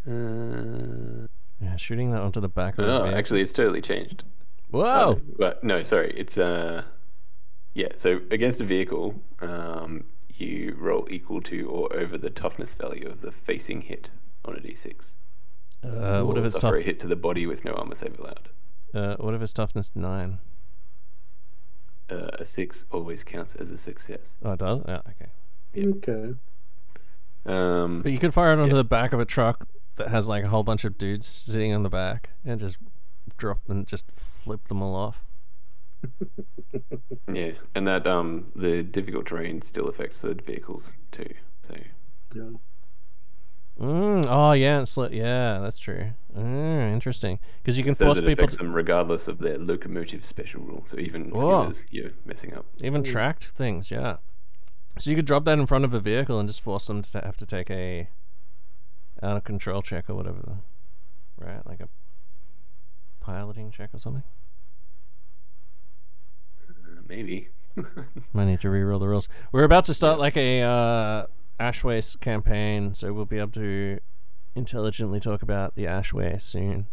[0.06, 1.26] Uh,
[1.60, 3.18] Yeah, shooting that onto the back of the oh, vehicle.
[3.18, 4.22] actually, it's totally changed.
[4.70, 5.12] Whoa!
[5.12, 6.82] Uh, but no, sorry, it's uh,
[7.74, 7.88] yeah.
[7.96, 10.04] So against a vehicle, um,
[10.34, 14.10] you roll equal to or over the toughness value of the facing hit
[14.44, 15.12] on a d6.
[15.84, 16.80] Uh, what Or if it's suffer tough?
[16.80, 18.48] a hit to the body with no armor save allowed?
[18.92, 20.38] Uh, what if it's toughness nine?
[22.10, 24.34] Uh, a six always counts as a success.
[24.44, 24.82] Oh, it does.
[24.86, 25.30] Yeah, okay.
[25.74, 25.94] Yep.
[25.96, 26.34] Okay.
[27.46, 28.82] Um, But you could fire it onto Yeah.
[28.82, 29.66] the back of a truck
[29.96, 32.76] that has like a whole bunch of dudes sitting on the back and just
[33.36, 35.22] drop and just flip them all off.
[37.32, 41.28] Yeah, and that um the difficult terrain still affects the vehicles too.
[41.62, 41.74] So
[42.34, 42.50] Yeah.
[43.80, 46.12] Mm, oh yeah, it's li- yeah, that's true.
[46.34, 49.38] Mm, interesting, because you can it says force it people affects to them regardless of
[49.38, 50.84] their locomotive special rule.
[50.86, 51.70] So even Whoa.
[51.72, 52.64] skimmers, you're messing up.
[52.82, 53.90] even tracked things.
[53.90, 54.16] Yeah,
[54.98, 57.20] so you could drop that in front of a vehicle and just force them to
[57.20, 58.08] have to take a
[59.22, 60.58] out of control check or whatever,
[61.38, 61.66] right?
[61.66, 61.88] Like a
[63.20, 64.22] piloting check or something.
[66.68, 67.48] Uh, maybe.
[68.32, 69.28] Might need to reroll the rules.
[69.52, 71.26] We're about to start like a uh,
[71.84, 74.00] waste campaign, so we'll be able to
[74.54, 76.86] intelligently talk about the ash waste soon.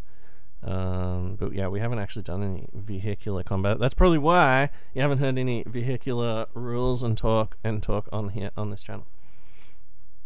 [0.62, 3.80] Um, but yeah, we haven't actually done any vehicular combat.
[3.80, 8.52] That's probably why you haven't heard any vehicular rules and talk and talk on here
[8.56, 9.08] on this channel.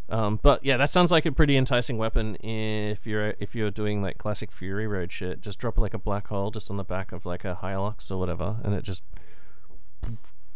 [0.09, 4.01] Um, but yeah, that sounds like a pretty enticing weapon if you're if you're doing
[4.01, 5.41] like classic Fury Road shit.
[5.41, 8.17] Just drop like a black hole just on the back of like a Hilux or
[8.17, 9.03] whatever, and it just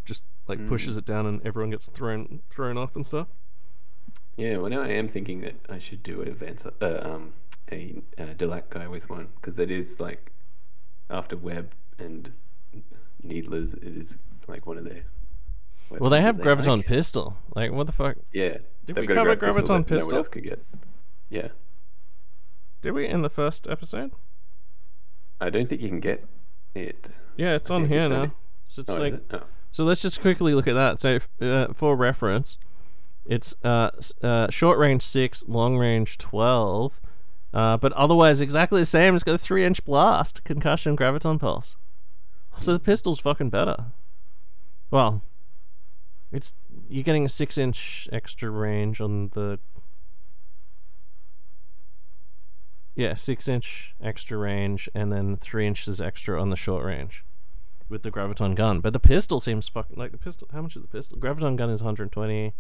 [0.06, 3.28] just like pushes it down, and everyone gets thrown thrown off and stuff.
[4.38, 7.34] Yeah, well, now I am thinking that I should do an advance, uh, um,
[7.72, 10.32] a uh, Delaque guy with one because it is like
[11.10, 12.32] after Web and
[13.22, 14.18] Needlers, it is
[14.48, 15.04] like one of their.
[16.00, 16.86] Well, they have that graviton like.
[16.86, 17.38] pistol.
[17.56, 18.18] Like, what the fuck?
[18.32, 20.08] Yeah, Did we cover grav pistol graviton No pistol?
[20.08, 20.64] one else could get.
[21.30, 21.50] Yeah,
[22.82, 24.12] Did we in the first episode?
[25.40, 26.26] I don't think you can get
[26.76, 27.10] it.
[27.38, 28.32] Yeah, it's I on here it's now.
[28.66, 29.22] So it's Oh, like?
[29.32, 29.42] Oh.
[29.72, 31.00] So let's just quickly look at that.
[31.00, 32.58] So, uh, for reference,
[33.26, 33.92] it's uh,
[34.22, 37.00] uh, short range 6, long range 12,
[37.54, 39.16] uh, but otherwise exactly the same.
[39.16, 41.76] It's got a 3 inch blast, concussion, graviton pulse.
[42.60, 43.86] So the pistol's fucking better.
[44.92, 45.22] Well,
[46.32, 46.54] it's
[46.90, 49.60] you're getting a 6 inch extra range on the.
[52.96, 57.24] Yeah, 6 inch extra range, and then 3 inches extra on the short range
[57.90, 58.80] with the graviton gun.
[58.80, 60.48] But the pistol seems fucking like the pistol.
[60.52, 61.18] How much is the pistol?
[61.18, 62.54] Graviton gun is 120.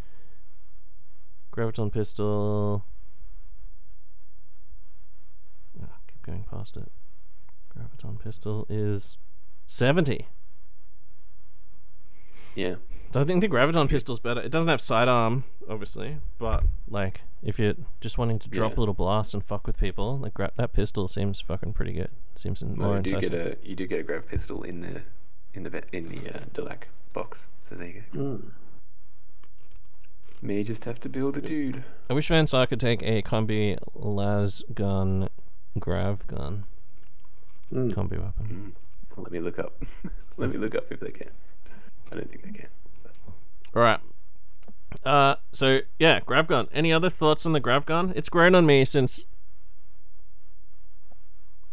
[1.52, 2.86] Graviton pistol.
[5.82, 6.92] Ah, keep going past it.
[7.76, 9.18] Graviton pistol is
[9.68, 10.28] 70.
[12.56, 12.76] Yeah,
[13.14, 14.42] So I think the graviton pistol's better.
[14.42, 18.80] It doesn't have sidearm, obviously, but like if you're just wanting to drop Yeah.
[18.80, 22.10] little blasts and fuck with people, like gra- that pistol seems fucking pretty good.
[22.36, 23.32] Seems more well, you do enticing.
[23.32, 25.02] get a you do get a grav pistol in the
[25.54, 26.84] in the in the uh, Delaque
[27.14, 27.48] box.
[27.64, 28.20] So there you go.
[28.20, 28.52] Mm.
[30.42, 31.84] May just have to build a dude.
[32.10, 35.30] I wish Van Saar could take a combi las gun,
[35.80, 36.66] grav gun,
[37.72, 37.94] Mm.
[37.94, 38.76] combi weapon.
[39.18, 39.82] Let me look up.
[40.38, 41.30] Let me look up if they can.
[42.12, 42.68] I don't think they can.
[43.76, 44.00] All right.
[45.06, 46.68] Uh, so yeah, grav gun.
[46.74, 48.12] Any other thoughts on the grav gun?
[48.16, 49.26] It's grown on me since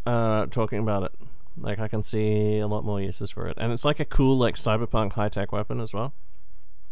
[0.07, 1.13] uh talking about it.
[1.59, 4.39] Like I can see a lot more uses for it, and it's like a cool
[4.39, 6.15] like cyberpunk high tech weapon as well.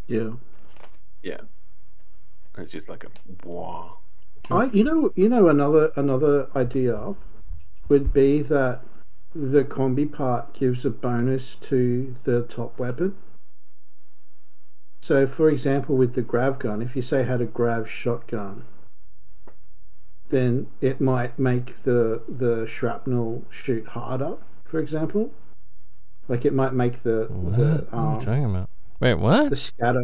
[0.06, 0.30] Yeah.
[1.22, 1.40] Yeah.
[2.58, 3.98] It's just like a wow.
[4.50, 7.14] I, you know, you know, another another idea
[7.88, 8.80] would be that
[9.34, 13.14] the combi part gives a bonus to the top weapon.
[15.06, 18.64] So, for example, with the grav gun, if you say had a grav shotgun,
[20.30, 24.34] then it might make the the shrapnel shoot harder.
[24.64, 25.30] For example,
[26.26, 27.56] like it might make the What?
[27.56, 28.68] the what are um, you talking about?
[28.98, 29.50] Wait, what?
[29.50, 30.02] the scatter.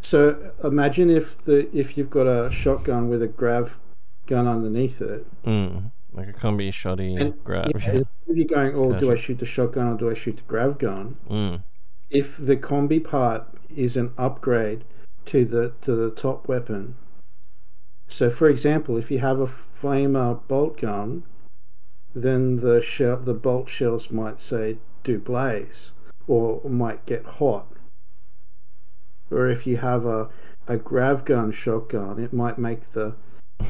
[0.00, 3.78] So imagine if the if you've got a shotgun with a grav
[4.26, 7.70] gun underneath it, Mm, like a combi shoddy and grav.
[7.74, 10.48] yeah, if you're going, oh, do I shoot the shotgun or do I shoot the
[10.52, 11.16] grav gun?
[11.28, 11.62] Mm,
[12.08, 13.46] If the combi part
[13.76, 14.84] is an upgrade
[15.26, 16.96] to the to the top weapon.
[18.08, 21.24] So, for example, if you have a flamer bolt gun,
[22.14, 25.92] then the shell, the bolt shells might say do blaze,
[26.26, 27.66] or might get hot.
[29.30, 30.28] Or if you have a,
[30.68, 33.14] a grav gun shotgun, it might make the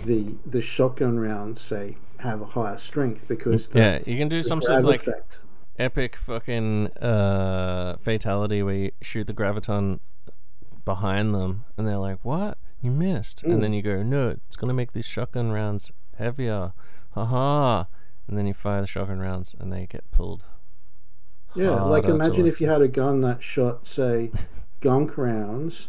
[0.02, 4.42] the the shotgun rounds say have a higher strength because the, yeah, you can do
[4.42, 5.38] some sort of like effect.
[5.78, 10.00] Epic fucking uh fatality where you shoot the graviton
[10.84, 12.58] behind them and they're like what?
[12.80, 13.42] You missed.
[13.44, 16.72] And then you go no it's gonna make these shotgun rounds heavier.
[17.12, 17.84] Haha.
[18.28, 20.44] And then you fire the shotgun rounds and they get pulled
[21.54, 24.30] Yeah, like imagine if you had a gun that shot, say,
[24.80, 25.88] gunk rounds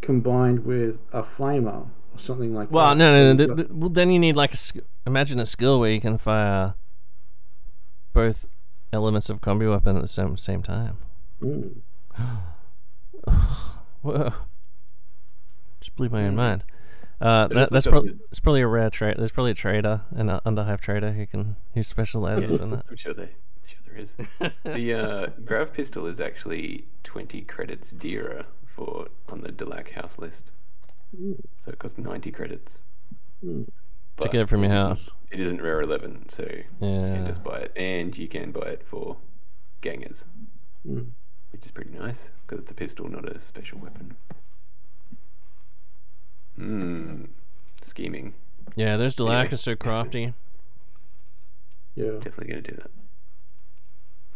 [0.00, 2.96] combined with a flamer or something like well that.
[2.96, 5.38] no no no you've th- got- th- well then you need like a sk- imagine
[5.40, 6.74] a skill where you can fire
[8.12, 8.46] both
[8.92, 10.96] elements of combi weapon at the same, same time
[11.42, 11.82] Mm.
[14.02, 14.32] Whoa.
[15.80, 16.36] Just blew my own Hmm.
[16.36, 16.64] mind.
[17.20, 19.16] Uh, that, that's like a- probably it's probably a rare trade.
[19.18, 22.84] There's probably a trader, an uh, underhive trader who can who specializes in that.
[22.90, 23.22] I'm sure they.
[23.24, 24.14] I'm sure there is.
[24.64, 30.44] the uh, grav pistol is actually 20 credits dearer for on the Delaque house list.
[31.60, 32.82] So it costs 90 credits.
[34.18, 35.10] But get it from your isn't- house.
[35.30, 37.14] It isn't rare 11, so you Yeah.
[37.16, 39.18] can just buy it, and you can buy it for
[39.82, 40.24] gangers,
[40.86, 41.10] Mm.
[41.52, 44.16] which is pretty nice because it's a pistol, not a special weapon.
[46.56, 47.24] Hmm.
[47.82, 48.34] Scheming.
[48.74, 49.56] Yeah, there's Delaque Anyway.
[49.56, 50.34] so crafty.
[51.94, 52.12] Yeah.
[52.12, 52.90] Definitely gonna do that.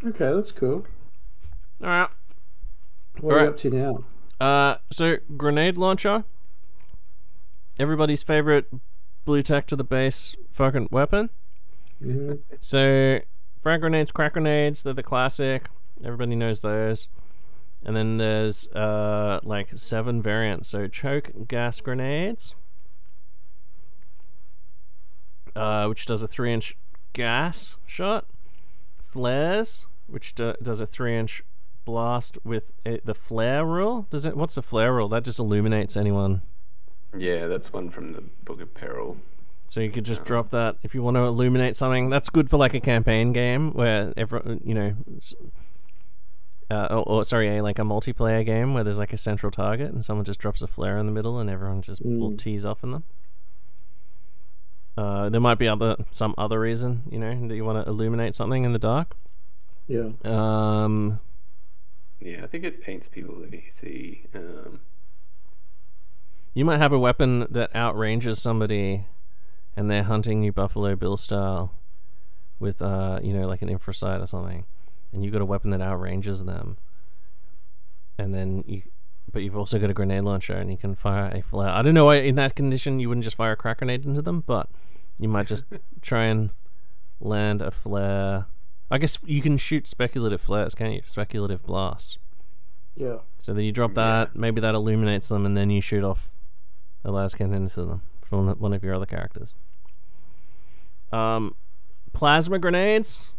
[0.09, 0.85] Okay, that's cool.
[1.81, 2.09] All right.
[3.19, 3.47] What are you Alright.
[3.49, 4.03] up to now?
[4.39, 6.23] Uh, so grenade launcher.
[7.79, 8.71] Everybody's favorite
[9.25, 11.29] blue tack to the base fucking weapon.
[12.01, 12.39] Mhm.
[12.59, 13.19] So,
[13.61, 15.69] frag grenades, crack grenades, they're the classic.
[16.03, 17.07] Everybody knows those.
[17.85, 20.69] And then there's uh, like seven variants.
[20.69, 22.55] So, choke gas grenades,
[25.55, 26.77] uh, which does a three inch
[27.13, 28.25] gas shot.
[29.05, 31.43] Flares, which do- does a three inch
[31.85, 34.07] blast with a- the flare rule.
[34.09, 34.35] Does it?
[34.35, 35.07] What's the flare rule?
[35.09, 36.41] That just illuminates anyone.
[37.17, 39.17] Yeah, that's one from the Book of Peril.
[39.67, 42.09] So you could just drop that if you want to illuminate something.
[42.09, 44.95] That's good for like a campaign game where every you know,
[46.69, 49.91] uh, or, or sorry, a like a multiplayer game where there's like a central target
[49.91, 52.37] and someone just drops a flare in the middle and everyone just will Mm.
[52.37, 53.03] tease off in them.
[54.95, 58.35] Uh, there might be other some other reason you know that you want to illuminate
[58.35, 59.15] something in the dark.
[59.87, 60.09] Yeah.
[60.23, 61.19] Um,
[62.19, 64.25] Yeah, I think it paints people if you see.
[64.35, 64.81] Um,
[66.53, 69.05] you might have a weapon that outranges somebody,
[69.75, 71.73] and they're hunting you Buffalo Bill style,
[72.59, 74.65] with uh, you know, like an infrasight or something,
[75.11, 76.77] and you've got a weapon that outranges them,
[78.17, 78.83] and then you,
[79.31, 81.69] but you've also got a grenade launcher, and you can fire a flare.
[81.69, 84.21] I don't know why in that condition you wouldn't just fire a crack grenade into
[84.21, 84.69] them, but
[85.19, 85.65] you might just
[86.01, 86.51] try and
[87.19, 88.45] land a flare.
[88.91, 91.01] I guess you can shoot speculative flares, can't you?
[91.05, 92.19] Speculative blasts.
[92.95, 93.17] Yeah.
[93.39, 96.29] So then you drop that, maybe that illuminates them, and then you shoot off
[97.03, 99.55] a las cannon into them from one of your other characters.
[101.11, 101.55] Um,
[102.13, 103.33] plasma grenades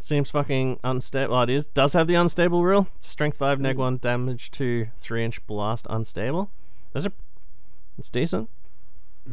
[0.00, 1.34] seems fucking unstable.
[1.36, 2.88] Oh, it is does have the unstable rule.
[2.96, 6.50] It's strength five, neg one, damage two, three inch blast, unstable.
[6.92, 7.12] Those are
[7.98, 8.48] it's decent,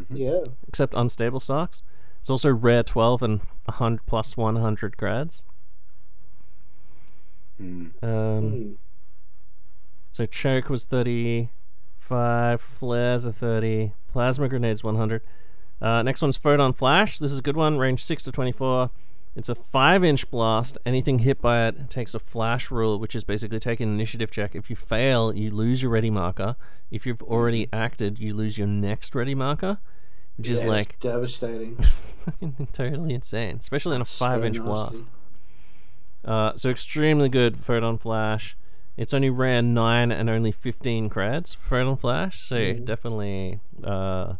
[0.09, 0.41] Yeah.
[0.67, 1.81] except unstable sucks.
[2.21, 5.43] It's also rare twelve and hundred plus one hundred grads.
[7.59, 8.75] mm, Um, Mm.
[10.11, 10.85] So choke was
[12.09, 15.21] 35, flares are 30, plasma grenades 100.
[15.79, 17.19] Uh, next one's photon flash.
[17.19, 18.89] This is a good one, range 6 to 24.
[19.35, 20.79] It's a 5 inch blast.
[20.87, 24.55] Anything hit by it takes a flash rule, which is basically take an initiative check.
[24.55, 26.55] If you fail, you lose your ready marker.
[26.89, 29.77] If you've already acted, you lose your next ready marker,
[30.37, 31.77] which is Yeah, it's like devastating.
[32.73, 35.03] totally insane, especially in a 5 inch So blast.
[36.25, 38.57] Uh, so extremely good photon flash.
[38.97, 42.85] It's only ran nine and only fifteen creds for photon flash, so Mhm.
[42.85, 44.33] definitely uh,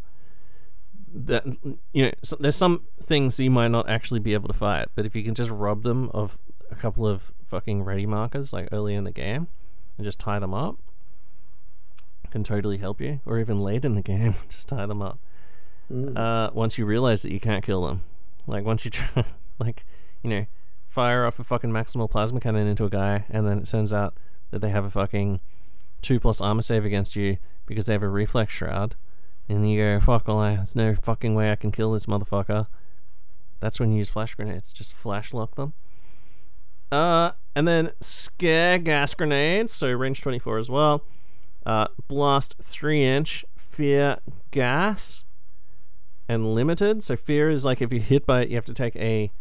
[1.13, 1.45] that
[1.93, 5.05] you know so there's some things you might not actually be able to fight, but
[5.05, 6.37] if you can just rob them of
[6.71, 9.47] a couple of fucking ready markers like early in the game
[9.97, 10.75] and just tie them up,
[12.29, 15.19] can totally help you, or even late in the game, just tie them up
[15.91, 16.15] Mm.
[16.15, 18.03] uh, once you realize that you can't kill them.
[18.45, 19.23] Like once you try,
[19.57, 19.85] like
[20.21, 20.45] you know,
[20.87, 24.13] fire off a fucking maximal plasma cannon into a guy, and then it sends out
[24.51, 25.39] that they have a fucking
[26.01, 28.95] two plus armor save against you because they have a reflec shroud,
[29.47, 32.67] and you go, "Fuck, well, I, there's no fucking way I can kill this motherfucker."
[33.59, 34.71] That's when you use flash grenades.
[34.71, 35.73] Just flash lock them.
[36.91, 41.03] Uh, and then scare gas grenades, so range 24 as well.
[41.65, 44.17] Uh, blast 3 inch, fear
[44.51, 45.25] gas,
[46.27, 47.03] and limited.
[47.03, 49.31] So fear is like if you're hit by it, you have to take a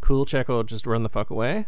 [0.00, 1.66] cool check or just run the fuck away.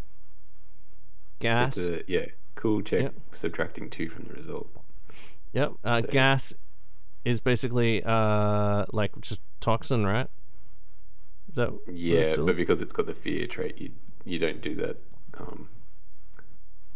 [1.42, 1.76] Gas.
[1.76, 3.14] it's a, yeah, cool check, Yep.
[3.32, 4.68] subtracting two from the result.
[5.52, 5.72] Yep.
[5.84, 6.54] Uh, So- gas
[7.24, 10.28] is basically uh like just toxin, right?
[11.48, 13.90] Is that Yeah, but because it's got the fear trait, you
[14.24, 14.96] you don't do that.
[15.38, 15.68] Um,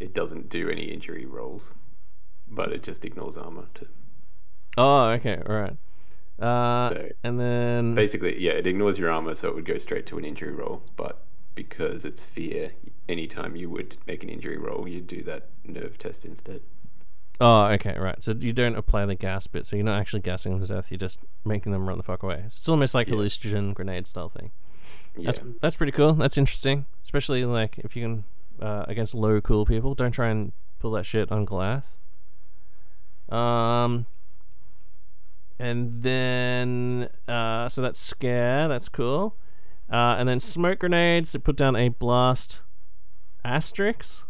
[0.00, 1.72] it doesn't do any injury rolls,
[2.48, 3.66] but it just ignores armor.
[3.74, 3.86] To
[4.78, 5.76] Oh, okay, all right.
[6.38, 10.06] Uh, So, and then basically, yeah, it ignores your armor, so it would go straight
[10.06, 10.82] to an injury roll.
[10.96, 11.24] But
[11.56, 12.70] because it's fear,
[13.08, 16.60] anytime you would make an injury roll, you'd do that nerve test instead.
[17.40, 18.22] oh, okay, right.
[18.22, 20.90] So you don't apply the gas bit, so you're not actually gassing them to death.
[20.92, 22.44] You're just making them run the fuck away.
[22.46, 23.14] It's almost like Yeah.
[23.14, 24.52] hallucinogen grenade style thing.
[25.18, 26.12] Yeah, That's that's pretty cool.
[26.14, 28.24] That's interesting, especially like if you can
[28.60, 29.94] uh, against low cool people.
[29.94, 31.96] Don't try and pull that shit on Goliath.
[33.28, 34.06] Um,
[35.58, 38.68] and then uh, so that's scare.
[38.68, 39.34] That's cool.
[39.90, 41.32] Uh, and then smoke grenades.
[41.32, 42.60] They put down a blast
[43.44, 44.26] asterisk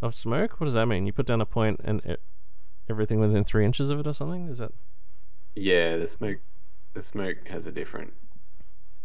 [0.00, 0.60] of smoke.
[0.60, 1.06] What does that mean?
[1.06, 2.20] You put down a point and it,
[2.88, 4.48] everything within three inches of it or something.
[4.48, 4.72] Is that?
[5.54, 5.96] yeah.
[5.96, 6.38] The smoke,
[6.94, 8.12] the smoke has a different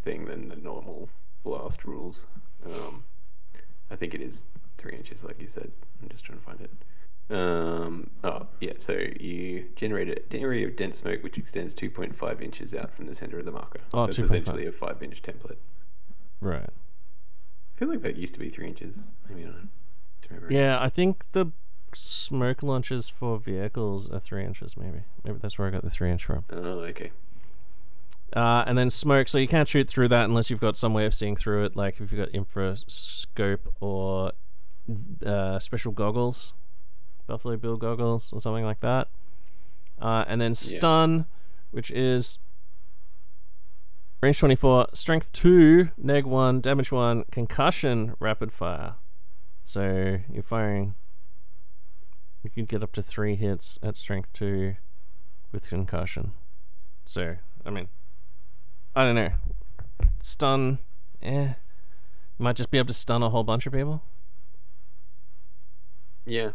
[0.03, 1.09] thing than the normal
[1.43, 2.25] blast rules.
[2.65, 3.03] Um,
[3.89, 4.45] I think it is
[4.77, 5.71] three inches, like you said.
[6.01, 6.71] I'm just trying to find it.
[7.29, 12.73] Um, oh, yeah, so you generate an area of dense smoke which extends 2.5 inches
[12.73, 13.81] out from the center of the marker.
[13.93, 14.23] Oh, so it's 2.5.
[14.25, 15.57] essentially a 5 inch template.
[16.39, 16.69] Right.
[16.69, 18.97] I feel like that used to be 3 inches.
[19.27, 19.55] Maybe not.
[20.29, 20.53] Remember.
[20.53, 21.47] Yeah, I think the
[21.93, 24.75] smoke launches for vehicles are three inches.
[24.77, 26.45] Maybe, maybe that's where I got the three inch from.
[26.49, 27.11] Oh, okay.
[28.33, 31.05] Uh, and then smoke, so you can't shoot through that unless you've got some way
[31.05, 34.33] of seeing through it, like if you've got infra scope or
[35.25, 36.53] uh, special goggles,
[37.27, 39.09] Buffalo Bill goggles or something like that.
[39.99, 41.25] Uh, and then stun,
[41.71, 42.39] which is
[44.21, 48.95] range 24, strength 2, neg 1, damage 1, concussion, rapid fire.
[49.63, 50.95] So you're firing.
[52.43, 54.75] You can get up to 3 hits at strength 2
[55.51, 56.33] with concussion.
[57.05, 57.35] So,
[57.65, 57.89] I mean,
[58.95, 59.31] I don't know.
[60.21, 60.79] Stun,
[61.21, 61.53] eh.
[62.39, 64.03] Might just be able to stun a whole bunch of people.
[66.25, 66.51] Yeah.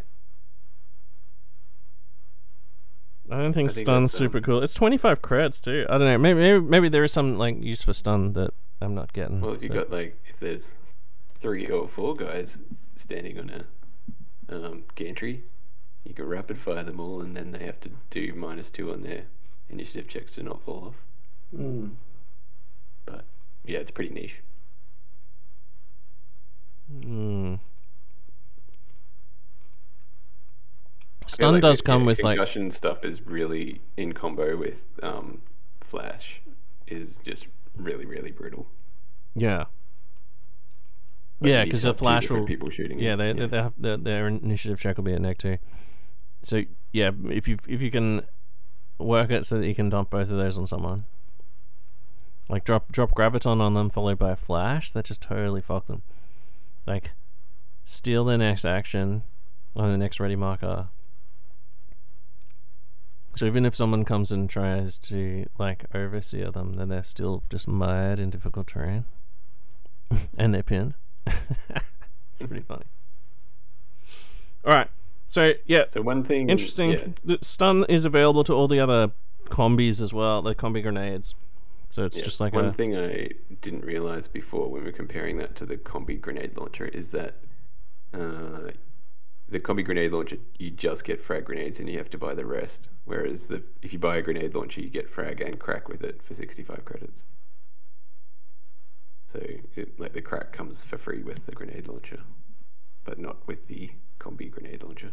[3.31, 4.63] I don't think, I think stun's that's, super um, cool.
[4.63, 5.87] It's 25 creds too.
[5.89, 6.19] I don't know.
[6.19, 9.41] Maybe, maybe maybe there is some like use for stun that I'm not getting.
[9.41, 10.75] Well, if you but- got like if there's
[11.41, 12.59] three or four guys
[12.97, 15.45] standing on a um, gantry,
[16.05, 19.03] you can rapid fire them all, and then they have to do minus two on
[19.03, 19.25] their
[19.71, 20.95] initiative checks to not fall off.
[21.57, 21.93] Mm.
[23.07, 23.25] But
[23.65, 24.43] yeah, it's pretty niche.
[26.91, 27.55] Hmm.
[27.55, 27.61] I feel
[31.29, 35.43] Stun like does come yeah, with like concussion stuff is really in combo with um,
[35.81, 36.41] flash
[36.87, 37.47] is just
[37.77, 38.67] really really brutal.
[39.35, 39.65] yeah.
[41.41, 42.47] Like, yeah, because the flash will.
[42.47, 43.01] people shooting.
[43.01, 45.59] Yeah, they, they, they have their, their initiative check will be at neck two.
[46.45, 46.63] So
[46.93, 48.23] yeah, if you if you can
[48.99, 51.05] work it so that you can dump both of those on someone,
[52.49, 56.03] like drop drop graviton on them followed by a flash, that just totally fuck them.
[56.87, 57.11] Like
[57.83, 59.25] steal their next action
[59.75, 60.91] on the next ready marker.
[63.37, 67.67] So even if someone comes and tries to like overseer them, then they're still just
[67.67, 69.07] mired in difficult terrain,
[70.37, 70.95] and they're pinned.
[71.27, 72.85] it's pretty funny.
[74.65, 74.89] All right,
[75.29, 76.91] so yeah, So one thing interesting.
[76.91, 79.13] yeah, The stun is available to all the other
[79.47, 81.35] combis as well, the combi grenades.
[81.91, 83.31] So it's Yeah, just like one a thing I
[83.61, 87.35] didn't realize before when we are comparing that to the combi grenade launcher is that
[88.15, 88.71] uh,
[89.49, 92.47] the combi grenade launcher you just get frag grenades and you have to buy the
[92.47, 96.03] rest, whereas the if you buy a grenade launcher you get frag and crack with
[96.03, 97.27] it for sixty five credits.
[99.27, 99.39] So
[99.77, 102.21] it, like the crack comes for free with the grenade launcher,
[103.05, 103.91] but not with the
[104.21, 105.13] combi grenade launcher.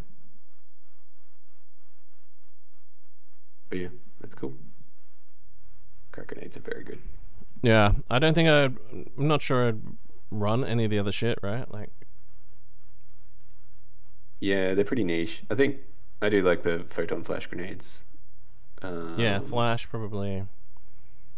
[3.70, 3.88] But yeah,
[4.20, 4.56] that's cool.
[6.12, 7.00] Crack grenades are very good.
[7.62, 7.94] yeah.
[8.10, 8.78] I don't think I'd.
[9.18, 9.82] I'm not sure I'd
[10.32, 11.40] run any of the other shit.
[11.44, 11.92] Right, like
[14.40, 15.44] Yeah, they're pretty niche.
[15.50, 15.78] I think
[16.22, 18.04] I do like the photon flash grenades.
[18.82, 20.46] Um, yeah, flash probably.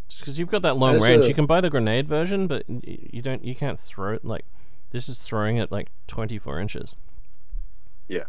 [0.07, 2.47] Just because you've got that long As range, a- you can buy the grenade version,
[2.47, 3.43] but you don't.
[3.43, 4.45] You can't throw it like.
[4.91, 6.97] This is throwing it like 24 inches.
[8.09, 8.25] Yeah.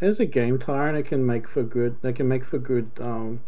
[0.00, 2.02] As a game tyrant, it can make for good.
[2.02, 3.40] They can make for good um,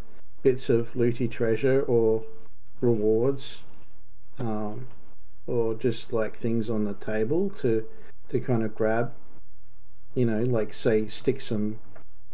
[0.43, 2.23] bits of looty treasure or
[2.81, 3.63] rewards,
[4.39, 4.87] um,
[5.49, 7.85] or just like things on the table to
[8.29, 9.13] to kind of grab.
[10.17, 11.79] You know, like say stick some.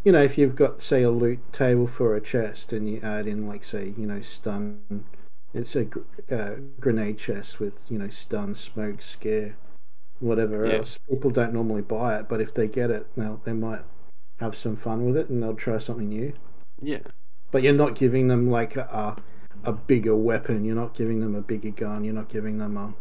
[0.05, 3.27] You know, if you've got say a loot table for a chest and you add
[3.27, 5.05] in like say you know stun,
[5.53, 5.87] it's a
[6.31, 9.57] uh, grenade chest with you know stun, smoke, scare,
[10.21, 10.79] whatever Yeah.
[10.79, 10.99] else.
[11.11, 13.83] People don't normally buy it, but if they get it, now they might
[14.41, 16.33] have some fun with it and they'll try something new.
[16.81, 17.01] Yeah.
[17.53, 19.17] But you're not giving them like a
[19.65, 20.65] a bigger weapon.
[20.65, 22.05] You're not giving them a bigger gun.
[22.05, 22.95] You're not giving them a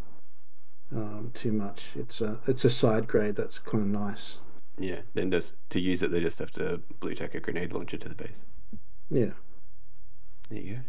[0.95, 1.91] um, too much.
[1.95, 4.37] It's a it's a side grade that's kind of nice.
[4.77, 5.01] Yeah.
[5.13, 8.09] Then just to use it, they just have to blue tack a grenade launcher to
[8.09, 8.45] the base.
[9.09, 9.31] Yeah.
[10.49, 10.81] There you go.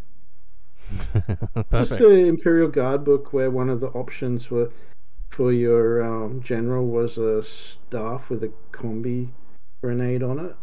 [1.57, 2.01] Just Perfect.
[2.03, 4.71] the Imperial Guard book where one of the options were
[5.31, 9.29] for your um, general was a staff with a combi
[9.81, 10.55] grenade on it.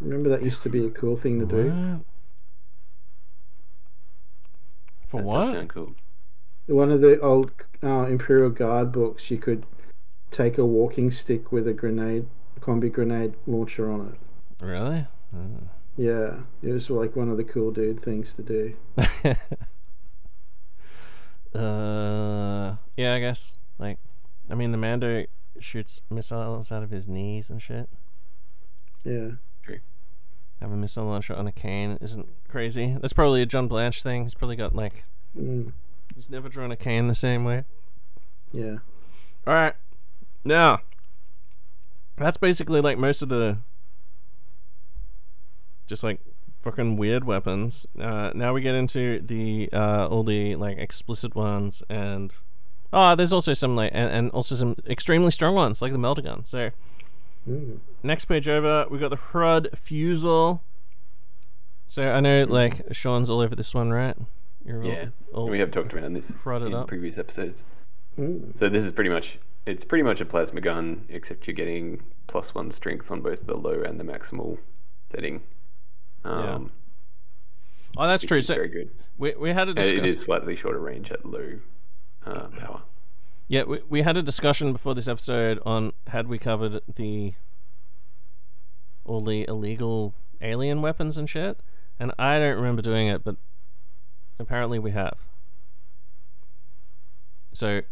[0.00, 1.70] Remember that used to be a cool thing to do.
[1.70, 2.00] What?
[5.08, 5.54] For That does what?
[5.54, 5.94] sound cool.
[6.66, 9.64] One of the old uh, Imperial Guard books, you could
[10.32, 12.26] take a walking stick with a grenade,
[12.60, 14.64] combi grenade launcher on it.
[14.64, 15.06] Really?
[15.34, 15.68] Mm.
[15.96, 18.74] Yeah, it was like one of the cool dude things to do.
[21.54, 23.56] uh, yeah, I guess.
[23.78, 23.98] Like,
[24.50, 25.26] I mean, the Mando
[25.60, 27.88] shoots missiles out of his knees and shit.
[29.04, 29.32] Yeah.
[30.60, 32.96] Have a missile launcher on a cane isn't crazy.
[33.00, 34.22] That's probably a John Blanche thing.
[34.22, 35.02] He's probably got like
[35.36, 35.72] Mm,
[36.14, 37.64] he's never drawn a cane the same way.
[38.52, 38.76] yeah.
[39.44, 39.74] All right,
[40.44, 40.80] now
[42.16, 43.58] that's basically like most of the
[45.86, 46.20] just like
[46.60, 47.86] fucking weird weapons.
[47.98, 52.32] Uh, now we get into the uh, all the like explicit ones and
[52.92, 56.22] oh, there's also some like and, and also some extremely strong ones like the melter
[56.22, 56.44] gun.
[56.44, 56.70] So
[57.48, 57.80] Mm.
[58.04, 60.60] next page over, we got the Hrud Fusil.
[61.88, 64.16] So I know, like Sean's all over this one, right?
[64.64, 66.86] You're Yeah, all we have talked around this Frotted in up.
[66.86, 67.64] previous episodes.
[68.16, 68.56] Mm.
[68.56, 72.54] So this is pretty much it's pretty much a plasma gun, except you're getting plus
[72.54, 74.58] one strength on both the low and the maximal
[75.10, 75.42] setting.
[76.24, 76.70] Um,
[77.96, 78.40] Oh, that's true.
[78.40, 78.90] So very good.
[79.18, 80.04] we we had a And it discussion.
[80.06, 81.58] is slightly shorter range at low
[82.24, 82.82] uh, power.
[83.48, 87.34] Yeah, we, we had a discussion before this episode on had we covered the
[89.04, 91.60] all the illegal alien weapons and shit,
[92.00, 93.36] and I don't remember doing it, but
[94.38, 95.18] apparently we have.
[97.52, 97.82] So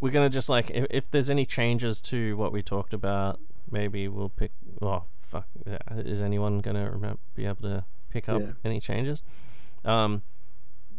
[0.00, 3.40] we're gonna just like if, if there's any changes to what we talked about,
[3.70, 4.52] maybe we'll pick.
[4.82, 5.46] Oh fuck!
[5.66, 8.48] yeah, Is anyone gonna remember, be able to pick up Yeah.
[8.64, 9.22] any changes?
[9.84, 10.22] Um,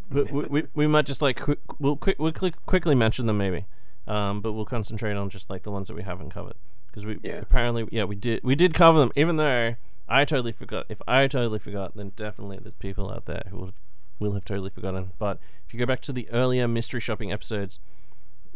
[0.10, 3.38] but we, we, we might just like quick, we'll quick we'll quick, quickly mention them
[3.38, 3.66] maybe,
[4.08, 6.54] um, but we'll concentrate on just like the ones that we haven't covered
[6.88, 7.36] because we Yeah.
[7.40, 9.76] apparently yeah we did we did cover them even though
[10.10, 10.86] I totally forgot.
[10.88, 13.72] If I totally forgot, then definitely there's people out there who will
[14.20, 15.12] will have totally forgotten.
[15.20, 15.38] But
[15.68, 17.78] if you go back to the earlier mystery shopping episodes,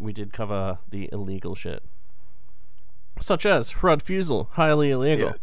[0.01, 1.83] we did cover the illegal shit,
[3.19, 5.29] such as Hrud Fusil, highly illegal.
[5.29, 5.41] it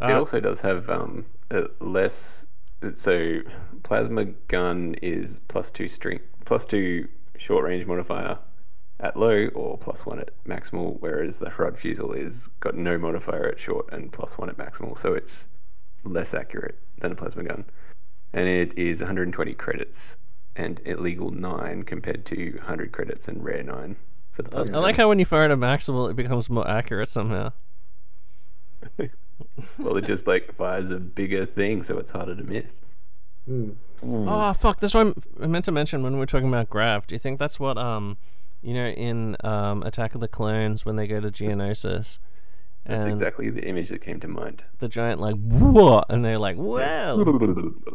[0.00, 1.26] Uh, also does have um,
[1.80, 2.46] less.
[2.94, 3.40] So
[3.84, 7.06] plasma gun is plus two string, plus two
[7.36, 8.38] short range modifier
[8.98, 10.96] at low, or plus one at maximal.
[11.00, 14.98] Whereas the Hrud Fusil is got no modifier at short and plus one at maximal,
[14.98, 15.46] so it's
[16.04, 17.64] less accurate than a plasma gun.
[18.32, 20.16] And it is 120 credits
[20.56, 23.96] and illegal nine compared to 100 credits and rare nine
[24.32, 26.68] for the plasma I like how when you fire at a maximal, it becomes more
[26.68, 27.52] accurate somehow.
[29.78, 32.70] well, it just like fires a bigger thing, so it's harder to miss.
[33.48, 33.76] Mm.
[34.04, 34.80] Oh fuck!
[34.80, 37.06] That's what I'm- I meant to mention when we were talking about Grav.
[37.06, 38.16] Do you think that's what um,
[38.62, 42.18] you know, in um, Attack of the Clones when they go to Geonosis,
[42.84, 44.64] That's and exactly the image that came to mind.
[44.78, 47.24] the giant like what, and they're like wow,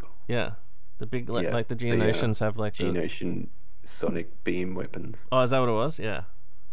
[0.27, 0.51] yeah,
[0.99, 3.47] the big like, Yeah, like the the, uh, have like the Geonosian
[3.83, 5.23] sonic beam weapons.
[5.31, 5.99] oh is that what it was?
[5.99, 6.23] Yeah.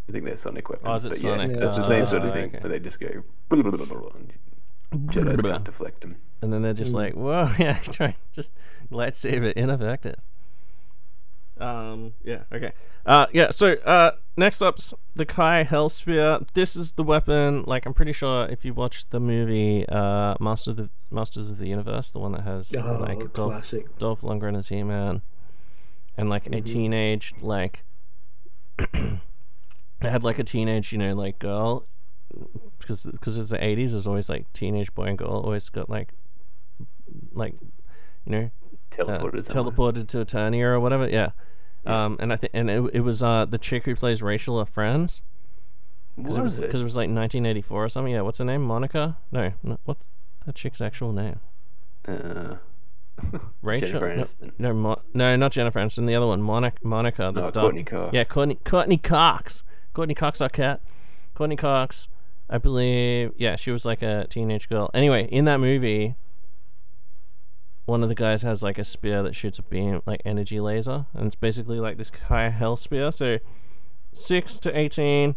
[0.09, 0.87] I think they're sonic weapons.
[0.89, 1.51] Oh, is it but sonic?
[1.53, 2.59] Yeah, that's the same sort of thing okay.
[2.59, 3.23] where they just go.
[3.51, 6.17] And Jedi's can't deflect them.
[6.43, 6.97] And then they're just Mm.
[6.97, 8.53] like, whoa, yeah, try just
[8.91, 10.17] lightsaber ineffective.
[11.65, 12.73] Um, yeah, okay.
[13.07, 16.47] Uh, yeah, so uh, next up's the Kai Hellspear.
[16.55, 17.65] This is the weapon.
[17.67, 21.59] Like, I'm pretty sure if you watch the movie uh, Master of the Masters of
[21.59, 23.99] the Universe, the one that has Oh, like Dolph, classic.
[23.99, 25.23] Dolph Lundgren as He-Man,
[26.17, 26.65] and like a Mhm.
[26.67, 27.85] teenage like,
[28.93, 29.19] they
[30.11, 31.87] had like a teenage, you know, like girl,
[32.79, 33.93] because because it's the 80s.
[33.93, 36.13] There's always like teenage boy and girl always got like,
[37.33, 37.55] like,
[38.25, 38.51] you know,
[38.93, 39.45] uh, Teleported.
[39.45, 39.73] somewhere.
[39.73, 41.09] teleported to Eternia or whatever.
[41.09, 41.31] Yeah.
[41.87, 44.69] Um, and I think and it, it was uh the chick who plays Rachel of
[44.69, 45.23] Friends.
[46.17, 46.63] Because it was Was it?
[46.67, 48.13] because it was like 1984 or something.
[48.13, 48.21] Yeah.
[48.23, 48.63] What's her name?
[48.63, 49.17] Monica?
[49.33, 49.53] No.
[49.63, 50.07] no what's
[50.47, 51.41] that chick's actual name?
[52.07, 52.57] Uh,
[53.63, 53.89] Rachel.
[54.01, 54.53] Jennifer no, Aniston.
[54.59, 56.07] no, Mo- no, not Jennifer Aniston.
[56.07, 56.79] The other one, Monica.
[56.83, 57.31] Monica.
[57.35, 58.13] The No, dog- Courteney Cox.
[58.15, 58.59] Yeah, Courtney.
[58.65, 59.65] Courteney Cox.
[59.93, 60.81] Courteney Cox, our cat.
[61.35, 62.09] Courteney Cox.
[62.49, 63.33] I believe.
[63.37, 64.91] Yeah, she was like a teenage girl.
[64.95, 66.15] Anyway, in that movie,
[67.87, 71.07] one of the guys has like a spear that shoots a beam, like energy laser,
[71.15, 73.13] and it's basically like this high hell spear.
[73.13, 73.39] So,
[74.13, 75.37] six to eighteen.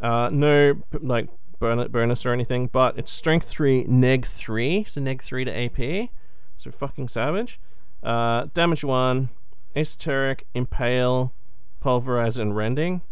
[0.00, 1.28] Uh, no like
[1.58, 4.84] bon- bonus or anything, but it's strength three, neg three.
[4.84, 6.10] So neg three to AP.
[6.56, 7.60] So fucking savage.
[8.02, 9.30] Uh, damage one,
[9.74, 11.32] esoteric, impale,
[11.80, 13.02] pulverize, and rending.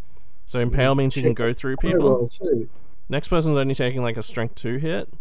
[0.44, 2.30] So impale means you can go through people.
[3.08, 5.12] Next person's only taking like a strength two hit,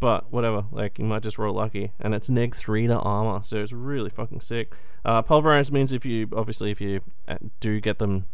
[0.00, 0.64] but whatever.
[0.70, 4.10] Like you might just roll lucky, and it's neg three to armor, so it's really
[4.10, 4.72] fucking sick.
[5.04, 8.26] Uh, pulverize means if you obviously if you uh, do get them,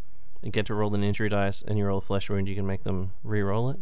[0.42, 2.66] and get to roll an injury dice, and you roll a flesh wound, you can
[2.66, 3.78] make them re-roll it.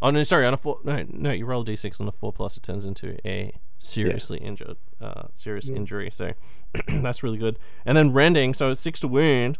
[0.00, 0.78] Oh no, sorry, on a four.
[0.84, 4.38] No, no, you roll a d6 on a four plus, it turns into a seriously
[4.38, 5.76] injured, uh, serious Yeah.
[5.76, 6.10] injury.
[6.12, 6.32] So
[6.88, 7.58] that's really good.
[7.84, 9.58] And then rending, so it's six to wound.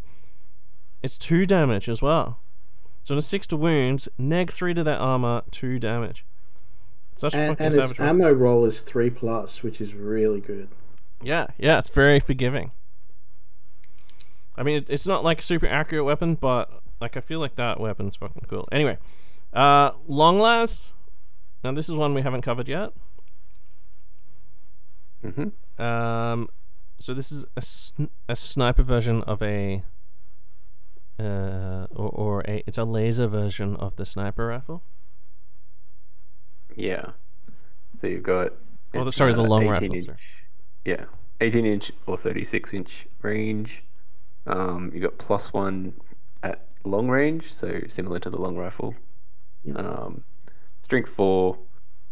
[1.02, 2.40] It's two damage as well.
[3.04, 6.24] So on a six to wounds, neg three to that armor, two damage.
[7.18, 7.90] Such a And, fucking and savage.
[7.92, 8.08] its roll.
[8.08, 10.68] ammo roll is three plus, which is really good.
[11.22, 12.70] Yeah, yeah, it's very forgiving.
[14.56, 16.70] I mean, it's not like a super accurate weapon, but
[17.00, 18.68] like I feel like that weapon's fucking cool.
[18.72, 18.98] Anyway,
[19.52, 20.94] uh, long las.
[21.64, 22.92] Now this is one we haven't covered yet.
[25.24, 25.82] Mm-hmm.
[25.82, 26.48] Um,
[27.00, 29.82] so this is a, sn- a sniper version of a,
[31.18, 34.82] uh, or, or a it's a laser version of the sniper rifle.
[36.78, 37.10] Yeah.
[37.98, 38.52] So you've got.
[38.94, 40.44] Oh, the- sorry, the long 18 rifle, Inch.
[40.84, 41.04] Yeah,
[41.40, 43.82] 18 inch or 36 inch range.
[44.46, 45.92] Um, you got plus one
[46.42, 48.94] at long range, so similar to the long rifle.
[49.64, 49.74] Yeah.
[49.74, 50.24] Um,
[50.82, 51.58] strength four,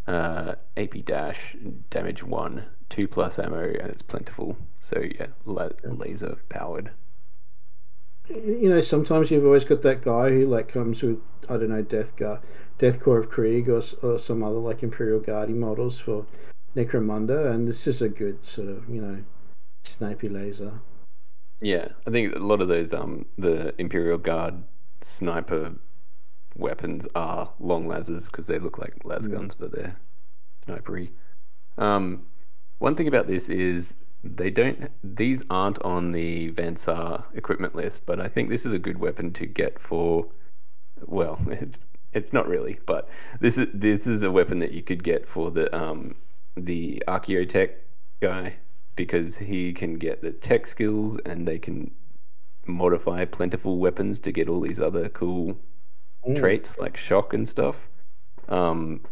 [0.07, 1.57] uh, AP dash,
[1.91, 4.57] damage one two plus ammo and it's plentiful.
[4.81, 6.91] So yeah, la- laser powered.
[8.29, 11.83] You know, sometimes you've always got that guy who like comes with I don't know
[11.83, 12.41] Death Guard,
[12.79, 16.27] Death Corps of Krieg, or, or some other like Imperial Guardi models for
[16.75, 19.23] Necromunda, and this is a good sort of you know
[19.85, 20.81] snipey laser.
[21.61, 24.63] Yeah, I think a lot of those um the Imperial Guard
[25.01, 25.75] sniper
[26.57, 29.97] weapons are long lasers because they look like las guns, but they're
[30.67, 31.11] snipery.
[31.79, 32.27] Um,
[32.79, 33.95] one thing about this is
[34.35, 38.73] they don't; these aren't on the Van Saar equipment list, but I think this is
[38.73, 40.27] a good weapon to get for.
[41.07, 41.79] Well, it's
[42.13, 43.09] it's not really, but
[43.41, 46.17] this is this is a weapon that you could get for the um
[46.57, 47.71] the Archaeotech
[48.21, 48.57] guy
[48.97, 51.91] because he can get the tech skills and they can
[52.67, 55.57] modify plentiful weapons to get all these other cool
[56.35, 57.89] traits like shock and stuff.
[58.49, 59.03] Um,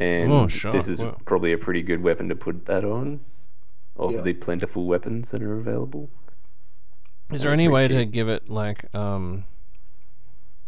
[0.00, 1.16] and Oh, this is wow.
[1.24, 3.20] probably a pretty good weapon to put that on
[3.96, 4.20] of Yeah.
[4.22, 6.10] the plentiful weapons that are available.
[7.32, 9.44] Is there any way pretty to give it like um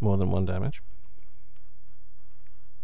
[0.01, 0.83] more than one damage?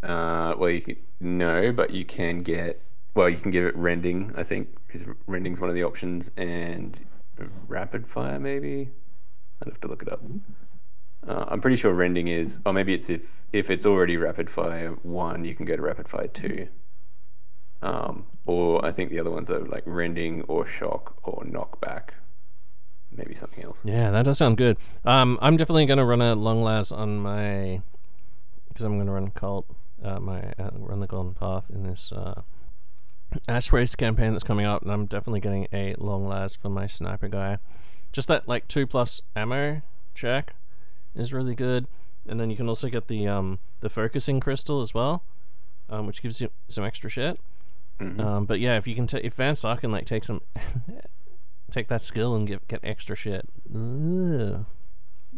[0.03, 2.83] Uh, well, you can, no, but you can get.
[3.15, 4.33] Well, you can give it rending.
[4.37, 6.99] I think is rending's one of the options, and
[7.69, 8.91] rapid fire maybe.
[9.61, 10.23] I'd have to look it up.
[11.27, 14.91] Uh, I'm pretty sure rending is, or maybe it's if if it's already rapid fire
[15.03, 16.67] one, you can go to rapid fire two.
[17.83, 22.11] Um, or I think the other ones are like rending or shock or knockback.
[23.11, 23.81] Maybe something else.
[23.85, 24.79] Yeah, that does sound good.
[25.05, 27.83] Um, I'm definitely gonna run a long las on my
[28.69, 29.67] because I'm gonna run cult.
[30.03, 32.43] Uh, my uh, run the golden path in this uh,
[33.49, 36.87] Ash Waste campaign that's coming up, and I'm definitely getting a long las for my
[36.87, 37.59] sniper guy.
[38.13, 39.83] Just that like two plus ammo
[40.15, 40.55] check
[41.15, 41.87] is really good,
[42.27, 45.23] and then you can also get the um the focusing crystal as well,
[45.91, 47.39] um, which gives you some extra shit.
[48.01, 48.21] Mhm.
[48.21, 50.41] Um, but yeah, if you can, ta if Van Saar can like take some,
[51.71, 53.49] take that skill and get get extra shit.
[53.75, 54.65] Ugh.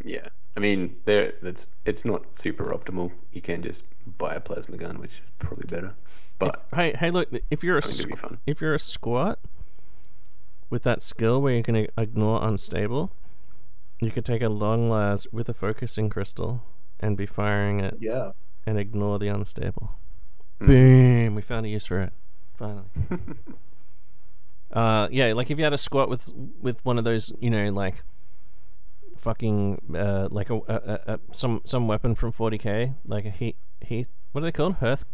[0.05, 1.35] Yeah, I mean, there.
[1.43, 3.13] That's it's not super optimal.
[3.33, 3.85] You can just
[4.19, 5.95] buy a plasma gun, which is probably better.
[6.39, 7.29] But Hey, hey, look!
[7.51, 9.39] If you're a I think it'd be squ- if you're a squat
[10.71, 13.13] with that skill where you can ignore unstable,
[14.01, 16.63] you could take a long las with a focusing crystal
[16.99, 18.33] and be firing it Yeah.
[18.67, 19.93] and ignore the unstable.
[20.61, 20.67] Mm.
[20.67, 21.35] Boom!
[21.37, 22.13] We found a use for it.
[22.57, 22.85] Finally.
[24.73, 27.71] uh, yeah, like if you had a squat with with one of those, you know,
[27.71, 28.03] like
[29.17, 33.57] fucking uh, like a, a, a, a some some weapon from 40k, like a heat
[33.81, 34.09] heat.
[34.33, 34.77] What are they called?
[34.77, 35.05] Hearth.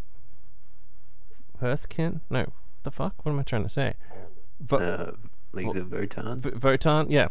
[1.60, 2.20] Hearthkyn?
[2.30, 2.52] No.
[2.82, 3.24] The fuck?
[3.24, 3.94] What am I trying to say?
[4.60, 5.12] Vo- uh,
[5.52, 6.38] Leagues of Votan.
[6.38, 7.28] V- Votan, yeah.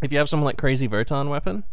[0.00, 1.64] If you have some like crazy Votan weapon,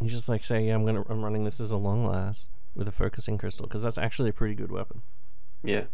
[0.00, 2.88] you just like say, "Yeah, I'm gonna, I'm running this as a long las with
[2.88, 5.02] a focusing crystal," because that's actually a pretty good weapon.
[5.66, 5.84] Yeah,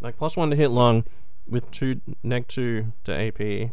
[0.00, 1.04] Like plus one to hit long,
[1.48, 3.70] with two neg two to AP.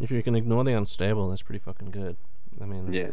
[0.00, 2.16] If you can ignore the unstable, that's pretty fucking good.
[2.60, 3.10] I mean, yeah.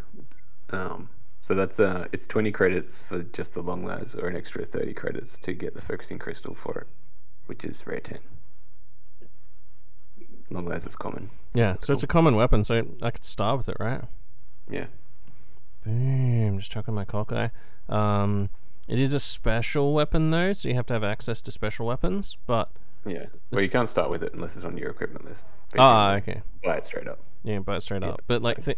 [0.71, 1.09] Um,
[1.41, 4.93] so that's uh, it's twenty credits for just the long las, or an extra thirty
[4.93, 6.87] credits to get the focusing crystal for it,
[7.45, 8.19] which is rare ten.
[10.49, 11.29] Long las is common.
[11.53, 11.75] yeah.
[11.81, 14.01] So it's a common weapon, so I could start with it, right?
[14.69, 14.87] Yeah.
[15.83, 16.57] Boom!
[16.59, 17.51] Just chucking my cock eye.
[17.89, 18.49] Um,
[18.87, 22.37] it is a special weapon though, so you have to have access to special weapons.
[22.45, 22.69] But
[23.05, 23.25] Yeah.
[23.51, 25.43] Well, you can't start with it unless it's on your equipment list.
[25.77, 27.19] ah, okay, Buy it straight up.
[27.43, 28.21] yeah, buy it straight Yeah, up.
[28.27, 28.77] But like, th-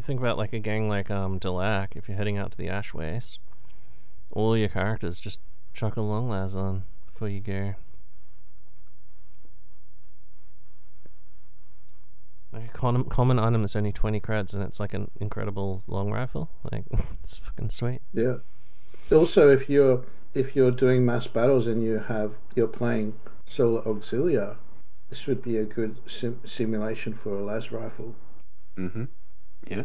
[0.00, 1.96] think about like a gang like um Delaque.
[1.96, 3.38] If you're heading out to the Ash Wastes,
[4.30, 5.40] all your characters just
[5.74, 7.74] chuck a long las on before you go.
[12.52, 16.10] Like a common, common item is only 20 creds and it's like an incredible long
[16.10, 16.50] rifle.
[16.70, 16.84] Like,
[17.22, 18.00] it's fucking sweet.
[18.12, 18.36] Yeah.
[19.10, 20.04] Also, if you're
[20.34, 23.14] if you're doing mass battles and you have you're playing
[23.46, 24.56] Solar Auxilia,
[25.08, 28.14] this would be a good sim- simulation for a las rifle.
[28.76, 29.04] Mm-hmm.
[29.68, 29.84] Yeah.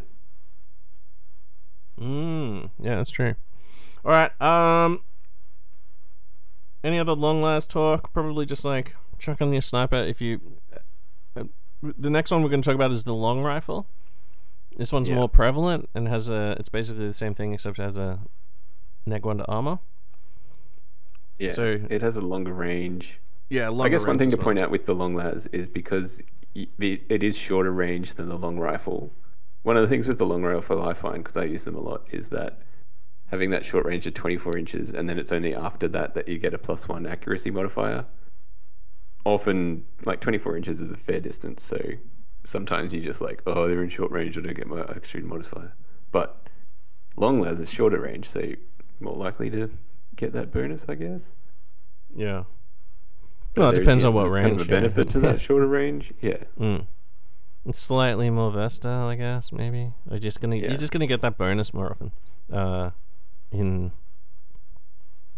[1.99, 3.35] Mm, yeah, that's true.
[4.03, 4.41] All right.
[4.41, 5.01] Um,
[6.83, 8.11] any other long las talk?
[8.11, 9.97] Probably just like chuck on your sniper.
[9.97, 10.41] If you,
[11.81, 13.87] the next one we're going to talk about is the long rifle.
[14.77, 15.15] This one's Yeah.
[15.15, 16.55] more prevalent and has a.
[16.59, 18.19] It's basically the same thing except it has a
[19.05, 19.79] neg one to armor.
[21.39, 21.51] Yeah.
[21.51, 23.19] So- it has a longer range.
[23.49, 26.21] Yeah, I guess one thing to point out with the long las is because
[26.55, 26.69] it
[27.09, 29.11] it is shorter range than the long rifle.
[29.63, 31.81] One of the things with the long rifle I find, because I use them a
[31.81, 32.59] lot, is that
[33.27, 36.39] having that short range of 24 inches, and then it's only after that that you
[36.39, 38.05] get a plus one accuracy modifier.
[39.23, 41.79] Often, like 24 inches is a fair distance, so
[42.43, 45.73] sometimes you just like, oh, they're in short range, I don't get my accuracy modifier.
[46.11, 46.47] But
[47.17, 48.57] long las is shorter range, so you're
[48.99, 49.69] more likely to
[50.15, 51.29] get that bonus, I guess.
[52.15, 52.43] Yeah.
[53.53, 54.57] But Well, it depends on what range.
[54.57, 54.61] kind.
[54.61, 54.79] Of a yeah.
[54.79, 56.37] benefit to that shorter range, yeah.
[56.59, 56.87] Mm.
[57.65, 59.51] It's slightly more versatile, I guess.
[59.51, 59.93] Maybe.
[60.09, 60.69] Or just gonna Yeah.
[60.69, 62.11] you're just gonna get that bonus more often.
[62.51, 62.89] Uh,
[63.51, 63.91] in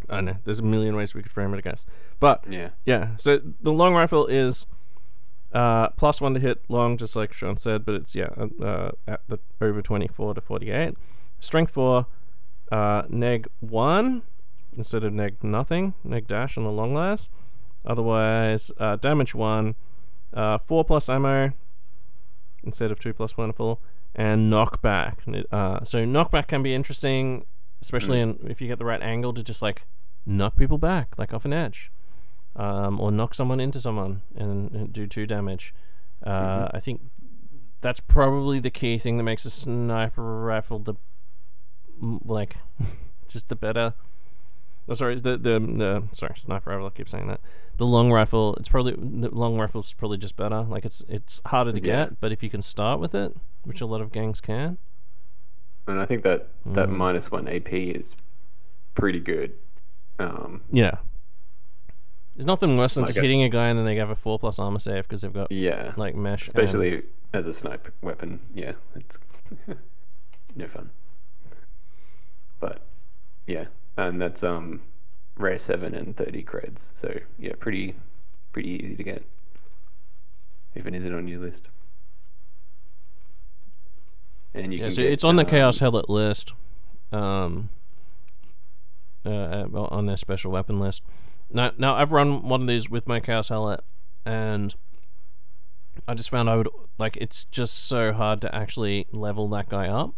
[0.09, 0.37] I don't know.
[0.43, 1.85] There's a million ways we could frame it, I guess.
[2.19, 2.69] But Yeah.
[2.85, 4.65] yeah, so the long rifle is
[5.53, 8.29] uh, plus one to hit long, just like Sean said, but it's yeah
[8.61, 10.95] uh, at the over twenty four to forty eight.
[11.39, 12.07] Strength four,
[12.71, 14.23] uh, neg one
[14.75, 17.29] instead of neg nothing, neg dash on the long las.
[17.85, 19.75] Otherwise, uh, damage one,
[20.33, 21.51] uh, four plus ammo
[22.63, 23.81] instead of two plus plentiful,
[24.15, 25.17] and knockback.
[25.51, 27.45] Uh, so knockback can be interesting,
[27.83, 29.83] especially in, if you get the right angle to just like
[30.25, 31.91] knock people back, like off an edge,
[32.55, 35.73] um, or knock someone into someone and, and do two damage.
[36.25, 37.01] Uh, I think
[37.81, 40.93] that's probably the key thing that makes a sniper rifle the
[42.01, 42.55] like
[43.27, 43.93] just the better.
[44.87, 46.87] Oh, sorry, the the the sorry sniper rifle.
[46.87, 47.39] I keep saying that.
[47.77, 48.55] The long rifle.
[48.55, 50.61] It's probably the long rifle's probably just better.
[50.61, 52.05] Like it's it's harder to Yeah.
[52.05, 54.77] get, but if you can start with it, which a lot of gangs can.
[55.87, 56.95] And I think that that Mm.
[56.97, 58.15] minus one AP is
[58.95, 59.53] pretty good.
[60.19, 60.97] Um, Yeah.
[62.35, 64.15] There's nothing worse than Like just a- hitting a guy and then they have a
[64.15, 65.93] four plus armor save because they've got yeah.
[65.97, 66.47] like mesh.
[66.47, 67.03] and- Especially
[67.33, 69.19] as a snipe weapon, yeah, it's
[70.55, 70.89] no fun.
[72.59, 72.81] But
[73.45, 73.65] yeah,
[73.97, 74.81] and that's um
[75.37, 77.95] rare seven and thirty creds, so yeah, pretty
[78.51, 79.23] pretty easy to get.
[80.75, 81.67] If it isn't on your list,
[84.53, 86.53] and you yeah, can so get, it's on the um, Chaos Helot list,
[87.11, 87.69] um,
[89.25, 91.01] uh, uh, on their special weapon list.
[91.51, 93.79] Now, now I've run one of these with my Chaos Helot,
[94.25, 94.75] and
[96.07, 99.87] I just found I would like it's just so hard to actually level that guy
[99.87, 100.15] up.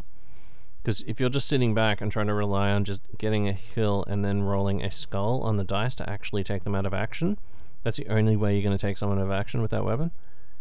[0.81, 4.05] Because if you're just sitting back and trying to rely on just getting a hill
[4.07, 7.39] and then rolling a skull on the dice to actually take them out of action,
[7.81, 10.11] that's the only way you're going to take someone out of action with that weapon.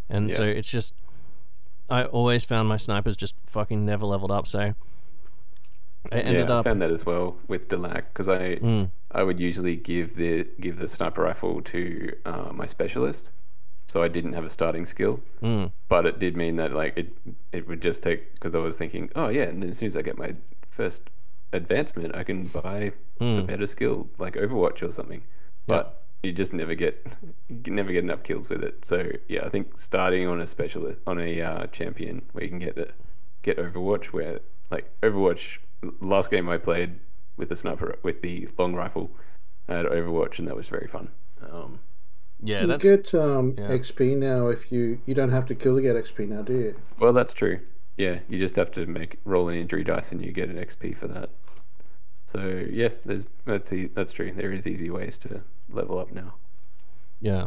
[0.09, 0.37] And Yeah.
[0.37, 0.95] so it's just,
[1.91, 4.47] I always found my snipers just fucking never leveled up.
[4.47, 4.75] So
[6.13, 9.39] I ended yeah, I found that as well with Delaque because I Mm, I would
[9.41, 13.31] usually give the give the sniper rifle to uh, my specialist,
[13.89, 15.21] so I didn't have a starting skill.
[15.43, 17.13] mm, But it did mean that like it
[17.53, 19.97] it would just take because I was thinking, oh yeah, and then as soon as
[19.97, 20.35] I get my
[20.71, 21.03] first
[21.53, 23.47] advancement, I can buy a mm.
[23.47, 25.23] better skill like Overwatch or something.
[25.67, 27.07] But you just never get
[27.67, 28.79] never get enough kills with it.
[28.85, 32.59] So yeah, I think starting on a specialist on a uh, champion where you can
[32.59, 32.89] get the
[33.43, 34.41] get Overwatch, where
[34.71, 35.59] like Overwatch
[36.01, 36.99] last game I played
[37.37, 39.11] with the sniper with the long rifle,
[39.69, 41.11] I had Overwatch and that was very fun.
[41.51, 41.81] Um,
[42.43, 42.85] Yeah, you that's.
[42.85, 43.69] get um, yeah.
[43.69, 46.75] XP now if you you don't have to kill to get XP now, do you?
[46.99, 47.61] well, that's true.
[47.97, 50.97] Yeah, you just have to make roll an injury dice and you get an XP
[50.97, 51.31] for that.
[52.27, 54.33] So yeah, there's that's e- that's true.
[54.33, 55.43] There is easy ways to
[55.75, 56.35] level up now.
[57.21, 57.47] Yeah.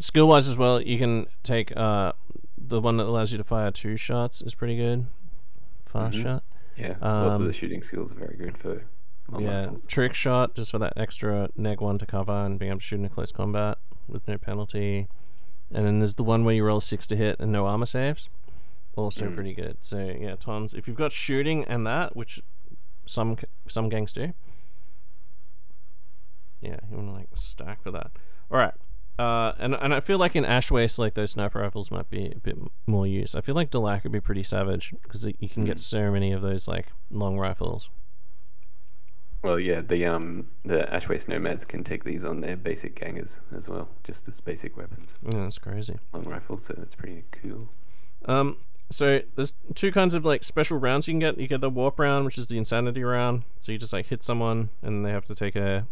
[0.00, 2.12] Skill wise as well, you can take uh,
[2.56, 5.06] the one that allows you to fire two shots is pretty good.
[5.86, 6.22] Fast Mhm.
[6.22, 6.44] shot.
[6.76, 8.82] Yeah, lots of Um, the shooting skills are very good for
[9.38, 9.64] yeah.
[9.64, 9.86] rifles.
[9.86, 13.00] Trick shot just for that extra neg one to cover and being able to shoot
[13.00, 15.08] in a close combat with no penalty.
[15.72, 18.30] And then there's the one where you roll six to hit and no armor saves.
[18.96, 19.34] Also Mm.
[19.34, 19.78] pretty good.
[19.80, 20.72] So yeah, tons.
[20.74, 22.40] If you've got shooting and that, which
[23.06, 23.36] some
[23.66, 24.32] some gangs do.
[26.60, 28.10] Yeah, you want to like stack for that.
[28.50, 28.74] All right.
[29.18, 32.32] Uh, and and I feel like in Ash Waste, like those sniper rifles might be
[32.34, 32.56] a bit
[32.86, 33.34] more use.
[33.34, 35.80] I feel like Delaque would be pretty savage because you can get Mm.
[35.80, 37.90] so many of those like long rifles.
[39.42, 43.68] Well, yeah, the um the Ashwaste Nomads can take these on their basic gangers as
[43.68, 45.96] well, just as basic weapons, Yeah, that's crazy.
[46.12, 46.64] long rifles.
[46.64, 47.68] So that's pretty cool.
[48.24, 48.56] Um,
[48.90, 51.38] so there's two kinds of like special rounds you can get.
[51.38, 53.44] You get the warp round, which is the insanity round.
[53.60, 55.86] So you just like hit someone and they have to take a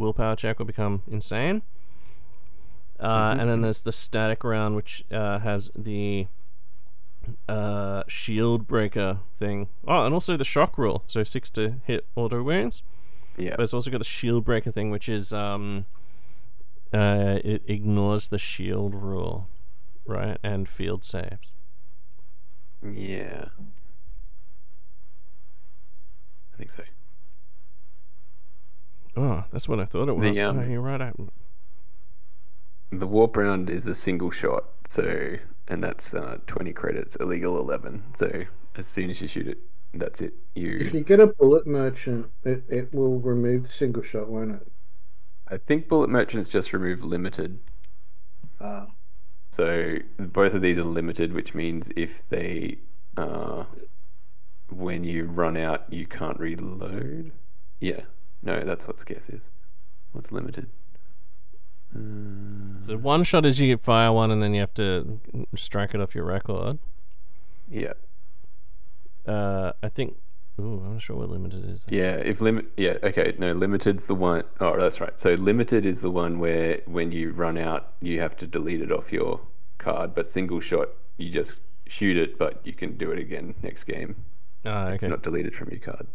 [0.00, 1.62] willpower check or become insane.
[2.98, 3.40] Uh, Mhm.
[3.40, 6.26] And then there's the static round, which uh, has the
[7.48, 9.68] uh, shield breaker thing.
[9.86, 11.02] Oh, and also the shock rule.
[11.06, 12.82] So six to hit auto wounds.
[13.36, 15.86] Yeah, But it's also got the shield breaker thing, which is um,
[16.92, 19.48] uh, it ignores the shield rule,
[20.04, 20.36] right?
[20.42, 21.54] And field saves.
[22.82, 23.46] yeah,
[26.52, 26.82] I think so.
[29.16, 30.40] Oh, that's what I thought it The, was.
[30.40, 31.00] um, oh, you're right.
[31.00, 31.12] I,
[32.92, 38.04] The warp round is a single shot, so and that's uh, twenty credits, illegal eleven.
[38.14, 38.44] So
[38.76, 39.58] as soon as you shoot it,
[39.94, 40.34] that's it.
[40.54, 40.76] You.
[40.78, 44.52] If You, you get a bullet merchant, it, it will remove the single shot, won't
[44.52, 44.66] it?
[45.46, 47.60] I think bullet merchants just remove limited.
[48.60, 48.86] Ah.
[49.52, 52.78] So both of these are limited, which means if they,
[53.16, 53.64] uh,
[54.70, 57.32] when you run out, you can't reload.
[57.80, 58.02] Yeah,
[58.42, 59.50] No, that's what scarce is.
[60.12, 60.66] What's limited?
[61.94, 65.20] Uh, So one shot is you fire one and then you have to
[65.56, 66.78] strike it off your record.
[67.68, 67.92] yeah,
[69.26, 70.16] Uh, I think.
[70.60, 71.84] Ooh, I'm not sure what limited is.
[71.88, 72.16] yeah.
[72.16, 73.34] If limit, yeah, okay.
[73.38, 75.18] No, limited's the one oh that's right.
[75.18, 78.92] So limited is the one where when you run out, you have to delete it
[78.92, 79.40] off your
[79.78, 80.14] card.
[80.14, 84.16] But single shot, you just shoot it, but you can do it again next game.
[84.66, 84.94] Ah, okay.
[84.96, 86.06] It's not deleted from your card.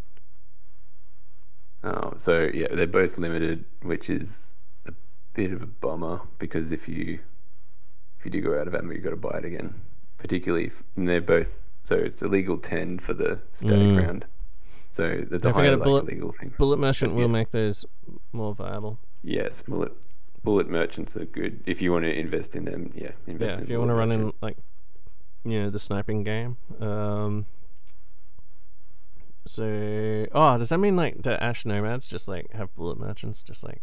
[1.84, 4.50] Oh, so yeah, they're both limited, which is
[4.88, 4.94] a
[5.34, 7.20] bit of a bummer because if you
[8.20, 9.74] if you do go out of ammo, you got to buy it again.
[10.18, 11.50] Particularly, if, and they're both
[11.84, 14.04] so it's illegal ten for the static Mm.
[14.06, 14.26] round.
[14.90, 16.54] So that's a Don't higher a like bullet- illegal thing.
[16.58, 17.28] Bullet merchant will Yeah.
[17.28, 17.86] make those
[18.34, 18.98] more viable.
[19.24, 19.92] Yes, bullet
[20.44, 22.92] bullet merchants are good if you want to invest in them.
[22.96, 24.58] Yeah, invest Yeah, if you want to run in like,
[25.44, 26.58] you know, the sniping game.
[26.80, 27.46] Um.
[29.46, 33.44] So, oh, does that mean like the Ash Nomads just like have bullet merchants?
[33.44, 33.82] Just like,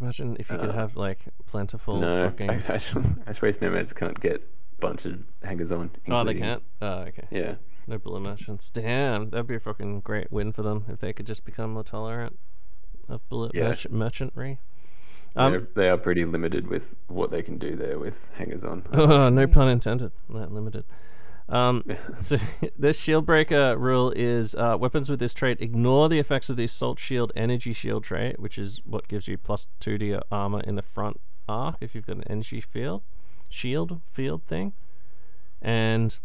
[0.00, 2.48] imagine if you could Uh, have like plentiful No, fucking.
[2.50, 2.94] Ash,
[3.26, 4.42] Ash Waste Nomads can't get
[4.80, 5.90] bunch of hangers on.
[6.08, 6.62] oh, they can't.
[6.80, 7.26] Oh, okay.
[7.30, 7.56] Yeah.
[7.86, 8.70] No bullet merchants.
[8.70, 11.84] Damn, that'd be a fucking great win for them if they could just become more
[11.84, 12.38] tolerant
[13.08, 13.68] of bullet Yeah.
[13.68, 14.58] merch- merchantry.
[15.36, 18.84] Um, they are pretty limited with what they can do there with hangers on.
[18.92, 20.12] Oh, no pun intended.
[20.28, 20.84] Not limited.
[21.50, 21.84] Um,
[22.20, 22.38] so
[22.78, 26.64] this shield breaker rule is uh, weapons with this trait ignore the effects of the
[26.64, 30.60] assault shield energy shield trait, which is what gives you plus two to your armor
[30.60, 33.02] in the front arc if you've got an energy field
[33.48, 34.72] shield field thing.
[35.60, 36.18] And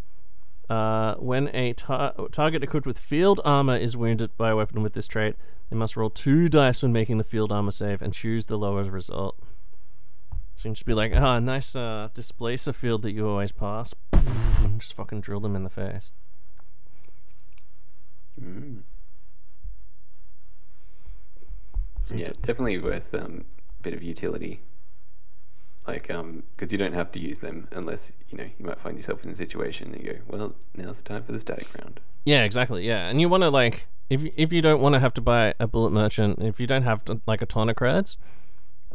[0.69, 4.93] uh, when a tar- target equipped with field armor is wounded by a weapon with
[4.93, 5.35] this trait,
[5.69, 8.83] they must roll two dice when making the field armor save and choose the lower
[8.83, 9.35] result.
[10.55, 13.93] So you can just be like, ah, nice uh, displacer field that you always pass.
[14.13, 16.11] And just fucking drill them in the face.
[18.41, 18.83] Mm.
[22.01, 23.45] So Yeah, t- definitely worth um,
[23.79, 24.61] a bit of utility.
[25.87, 28.97] Like, um, because you don't have to use them unless you know you might find
[28.97, 31.99] yourself in a situation and you go, well, now's the time for the static round.
[32.25, 32.87] yeah, exactly.
[32.87, 35.53] Yeah, and you want to like, if if you don't want to have to buy
[35.59, 38.17] a bullet merchant, if you don't have to, like a ton of creds,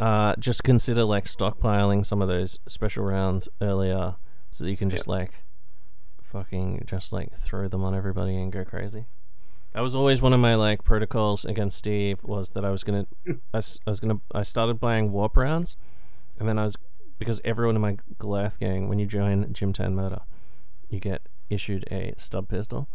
[0.00, 4.16] uh, just consider like stockpiling some of those special rounds earlier,
[4.50, 5.32] so that you can just like,
[6.22, 9.06] fucking just like throw them on everybody and go crazy.
[9.72, 13.06] That was always one of my like protocols against Steve was that I was gonna,
[13.54, 15.76] I, I was gonna, I started buying warp rounds,
[16.38, 16.76] and then I was
[17.18, 20.22] because everyone in my Goliath gang, when you join Gym Ten Murder,
[20.88, 22.88] you get issued a stub pistol,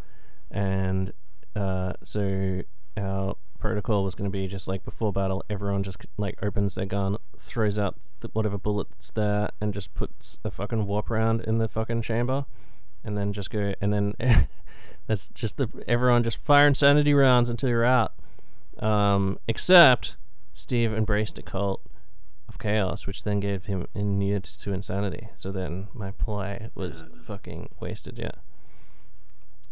[0.50, 1.14] and
[1.56, 2.64] uh, so
[2.98, 3.36] our
[3.66, 7.18] protocol was going to be just like before battle, everyone just like opens their gun,
[7.36, 11.68] throws out the, whatever bullets there, and just puts a fucking warp round in the
[11.68, 12.46] fucking chamber,
[13.04, 14.14] and then just go, and then
[15.08, 18.14] that's just the everyone just fire insanity rounds until you're out.
[18.78, 20.16] Um, except
[20.54, 21.82] Steve embraced a cult
[22.48, 25.30] of chaos, which then gave him immunity to insanity.
[25.38, 28.20] So then my play was fucking wasted.
[28.20, 28.45] Yeah.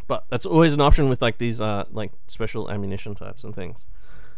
[0.07, 3.87] But that's always an option with like these uh like special ammunition types and things.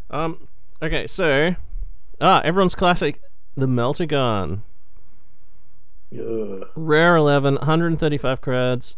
[0.09, 0.47] Um.
[0.81, 1.55] Okay, so
[2.21, 3.21] ah, everyone's classic,
[3.55, 4.63] the melter gun.
[6.13, 6.67] Ugh.
[6.75, 8.95] Rare 11, 135 creds,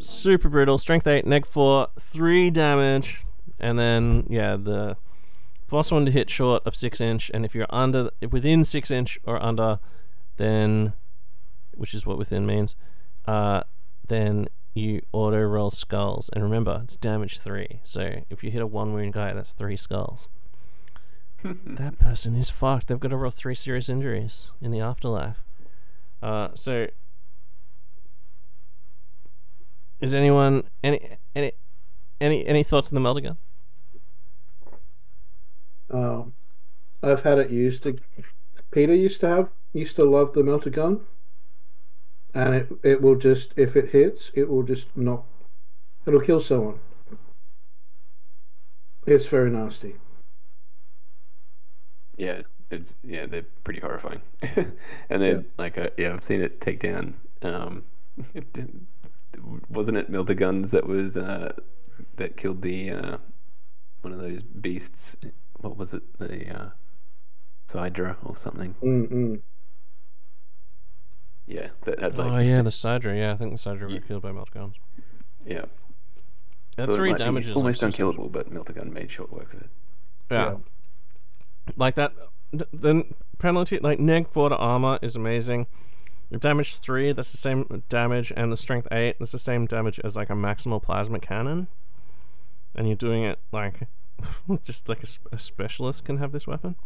[0.00, 3.22] super brutal, strength 8, neg 4, 3 damage,
[3.58, 4.96] and then, yeah, the
[5.66, 9.18] plus 1 to hit short of 6 inch, and if you're under, within 6 inch
[9.24, 9.78] or under,
[10.36, 10.92] then,
[11.74, 12.74] which is what within means,
[13.26, 13.62] uh,
[14.08, 14.48] then
[14.78, 16.30] you auto roll skulls.
[16.32, 19.76] And remember, it's damage 3, so if you hit a 1 wound guy, that's 3
[19.76, 20.28] skulls.
[21.44, 22.88] that person is fucked.
[22.88, 25.42] They've got to roll 3 serious injuries in the afterlife.
[26.22, 26.88] Uh, so
[30.00, 31.52] is anyone any any
[32.20, 33.36] any any thoughts on the melter gun?
[35.90, 36.34] Um,
[37.02, 37.84] I've had it used.
[37.84, 37.96] To,
[38.70, 41.00] Peter used to have used to love the melter gun,
[42.38, 45.26] and it it will just if it hits, it will just knock.
[46.06, 46.78] It'll kill someone.
[49.06, 49.96] It's very nasty.
[52.16, 54.20] Yeah, it's yeah, they're pretty horrifying.
[54.42, 55.42] and then Yeah.
[55.58, 57.14] like uh, yeah, I've seen it take down.
[57.42, 57.84] Um,
[59.70, 61.52] wasn't it melter guns that was uh,
[62.16, 63.18] that killed the uh,
[64.02, 65.16] one of those beasts?
[65.60, 66.02] What was it?
[66.18, 66.70] The uh,
[67.68, 68.74] Sidra or something?
[68.82, 69.42] Mm-mm.
[71.48, 73.18] Yeah, that had like oh yeah, the Sidra.
[73.18, 73.94] Yeah, I think the Sidra Yeah.
[73.96, 74.74] were killed by melter guns.
[75.46, 75.64] yeah.
[76.76, 79.62] That So three damages almost like, so- unkillable, but melter gun made short work of
[79.62, 79.70] it.
[80.30, 80.56] Yeah.
[81.76, 82.12] like that.
[82.52, 83.04] th- The
[83.38, 85.66] penalty, like neg four to armor, is amazing.
[86.30, 89.98] Your damage three, that's the same damage, and the strength eight, that's the same damage
[90.04, 91.66] as like a maximal plasma cannon.
[92.76, 93.80] And you're doing it like
[94.62, 96.76] just like a, a specialist can have this weapon.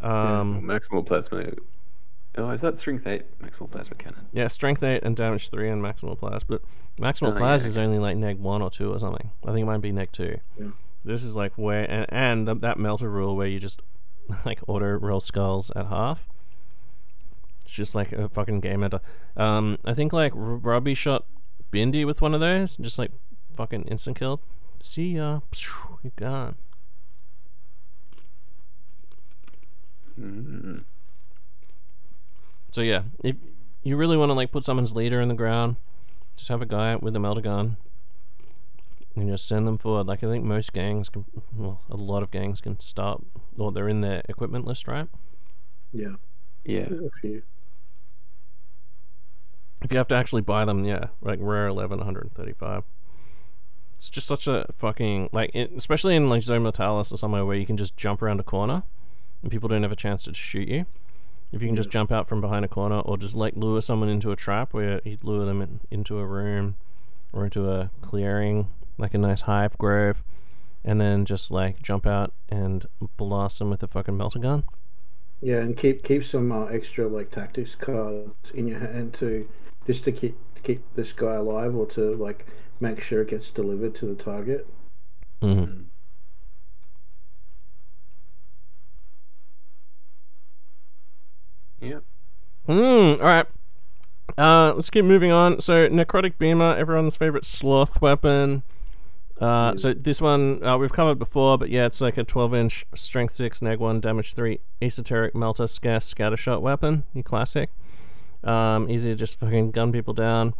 [0.00, 1.50] Yeah, Um, maximal plasma.
[2.36, 4.26] Oh, is that strength eight maximal plasma cannon?
[4.32, 6.62] yeah, strength eight and damage three and maximal plas, but
[7.00, 9.30] maximal Oh, plas yeah, is only like neg one or two or something.
[9.44, 10.38] I think it might be neg two.
[10.58, 10.68] Yeah.
[11.04, 13.82] This is like where and, and th- that melter rule where you just
[14.44, 16.28] like auto roll skulls at half.
[17.64, 19.00] It's just like a fucking game ender.
[19.36, 21.24] Um, I think like R- Robbie shot
[21.72, 23.10] Bindi with one of those, just like
[23.56, 24.40] fucking instant kill.
[24.80, 25.40] See ya,
[26.02, 26.56] you're gone.
[30.20, 30.84] Mm.
[32.74, 33.36] So yeah, if
[33.84, 35.76] you really want to like put someone's leader in the ground,
[36.36, 37.76] just have a guy with a melter gun,
[39.14, 40.08] and just send them forward.
[40.08, 41.24] Like I think most gangs can,
[41.54, 43.22] well, a lot of gangs can start,
[43.60, 45.06] or they're in their equipment list, right?
[45.92, 46.16] Yeah,
[46.64, 46.88] Yeah.
[46.90, 47.44] a few.
[49.84, 52.82] If you have to actually buy them, yeah, like rare 11, 135.
[53.94, 57.54] It's just such a fucking like, it, especially in like Zone Mortalis or somewhere where
[57.56, 58.82] you can just jump around a corner,
[59.42, 60.86] and people don't have a chance to shoot you.
[61.54, 64.08] If you can just jump out from behind a corner, or just like lure someone
[64.08, 66.74] into a trap where you lure them in, into a room
[67.32, 68.68] or into a clearing,
[68.98, 70.24] like a nice hive grove,
[70.84, 72.86] and then just like jump out and
[73.16, 74.64] blast them with a fucking melter gun.
[75.40, 79.48] Yeah, and keep keep some uh, extra like tactics cards in your hand to
[79.86, 82.46] just to keep to keep this guy alive or to like
[82.80, 84.66] make sure it gets delivered to the target.
[85.40, 85.82] Mm-hmm.
[91.84, 91.98] Yeah.
[92.66, 93.20] Hmm.
[93.20, 93.46] All right.
[94.38, 95.60] Uh, let's keep moving on.
[95.60, 98.62] So, necrotic beamer, everyone's favorite sloth weapon.
[99.40, 103.34] Uh, so this one uh, we've covered before, but yeah, it's like a 12-inch strength
[103.34, 107.04] six, neg one, damage three, esoteric melter, scarce scattershot weapon.
[107.12, 107.70] You classic.
[108.44, 110.54] Um, easy to just fucking gun people down.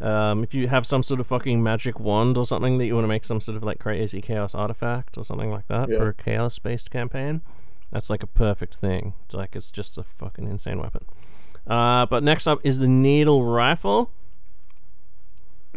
[0.00, 3.04] Um, if you have some sort of fucking magic wand or something that you want
[3.04, 5.98] to make some sort of like crazy chaos artifact or something like that Yeah.
[5.98, 7.42] for a chaos-based campaign,
[7.94, 9.14] that's like a perfect thing.
[9.32, 11.04] Like it's just a fucking insane weapon.
[11.66, 14.10] Uh, but next up is the needle rifle.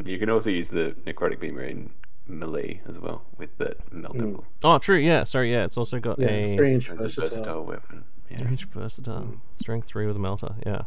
[0.03, 1.91] You can also use the necrotic beamer in
[2.27, 4.43] melee as well with that meltable.
[4.63, 4.97] Oh, true.
[4.97, 5.23] Yeah.
[5.23, 5.51] Sorry.
[5.51, 5.63] Yeah.
[5.63, 7.29] It's also got Yeah, a three inch It's versatile.
[7.29, 8.03] versatile weapon.
[8.29, 8.43] Yeah.
[8.43, 9.35] Range versatile.
[9.53, 10.55] Strength three with a melter.
[10.65, 10.81] Yeah.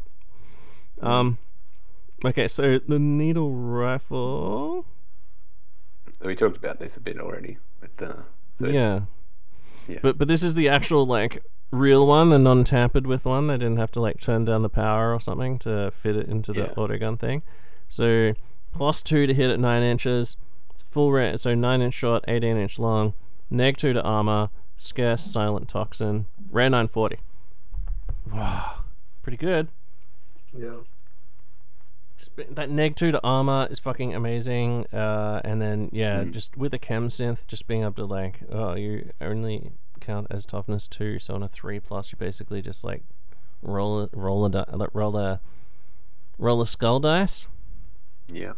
[1.01, 1.39] Um.
[2.25, 4.85] Okay, so the needle rifle.
[6.23, 8.25] We talked about this a bit already with the.
[8.57, 9.01] So it's- yeah.
[9.91, 9.99] Yeah.
[10.03, 13.47] But but this is the actual like real one, the non-tampered with one.
[13.49, 16.53] They didn't have to like turn down the power or something to fit it into
[16.53, 16.75] the Yeah.
[16.75, 17.43] autogun thing.
[17.89, 18.33] So
[18.73, 20.37] plus two to hit at nine inches.
[20.73, 23.15] It's full range, so nine inch short, eighteen inch long.
[23.51, 24.51] Neg two to armor.
[24.77, 26.27] Scarce silent toxin.
[26.51, 27.19] Rare nine forty.
[28.33, 28.75] Wow,
[29.23, 29.69] pretty good.
[30.57, 30.77] Yeah.
[32.51, 34.87] That neg two to armor is fucking amazing.
[34.93, 36.33] Uh, and then yeah, Mm.
[36.33, 40.47] just with the chem synth, just being able to like, oh, you only count as
[40.47, 43.03] toughness two, so on a three plus, you basically just like
[43.63, 44.65] roll a roll a di-
[44.95, 45.41] roll a
[46.39, 47.47] roll a skull dice.
[48.29, 48.53] yeah.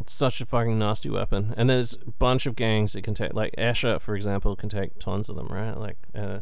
[0.00, 3.32] It's such a fucking nasty weapon, and there's a bunch of gangs that can take,
[3.32, 5.74] like Escher, for example, can take tons of them, right?
[5.76, 6.40] Like, uh,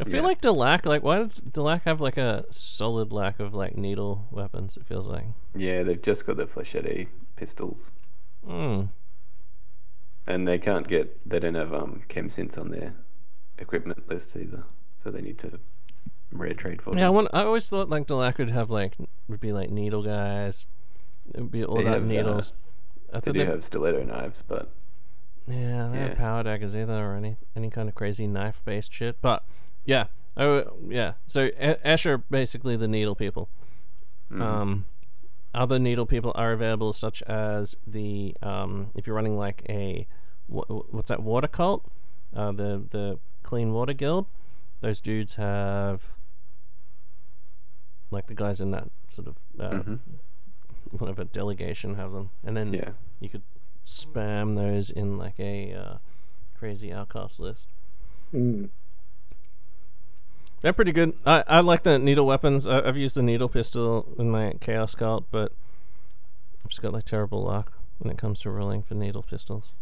[0.00, 0.20] I feel Yeah.
[0.22, 4.76] like Delaque, like, why does Delaque have like a solid lack of like needle weapons?
[4.76, 5.24] It feels like.
[5.54, 7.92] Yeah, they've just got the flechette pistols,
[8.46, 8.90] Mm.
[10.26, 11.18] and they can't get.
[11.28, 12.94] They don't have um chem synths on their
[13.58, 14.64] equipment lists either,
[15.02, 15.58] so they need to
[16.30, 18.94] rare trade for Yeah, I, want, I always thought like Delaque would have like
[19.28, 20.66] would be like needle guys.
[21.34, 22.52] It would be all They about have, uh, needles.
[23.12, 24.70] I They do they have stiletto knives, but
[25.46, 26.14] yeah, they don't have yeah.
[26.14, 29.16] power daggers either or any any kind of crazy knife based shit.
[29.22, 29.44] But
[29.88, 30.04] yeah,
[30.36, 31.14] oh yeah.
[31.26, 33.48] So A- Escher are basically the needle people.
[34.30, 34.42] mhm.
[34.42, 34.84] Um,
[35.54, 40.06] other needle people are available, such as the um, if you're running like a
[40.46, 41.90] wha- what's that water cult,
[42.36, 44.26] uh, the the clean water guild.
[44.80, 46.10] Those dudes have
[48.10, 49.98] like the guys in that sort of uh, Mhm.
[50.98, 53.42] whatever delegation have them, and then yeah, you could
[53.86, 55.98] spam those in like a uh,
[56.58, 57.68] crazy outcast list.
[58.34, 58.68] Mm.
[60.60, 61.14] They're pretty good.
[61.24, 62.66] I, I like the needle weapons.
[62.66, 65.52] I, I've used the needle pistol in my chaos cult, but
[66.64, 69.74] I've just got like terrible luck when it comes to rolling for needle pistols.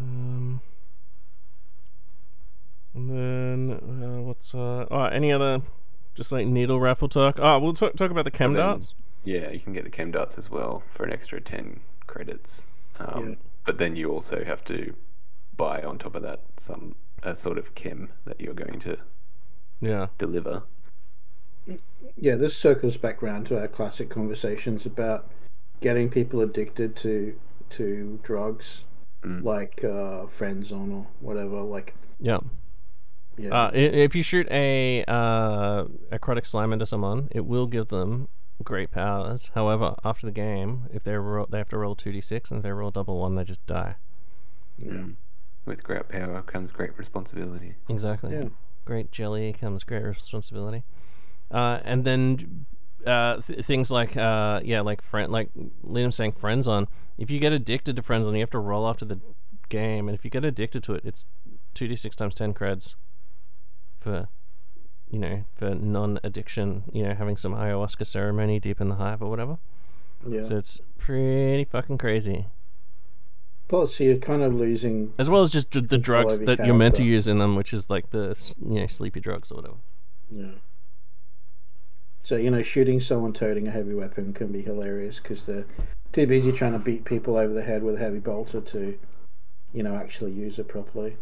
[0.00, 0.60] Um,
[2.94, 5.60] and then uh, what's uh oh any other
[6.14, 7.36] just like needle rifle talk?
[7.38, 8.94] Oh, we'll talk talk about the chem then- darts.
[9.24, 9.50] yeah.
[9.50, 12.62] You can get the chem darts as well for an extra ten credits.
[12.98, 13.34] Um, Yeah.
[13.66, 14.94] But then you also have to
[15.56, 18.98] buy on top of that some a sort of chem that you're going to
[19.80, 20.08] Yeah.
[20.18, 20.62] deliver.
[22.16, 25.30] Yeah, this circles back round to our classic conversations about
[25.80, 27.38] getting people addicted to
[27.70, 28.84] to drugs
[29.22, 29.44] Mm.
[29.44, 31.60] like uh, Frenzon or whatever.
[31.60, 32.38] Like, Yeah.
[33.36, 38.28] yeah, Uh, if you shoot a uh, aquatic slime into someone, it will give them
[38.64, 39.50] great powers.
[39.54, 42.58] However, after the game, if they ro- they have to roll two d six, and
[42.58, 43.96] if they roll double one, they just die.
[44.82, 45.16] Mm.
[45.70, 47.76] With great power comes great responsibility.
[47.88, 48.32] Exactly.
[48.32, 48.48] Yeah.
[48.84, 50.82] Great jelly comes great responsibility.
[51.48, 52.66] Uh, and then
[53.06, 55.48] uh, th- things like uh, yeah, like friend, like
[55.86, 56.88] Liam's saying, Frenzon.
[57.18, 59.20] If you get addicted to Frenzon, you have to roll after the
[59.68, 61.24] game, and if you get addicted to it, it's
[61.72, 62.96] two d six times ten creds
[64.00, 64.26] for
[65.08, 66.82] you know for non-addiction.
[66.92, 69.58] You know, having some ayahuasca ceremony deep in the hive or whatever.
[70.28, 70.42] yeah.
[70.42, 72.46] So it's pretty fucking crazy.
[73.70, 75.14] Plus, you're kind of losing.
[75.16, 77.54] As well as just d- the drugs that your you're meant to use in them,
[77.54, 78.36] which is like the
[78.68, 79.76] you know sleepy drugs or whatever.
[80.28, 80.50] Yeah.
[82.24, 85.66] So you know, shooting someone toting a heavy weapon can be hilarious because they're
[86.12, 88.98] too busy trying to beat people over the head with a heavy bolter to,
[89.72, 91.16] you know, actually use it properly.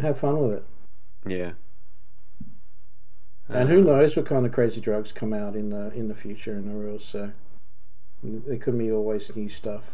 [0.00, 0.64] Have fun with it.
[1.26, 1.52] Yeah.
[3.48, 6.14] And Uh, who knows what kind of crazy drugs come out in the in the
[6.16, 7.04] future in the rules?
[7.04, 7.30] So
[8.22, 9.92] there could be always new stuff.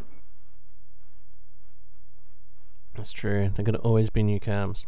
[2.94, 3.50] That's true.
[3.54, 4.86] There could always be new cams.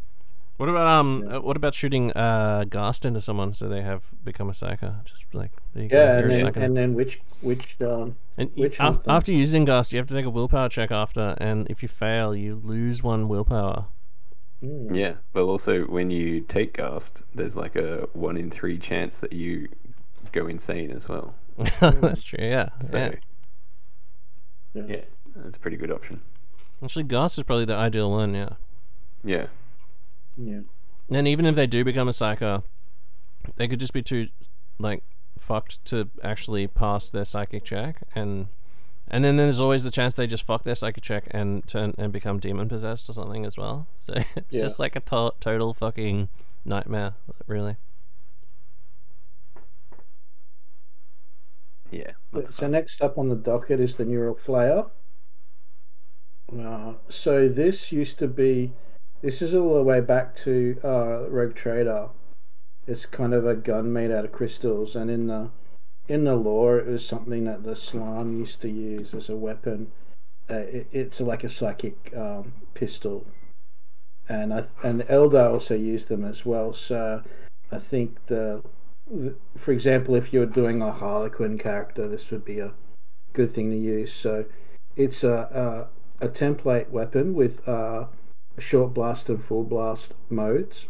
[0.56, 1.24] What about um?
[1.26, 1.36] Yeah.
[1.36, 4.96] uh, What about shooting uh Ghast into someone so they have become a psycho?
[5.04, 6.28] Just like there you Yeah, go.
[6.28, 9.64] and a then, and then which which um And y- which af- of after using
[9.64, 13.02] Ghast, you have to take a willpower check after, and if you fail, you lose
[13.02, 13.86] one willpower.
[14.60, 15.14] hmm, Yeah.
[15.32, 19.68] but also when you take Ghast, there's like a one in three chance that you
[20.32, 21.34] go insane as well.
[21.80, 22.38] That's true.
[22.44, 22.68] Yeah.
[22.90, 23.10] So yeah.
[24.74, 24.82] Yeah.
[24.88, 25.00] yeah,
[25.36, 26.22] that's a pretty good option.
[26.82, 28.34] Actually, Ghast is probably the ideal one.
[28.34, 28.50] Yeah.
[29.22, 29.46] Yeah.
[30.36, 30.60] yeah.
[31.10, 32.64] And even if they do become a psycho,
[33.56, 34.28] they could just be too
[34.78, 35.02] like
[35.38, 38.48] fucked to actually pass their psychic check, and
[39.08, 42.12] and then there's always the chance they just fuck their psychic check and turn and
[42.12, 43.86] become demon possessed or something as well.
[43.98, 44.62] So it's Yeah.
[44.62, 46.28] just like a to- total fucking
[46.64, 47.14] nightmare,
[47.46, 47.76] really.
[51.90, 52.12] Yeah.
[52.32, 52.70] So fun.
[52.72, 54.86] next up on the docket is the neural flare.
[56.56, 58.72] Uh, so this used to be,
[59.22, 62.08] this is all the way back to uh, Rogue Trader.
[62.86, 65.50] It's kind of a gun made out of crystals, and in the
[66.08, 69.92] in the lore, it was something that the Slann used to use as a weapon.
[70.48, 73.24] Uh, it, it's like a psychic um, pistol,
[74.28, 76.72] and I, and Eldar also used them as well.
[76.72, 77.22] So
[77.70, 78.74] I think the th-
[79.56, 82.72] for example, if you're doing a Harlequin character, this would be a
[83.32, 84.12] good thing to use.
[84.12, 84.44] So
[84.96, 85.88] it's a
[86.20, 88.06] a, a template weapon with uh,
[88.58, 90.86] short blast and full blast modes.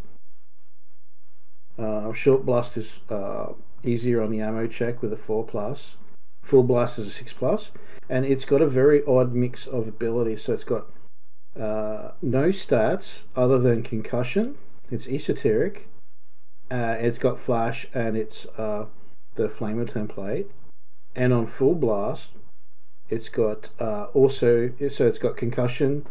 [1.79, 3.53] Uh, short blast is uh,
[3.83, 5.97] easier on the ammo check with a four plus.
[6.43, 7.71] Full blast is a six plus.
[7.71, 10.43] plus, and it's got a very odd mix of abilities.
[10.43, 10.87] So it's got
[11.59, 14.57] uh, no stats other than concussion.
[14.91, 15.89] It's esoteric.
[16.71, 18.87] Uh, it's got flash and it's uh,
[19.35, 20.47] the flamer template.
[21.17, 22.29] And on full blast,
[23.09, 26.07] it's got uh, also so it's got concussion,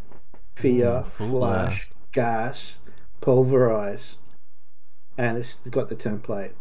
[0.56, 1.92] fear, Full flash, Blast.
[2.12, 2.74] gas,
[3.22, 4.16] pulverize,
[5.18, 6.52] and it's got the template.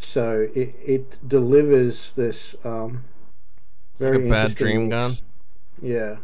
[0.00, 3.04] So it, it delivers this um,
[3.92, 5.18] It's like very a bad dream gun.
[5.80, 6.16] Yeah.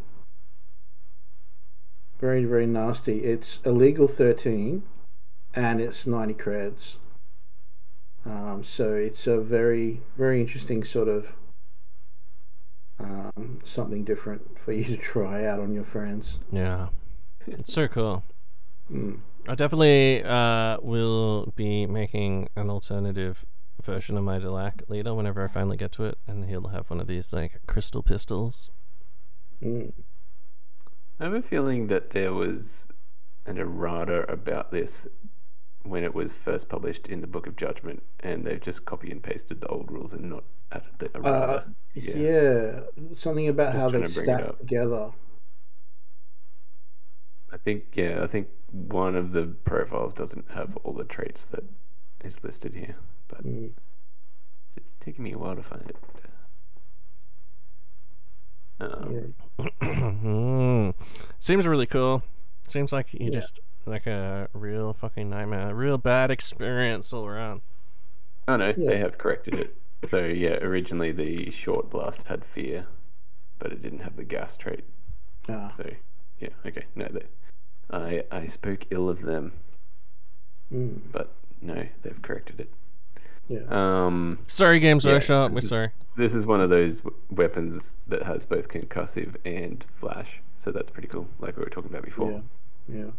[2.19, 3.23] Very, very nasty.
[3.25, 4.83] It's illegal 13
[5.57, 6.95] and it's 90 creds.
[8.27, 11.33] Um, so it's a very, very interesting sort of
[13.01, 16.39] um, something different for you to try out on your friends.
[16.53, 16.89] Yeah,
[17.47, 18.23] it's so cool.
[18.93, 19.21] Mm.
[19.49, 23.45] I definitely uh, will be making an alternative
[23.83, 27.01] version of my Delaque leader whenever I finally get to it, and he'll have one
[27.01, 28.71] of these like crystal pistols.
[29.63, 29.93] Mm.
[31.19, 32.87] I have a feeling that there was
[33.47, 35.07] an errata about this
[35.89, 39.23] when it was first published in the Book of Judgment, and they've just copy and
[39.23, 41.65] pasted the old rules and not added the errata.
[41.65, 41.65] Uh,
[41.95, 42.81] yeah.
[43.17, 45.11] something about Just how they to stack together.
[47.53, 51.65] I think yeah, I think one of the profiles doesn't have all the traits that
[52.25, 52.97] is listed here,
[53.29, 53.73] but Mm.
[54.77, 55.97] it's taking me a while to find it.
[58.81, 59.69] Um, Yeah.
[60.21, 60.91] Hmm.
[61.39, 62.23] Seems really cool.
[62.69, 63.31] Seems like you Yeah.
[63.41, 67.63] just like a real fucking nightmare, a real bad experience all around.
[68.49, 68.91] Oh no, Yeah.
[68.91, 69.77] they have corrected it.
[70.11, 72.87] So yeah, originally the short blast had fear,
[73.59, 74.85] but it didn't have the gas trait.
[75.49, 75.89] Ah, So
[76.41, 77.23] yeah, okay, no, they,
[77.91, 79.53] I I spoke ill of them,
[80.73, 81.01] mm.
[81.13, 81.33] but
[81.63, 82.73] no, they've corrected it.
[83.49, 83.61] Yeah.
[83.71, 85.51] Um, Sorry, Games Yeah, Workshop.
[85.53, 85.91] We're this is- sorry.
[86.17, 90.91] this is one of those w- weapons that has both concussive and flash, so that's
[90.91, 91.29] pretty cool.
[91.39, 92.43] Like we were talking about before.
[92.89, 92.99] Yeah.
[92.99, 93.11] Yeah.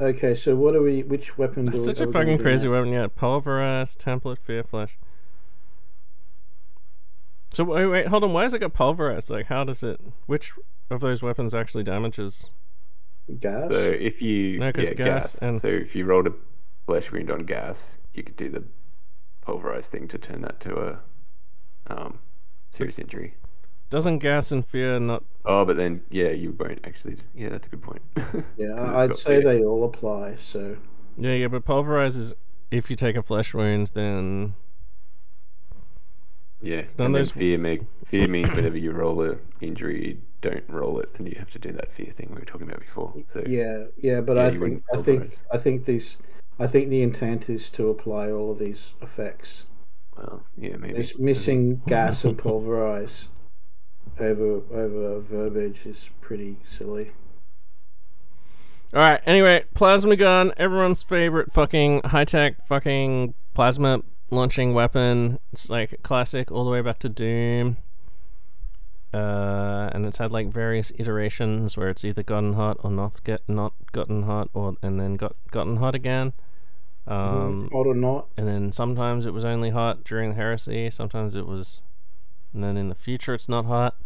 [0.00, 1.02] Okay, so what are we?
[1.02, 1.86] Which weapon do That's we?
[1.86, 2.74] such are a we fucking crazy now?
[2.74, 2.92] weapon.
[2.92, 4.96] Yeah, pulverized template fear flash.
[7.52, 8.32] So wait, wait, hold on.
[8.32, 9.30] Why has it got pulverized?
[9.30, 10.00] Like, how does it?
[10.26, 10.52] Which
[10.90, 12.52] of those weapons actually damages?
[13.40, 13.68] Gas.
[13.68, 16.34] So if you No, 'cause yeah, gas gas, and- so if you rolled a
[16.86, 18.64] flesh wound on gas, you could do the
[19.42, 21.00] pulverized thing to turn that to a
[21.88, 22.20] um,
[22.70, 23.34] serious injury.
[23.90, 25.24] Doesn't gas and fear not?
[25.44, 27.16] Oh, but then yeah, you won't actually.
[27.34, 28.02] Yeah, that's a good point.
[28.58, 29.42] yeah, I'd say fear.
[29.42, 30.36] they all apply.
[30.36, 30.76] So
[31.16, 32.34] Yeah, yeah, but pulverize is
[32.70, 34.54] if you take a flesh wound, then
[36.60, 40.18] Yeah, none and of then those- fear make fear means whenever you roll a injury,
[40.42, 42.80] don't roll it, and you have to do that fear thing we were talking about
[42.80, 43.14] before.
[43.26, 45.32] So yeah, yeah, but Yeah, I think I think.
[45.52, 46.16] I think these
[46.60, 49.64] I think the intent is to apply all of these effects.
[50.16, 53.28] well, yeah, maybe This missing gas and pulverize
[54.18, 57.12] over over verbiage is pretty silly.
[58.94, 59.20] All right.
[59.26, 65.38] Anyway, plasma gun, everyone's favorite fucking high tech fucking plasma launching weapon.
[65.52, 67.76] It's like classic all the way back to Doom.
[69.12, 73.40] Uh, and it's had like various iterations where it's either gotten hot or not get
[73.48, 76.32] not gotten hot, or and then got gotten hot again.
[77.06, 78.26] Um, Hot or not?
[78.36, 80.90] and then sometimes it was only hot during the heresy.
[80.90, 81.80] Sometimes it was,
[82.54, 83.96] and then in the future it's not hot.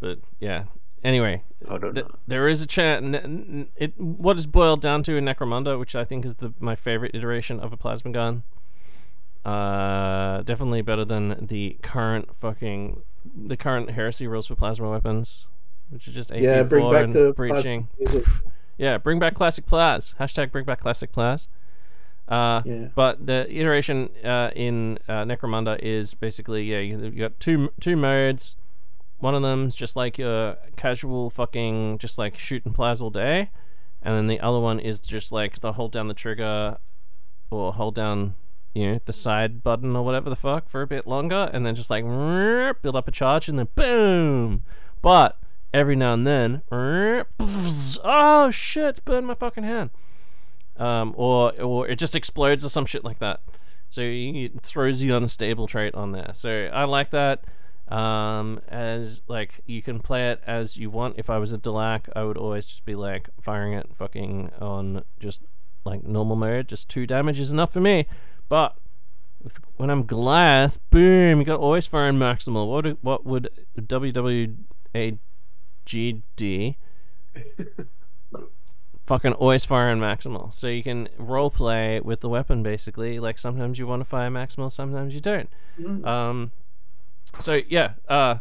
[0.00, 0.64] But yeah.
[1.04, 2.14] Anyway, I don't th- know.
[2.28, 3.04] there is a chance.
[3.04, 6.54] N- n- it what is boiled down to in Necromunda, which I think is the
[6.60, 8.42] my favorite iteration of a plasma gun.
[9.44, 13.02] Uh, definitely better than the current fucking
[13.36, 15.46] the current heresy rules for plasma weapons,
[15.90, 17.88] which is just AP4 Yeah, bring back and the breaching.
[17.98, 18.32] plasma music.
[18.78, 20.14] Yeah, bring back classic plas.
[20.20, 21.48] Hashtag bring back classic plas.
[22.28, 22.88] Uh, Yeah.
[22.94, 27.96] But the iteration uh, in uh, Necromunda is basically yeah, you, you got two two
[27.96, 28.56] modes.
[29.18, 33.50] One of them's just like your casual fucking just like shooting plas all day,
[34.02, 36.78] and then the other one is just like the hold down the trigger,
[37.50, 38.34] or hold down
[38.74, 41.74] you know the side button or whatever the fuck for a bit longer, and then
[41.74, 42.04] just like
[42.82, 44.62] build up a charge and then boom.
[45.02, 45.38] But
[45.74, 49.90] every now and then, oh shit, burned my fucking hand.
[50.82, 53.40] Um, or or it just explodes or some shit like that.
[53.88, 56.32] So it throws the unstable trait on there.
[56.34, 57.44] So I like that.
[57.88, 61.16] Um, as like you can play it as you want.
[61.18, 65.04] If I was a Delaque, I would always just be like firing it fucking on
[65.20, 65.42] just
[65.84, 66.66] like normal mode.
[66.66, 68.08] Just two damage is enough for me.
[68.48, 68.76] But
[69.40, 72.66] with, when I'm Goliath, boom, you got always firing maximal.
[72.66, 74.56] What what would WWAGD
[79.06, 80.52] fucking always firing maximal?
[80.54, 83.18] So you can role play with the weapon basically.
[83.18, 85.48] Like sometimes you want to fire maximal, sometimes you don't.
[86.04, 86.52] Um,
[87.38, 88.36] so yeah, uh,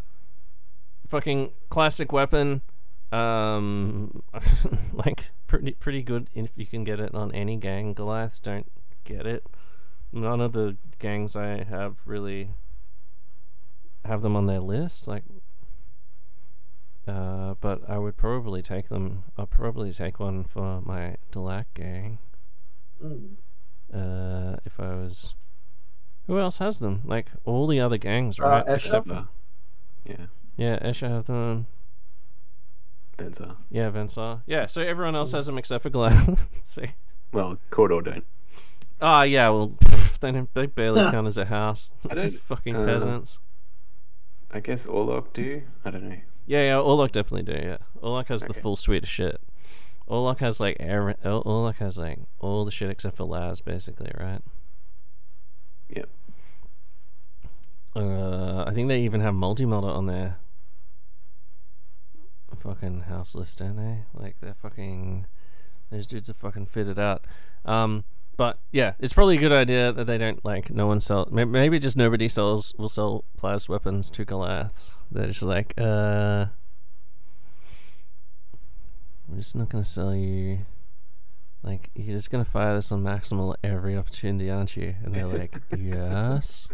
[1.08, 2.62] fucking classic weapon.
[3.12, 4.24] Um,
[4.94, 7.94] like pretty pretty good if you can get it on any gang.
[7.94, 8.72] Goliaths don't
[9.04, 9.46] get it.
[10.14, 12.50] None of the gangs I have really
[14.06, 15.08] have them on their list.
[15.08, 15.24] Like,
[17.08, 19.24] uh, but I would probably take them.
[19.38, 22.20] I'll probably take one for my Delaque gang.
[23.04, 23.36] Mm.
[23.94, 25.36] Uh, if I was.
[26.28, 27.02] Who else has them?
[27.04, 28.66] Like all the other gangs, Uh, right?
[28.68, 28.76] Escher?
[28.76, 29.24] Except Uh,
[30.06, 30.26] yeah,
[30.56, 31.66] yeah, Escher have them.
[33.18, 33.58] Van Saar.
[33.70, 34.42] Yeah, Van Saar.
[34.46, 36.46] Yeah, so everyone else has them except for Goliath.
[36.64, 36.92] See.
[37.34, 38.26] Well, Cawdor don't.
[39.02, 41.94] Oh yeah, well pff, they don't, they barely count as a house.
[42.10, 43.40] I don't- fucking uh, peasants.
[44.52, 45.64] I guess Orlock do.
[45.86, 46.18] I don't know.
[46.52, 47.66] Yeah, yeah, Orlock definitely do.
[47.66, 49.40] Yeah, Orlock has the full suite of shit.
[50.10, 51.16] Orlock has like air.
[51.24, 54.42] Or- Orlock has like all the shit except for Laz, basically, right?
[55.88, 56.10] Yep.
[57.96, 60.40] Uh, I think they even have multi-melta on their
[62.60, 64.00] fucking house list, don't they?
[64.14, 65.28] Like they're fucking.
[65.90, 67.24] Those dudes are fucking fitted out.
[67.64, 68.04] Um,
[68.38, 71.28] but yeah, it's probably a good idea that they don't like no one sell.
[71.32, 74.94] Maybe just nobody sells will sell plas weapons to Goliaths.
[75.12, 76.48] They're just like, uh,
[79.28, 80.60] we're just not gonna sell you.
[81.64, 84.96] Like you're just gonna fire this on maximal every opportunity, aren't you?
[85.04, 86.70] And they're like, yes.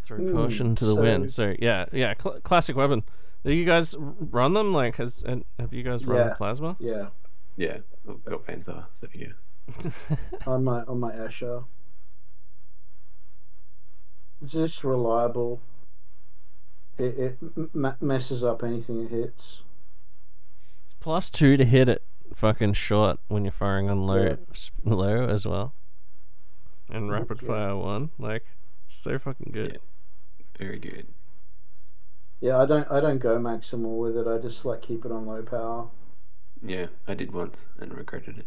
[0.00, 1.30] Throw caution to the so- wind.
[1.32, 3.04] So yeah, yeah, cl- classic weapon.
[3.44, 4.72] Do you guys run them?
[4.72, 6.34] Like, has and have you guys run Yeah.
[6.34, 6.76] plasma?
[6.78, 7.08] Yeah,
[7.56, 7.78] Yeah,
[8.08, 9.32] I've got Van Saar, so yeah.
[10.46, 11.64] on my on my Escher.
[14.40, 15.60] It's just reliable.
[16.98, 19.62] It it m- m- messes up anything it hits.
[20.84, 22.02] It's Plus two to hit it
[22.34, 24.36] fucking short when you're firing on low Yeah.
[24.84, 25.74] low as well.
[26.88, 27.48] And rapid yeah.
[27.48, 28.10] fire one.
[28.18, 28.44] Like
[28.86, 29.80] so fucking good.
[30.58, 31.06] Very good.
[32.42, 34.26] Yeah, I don't I don't go maximal with it.
[34.26, 35.86] I just like keep it on low power.
[36.60, 38.46] Yeah, I did once and regretted it.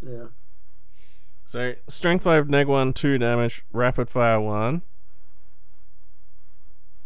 [0.00, 0.26] Yeah.
[1.44, 4.82] So strength five, neg one, two damage, rapid fire one.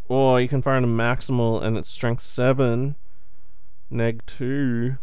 [0.06, 2.97] Or you can fire on a maximal and it's strength seven,
[3.89, 4.98] neg two,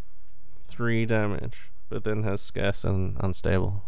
[0.68, 3.84] three damage, but then has scarce and unstable.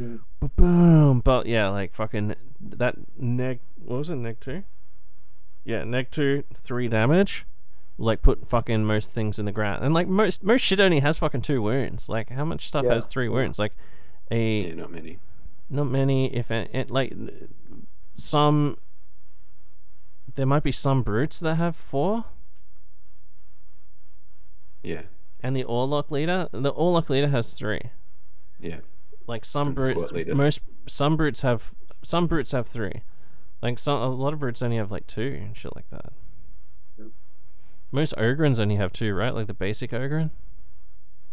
[0.00, 0.20] Mm.
[0.54, 1.18] Boom!
[1.18, 3.58] But yeah, like fucking that neg.
[3.74, 4.16] What was it?
[4.16, 4.62] Neg two.
[5.64, 7.46] Yeah, neg two, three damage.
[7.98, 11.18] Like put fucking most things in the ground, and like most most shit only has
[11.18, 12.08] fucking two wounds.
[12.08, 13.32] Like how much stuff Yeah, has three yeah.
[13.34, 13.58] wounds?
[13.58, 13.76] Like
[14.30, 15.18] a Yeah, not many.
[15.68, 17.12] not many, if any, it, like
[18.14, 18.78] some.
[20.34, 22.24] There might be some brutes that have four,
[24.82, 25.02] Yeah,
[25.40, 27.80] and the Orlock leader, the Orlock leader has three.
[28.58, 28.80] yeah.
[29.26, 31.72] Like some And brutes, most some brutes have
[32.02, 33.02] some brutes have three.
[33.62, 36.12] Like some, a lot of brutes only have like two and shit like that.
[37.92, 39.34] Most ogryns only have two, right?
[39.34, 40.30] Like the basic ogryn,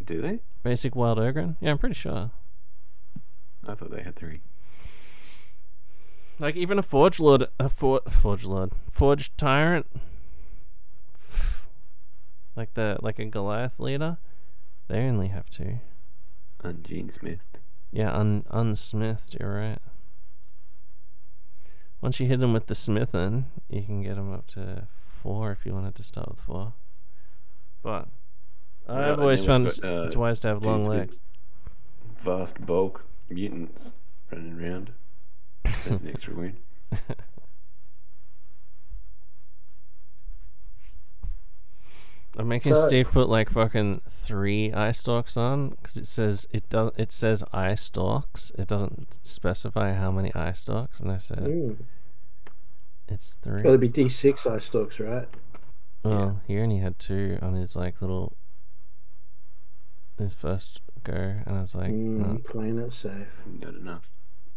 [0.03, 0.39] Do they?
[0.63, 1.55] basic wild ogryn.
[1.61, 2.31] Yeah, I'm pretty sure.
[3.65, 4.41] I thought they had three.
[6.39, 9.85] Like even a forge lord, a for, forge lord, forge tyrant,
[12.55, 14.17] like the like a Goliath leader,
[14.87, 15.79] they only have two.
[16.63, 17.39] And Gene Smith.
[17.91, 19.37] Yeah, un unsmithed.
[19.39, 19.79] You're right.
[22.01, 24.87] Once you hit them with the smithing, you can get them up to
[25.21, 26.73] four if you wanted to start with four.
[27.81, 28.07] But
[28.87, 31.19] Well, I've always found got, uh, it's wise to have long legs.
[32.23, 33.93] Vast bulk mutants
[34.31, 34.91] running around.
[35.63, 36.57] That's an extra wound.
[42.39, 46.69] I'm making So- Steve put like fucking three eye stalks on because it says it
[46.69, 48.51] does it says eye stalks.
[48.57, 51.77] It doesn't specify how many eye stalks, and I said Mm.
[53.07, 53.63] it's three.
[53.63, 55.27] Got to be D6 eye stalks, right?
[56.03, 58.37] Well, he only had two on his like little
[60.19, 61.13] his first go,
[61.45, 63.41] and I was like, Mm, no, playing it safe.
[63.45, 64.09] Not enough.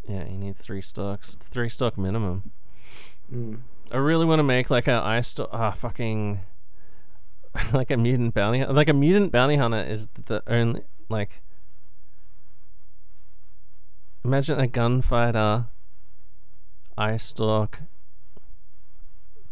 [0.08, 2.50] yeah, you need three stocks, three stock minimum.
[3.32, 3.60] Mm.
[3.90, 6.40] I really want to make like a eye stock, ah, fucking,
[7.72, 11.42] like a mutant bounty, like a mutant bounty hunter is the only like.
[14.24, 15.66] Imagine a gunfighter,
[16.98, 17.78] eye stalk,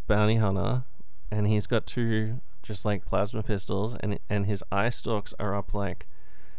[0.07, 0.85] bounty hunter,
[1.31, 5.75] and he's got two just like plasma pistols, and and his eye stalks are up
[5.75, 6.07] like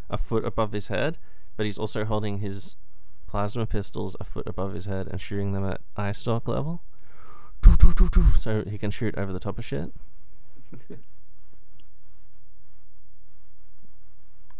[0.10, 1.18] a foot above his head,
[1.56, 2.76] but he's also holding his
[3.28, 6.82] plasma pistols a foot above his head and shooting them at eye stalk level.
[8.38, 9.94] So he can shoot over the top of shit.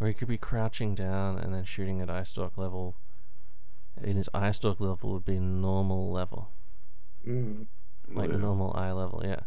[0.00, 2.96] or he could be crouching down and then shooting at eye stalk level.
[4.02, 6.48] And his eye stalk level would be normal level.
[7.26, 7.66] Mm.
[8.12, 8.38] Like Whoa.
[8.38, 9.40] normal eye level, yeah.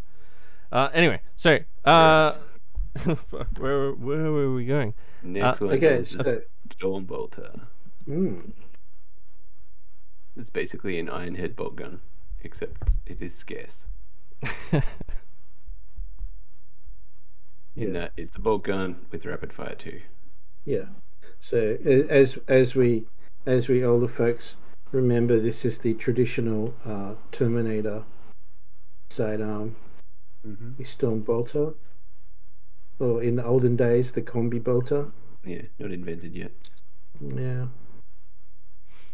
[0.72, 2.34] Uh, anyway, so uh,
[2.98, 4.94] fuck, where where were we going?
[5.24, 7.62] Next Uh, one okay, is so- Stormbolter.
[8.08, 8.52] Mm.
[10.36, 12.00] It's basically an iron head bolt gun,
[12.44, 13.86] except it is scarce.
[14.72, 14.82] In
[17.76, 17.92] Yeah.
[17.94, 20.02] that it's a bolt gun with rapid fire too.
[20.66, 20.86] Yeah.
[21.40, 21.78] So
[22.10, 23.06] as as we
[23.46, 24.56] as we older folks
[24.92, 28.04] remember, this is the traditional uh, Terminator
[29.10, 29.76] sidearm,
[30.46, 30.72] Mm-hmm.
[30.78, 31.74] the Storm Bolter,
[33.00, 35.12] or in the olden days, the Combi Bolter.
[35.46, 36.52] Yeah, not invented yet.
[37.22, 37.68] Yeah.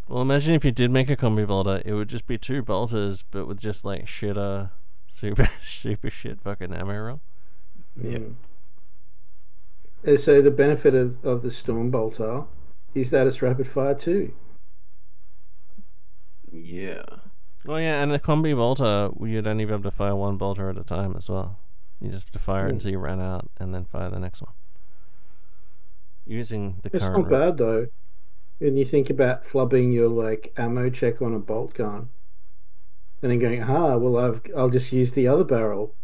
[0.08, 3.24] Well, imagine if you did make a combi bolter, it would just be two bolters,
[3.30, 4.72] but with just like shitter,
[5.06, 7.22] super, super shit fucking ammo roll.
[8.02, 8.18] Yeah.
[8.18, 8.34] Mm.
[10.06, 12.46] Uh, So the benefit of, of the Storm Bolter
[12.94, 14.34] is that it's rapid fire too.
[16.52, 17.04] Yeah.
[17.68, 20.78] Oh yeah, and a combi bolter, you'd only be able to fire one bolter at
[20.78, 21.60] a time as well.
[22.00, 22.74] You just have to fire it Mm.
[22.74, 24.54] until you ran out, and then fire the next one.
[26.26, 27.26] Using the It's current.
[27.26, 27.30] not rules.
[27.30, 27.88] bad though.
[28.60, 32.10] When you think about flubbing your like ammo check on a bolt gun,
[33.22, 35.96] and then going, ah, well, I've I'll just use the other barrel.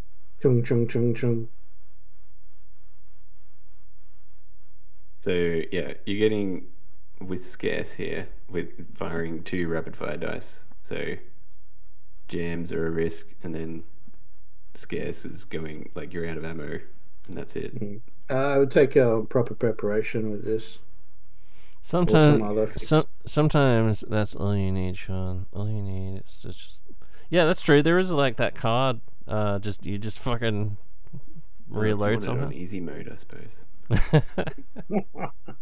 [0.41, 1.49] Chung chung chung chung.
[5.25, 5.31] So
[5.71, 6.67] yeah, you're getting
[7.19, 10.61] with scarce here with firing two rapid fire dice.
[10.83, 11.15] So
[12.27, 13.81] jams are a risk, and then
[14.75, 16.79] scarce is going like you're out of ammo,
[17.27, 17.73] and that's it.
[18.29, 20.77] Uh, I would take a proper preparation with this.
[21.81, 25.47] Sometimes, some other some, sometimes that's all you need, Sean.
[25.51, 26.81] All you need is to just.
[27.31, 27.81] Yeah, that's true.
[27.81, 29.01] There is like that card.
[29.27, 30.77] Uh, just you just fucking
[31.11, 32.45] Well, if you reload want it somehow.
[32.45, 33.61] on easy mode, I suppose.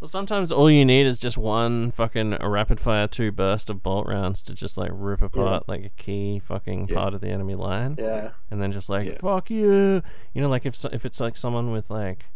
[0.00, 4.06] Well, sometimes all you need is just one fucking rapid fire two burst of bolt
[4.06, 6.94] rounds to just like rip apart like a key fucking Yeah.
[6.94, 8.30] part of the enemy line, Yeah.
[8.48, 9.18] and then just like Yeah.
[9.20, 12.26] fuck you, you know, like if if it's like someone with like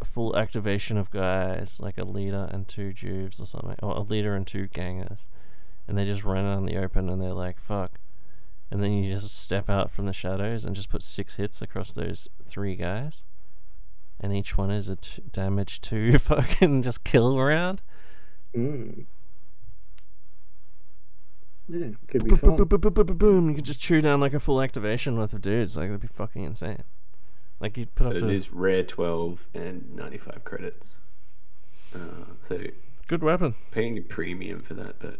[0.00, 4.00] a full activation of guys, like a leader and two juves or something, or a
[4.00, 5.28] leader and two gangers,
[5.86, 8.00] and they just run out in the open and they're like fuck,
[8.70, 11.92] and then you just step out from the shadows and just put six hits across
[11.92, 13.22] those three guys
[14.20, 17.80] and each one is a t- damage two fucking just kill round.
[18.54, 19.06] Mm.
[21.68, 22.56] Yeah, could be Boom, fun.
[22.56, 23.48] boom, boom, boom, boom, boom, boom.
[23.48, 25.76] You could just chew down like a full activation worth of dudes.
[25.76, 26.82] Like that'd be fucking insane.
[27.60, 30.90] Like you'd put up It to is rare 12 and 95 credits.
[31.94, 31.98] Uh,
[32.48, 32.60] so
[33.06, 33.54] good weapon.
[33.70, 35.18] paying a premium for that, but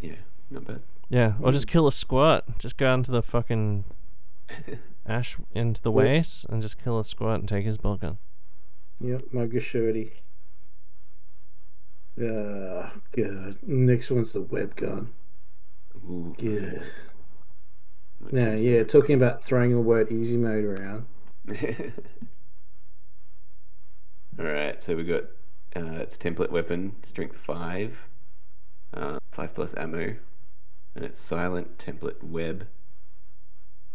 [0.00, 0.16] yeah,
[0.50, 0.80] not bad.
[1.08, 2.58] Yeah, or just kill a squat.
[2.58, 3.84] Just go out into the fucking
[5.06, 5.96] ash into the Yeah.
[5.96, 8.18] waste and just kill a squat and take his bolt gun.
[9.00, 10.10] Yep, Mogashirty.
[12.20, 13.58] Ah, good.
[13.62, 15.12] Next one's the web gun.
[15.96, 16.82] Ooh, Yeah.
[18.32, 21.06] Now, yeah, talking about throwing a word easy mode around.
[24.38, 25.24] All right, so we got
[25.76, 27.96] uh, it's template weapon, strength five,
[28.94, 30.16] uh, five plus ammo,
[30.98, 32.66] and it's silent template web.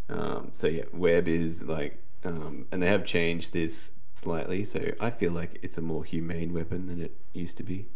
[0.07, 4.63] Um, so yeah, web is like, um, and they have changed this slightly.
[4.63, 7.89] So I feel like it's a more humane weapon than it used to be,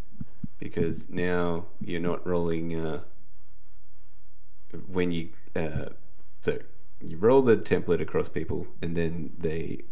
[0.59, 2.99] because now you're not rolling uh,
[4.91, 5.85] when you uh,
[6.41, 6.59] so
[6.99, 9.83] you roll the template across people, and then they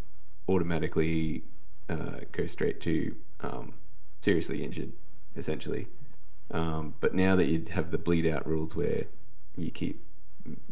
[0.50, 1.46] automatically
[1.88, 3.76] uh, go straight to um,
[4.20, 4.92] seriously injured,
[5.38, 5.88] essentially.
[6.52, 9.06] Um, but now that you have the bleed out rules where
[9.56, 10.06] you keep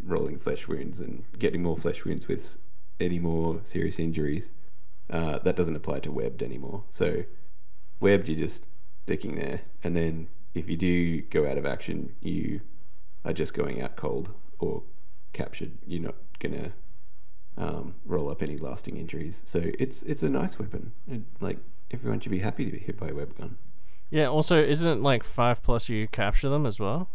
[0.03, 2.57] rolling flesh wounds and getting more flesh wounds with
[2.99, 4.49] any more serious injuries,
[5.09, 6.83] uh, that doesn't apply to webbed anymore.
[6.91, 7.23] So
[7.99, 8.65] webbed, you're just
[9.05, 12.61] sticking there, and then if you do go out of action, you
[13.25, 14.29] are just going out cold
[14.59, 14.83] or
[15.33, 15.71] captured.
[15.85, 16.71] You're not gonna
[17.57, 19.41] um, roll up any lasting injuries.
[19.45, 20.91] So it's it's a nice weapon.
[21.07, 21.57] It, like
[21.91, 23.57] everyone should be happy to be hit by a web gun.
[24.14, 24.27] Yeah.
[24.27, 27.10] Also, isn't it like five plus you capture them as well?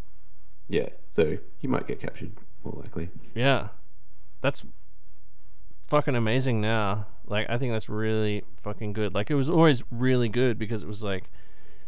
[0.69, 2.33] Yeah, so you might get captured
[2.65, 3.09] more likely.
[3.35, 3.69] Yeah,
[4.43, 4.65] that's
[5.87, 7.07] fucking amazing now.
[7.27, 9.15] Like, I think that's really fucking good.
[9.15, 11.31] Like, it was always really good because it was like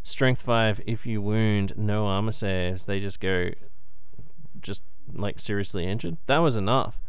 [0.03, 0.81] strength five.
[0.87, 2.85] If you wound, no armor saves.
[2.85, 3.51] They just go,
[4.63, 6.19] just like seriously injured.
[6.27, 7.01] That was enough.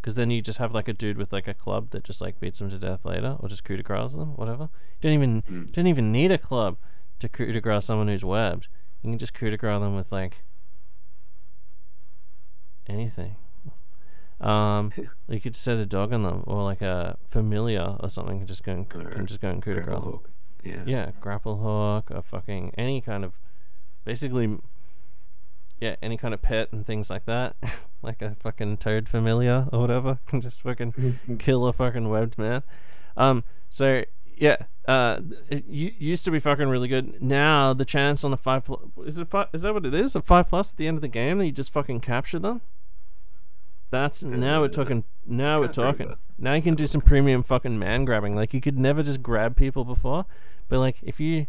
[0.00, 2.40] Because then you just have like a dude with like a club that just like
[2.40, 4.70] beats them to death later, or just coup de grace them, whatever.
[5.00, 5.72] You don't even Mm.
[5.72, 6.78] don't even need a club
[7.22, 8.68] to coup de grace someone who's webbed.
[9.02, 10.42] You can just coup de grace them with like
[12.88, 13.36] anything.
[14.40, 14.92] Um,
[15.28, 18.62] you could set a dog on them, or like a familiar or something, and just
[18.64, 20.12] go and can just go and coup de Grapple grace them.
[20.12, 20.30] hook.
[20.64, 20.82] Yeah.
[20.86, 23.34] Yeah, grapple hook, or fucking any kind of,
[24.04, 24.58] basically,
[25.80, 27.56] yeah, any kind of pet and things like that,
[28.02, 32.62] like a fucking toad familiar or whatever, can just fucking kill a fucking webbed man.
[33.16, 34.04] Um, so
[34.36, 34.56] yeah,
[34.86, 37.22] uh, it u- used to be fucking really good.
[37.22, 40.16] Now the chance on the five plus is it five, is that what it is?
[40.16, 42.62] A five plus at the end of the game that you just fucking capture them.
[43.90, 45.04] That's now we're talking.
[45.26, 46.16] Now we're talking.
[46.38, 48.34] Now you can do some premium fucking man grabbing.
[48.34, 50.24] Like you could never just grab people before,
[50.68, 51.46] but like if you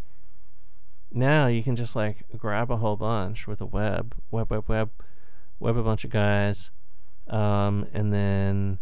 [1.09, 4.91] now you can just like grab a whole bunch with a web, web, web, web,
[5.59, 6.69] web a bunch of guys,
[7.29, 8.79] um, and then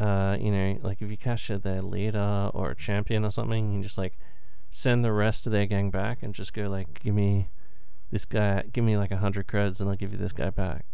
[0.00, 3.74] uh, you know, like if you capture their leader or a champion or something, you
[3.76, 4.18] can just like
[4.70, 7.48] send the rest of their gang back and just go like, give me
[8.10, 10.84] this guy, give me like a hundred creds, and I'll give you this guy back.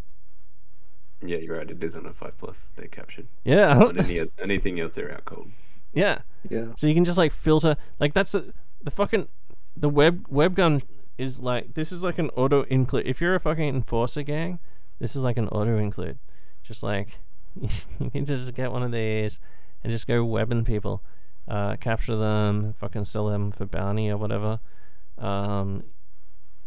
[1.24, 1.70] Yeah, you're right.
[1.70, 2.68] It is on a five plus.
[2.76, 3.26] They're captured.
[3.44, 5.50] Yeah, On any, anything else, they're out cold.
[5.92, 6.18] yeah.
[6.48, 6.66] Yeah.
[6.76, 8.52] So you can just like filter like that's the
[8.82, 9.26] the fucking
[9.76, 10.80] the web web gun
[11.18, 13.06] is like this is like an auto include.
[13.06, 14.58] If you're a fucking enforcer gang,
[14.98, 16.18] this is like an auto include.
[16.62, 17.08] Just like
[18.00, 19.38] you can just get one of these
[19.82, 21.02] and just go webbing people,
[21.48, 24.60] uh, capture them, fucking sell them for bounty or whatever.
[25.18, 25.84] Um,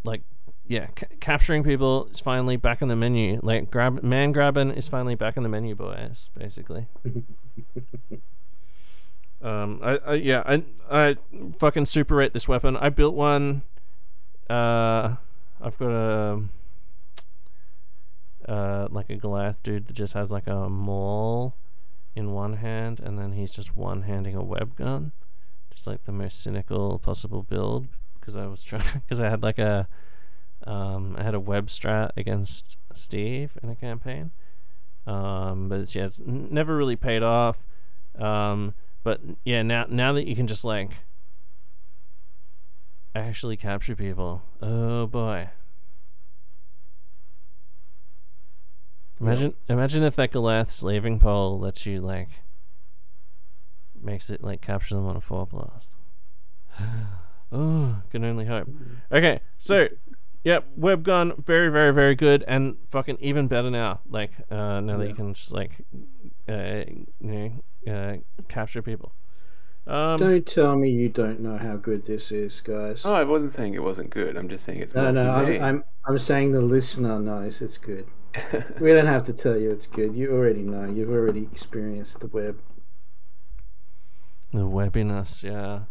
[0.03, 0.24] like
[0.68, 3.40] yeah, ca- capturing people is finally back in the menu.
[3.44, 6.30] Like grab man grabbing is finally back in the menu, boys.
[6.38, 6.88] Basically.
[9.41, 11.18] Um, I, I yeah, I I
[11.60, 12.76] fucking super rate this weapon.
[12.78, 13.61] I built one.
[14.49, 15.16] Uh,
[15.61, 16.44] I've got a
[18.49, 21.55] uh like a Goliath dude that just has like a maul
[22.15, 25.11] in one hand, and then he's just one handing a web gun,
[25.73, 27.88] just like the most cynical possible build.
[28.19, 29.88] Because I was trying, because I had like a
[30.65, 34.31] um, I had a web strat against Steve in a campaign.
[35.07, 37.57] Um, but it's, yeah, it's never really paid off.
[38.17, 38.73] Um,
[39.03, 40.91] But yeah, now now that you can just like
[43.15, 45.49] actually capture people, oh boy.
[49.21, 52.29] Imagine imagine if that Goliath slaving pole lets you like
[54.01, 55.93] makes it like capture them on a four plus.
[57.51, 58.69] oh, can only hope.
[59.11, 59.89] Okay, so
[60.43, 63.99] Yep, web gun, very, very, very good, and fucking even better now.
[64.09, 65.71] Like uh, now that you can just like,
[66.47, 68.17] uh, you know, uh,
[68.47, 69.13] capture people.
[69.85, 73.05] Um, Don't tell me you don't know how good this is, guys.
[73.05, 74.37] Oh, I wasn't saying it wasn't good.
[74.37, 75.63] I'm just saying it's no, more no, I'm.
[75.63, 78.07] I'm, I'm saying the listener knows it's good.
[78.80, 80.15] We don't have to tell you it's good.
[80.15, 80.85] You already know.
[80.89, 82.60] You've already experienced the web.
[84.51, 85.81] the webbiness, yeah.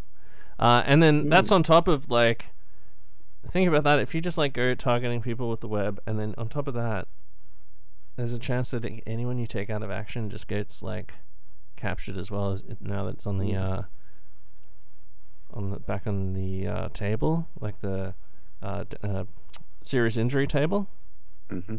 [0.58, 2.46] Uh, and then that's on top of like,
[3.46, 4.00] think about that.
[4.00, 6.74] If you just like go targeting people with the web, and then on top of
[6.74, 7.06] that,
[8.16, 11.12] there's a chance that anyone you take out of action just gets like
[11.76, 13.82] captured as well as now that it's on the uh
[15.52, 18.12] on the back on the uh, table like the
[18.60, 19.22] uh, d- uh
[19.82, 20.88] serious injury table
[21.48, 21.76] hmm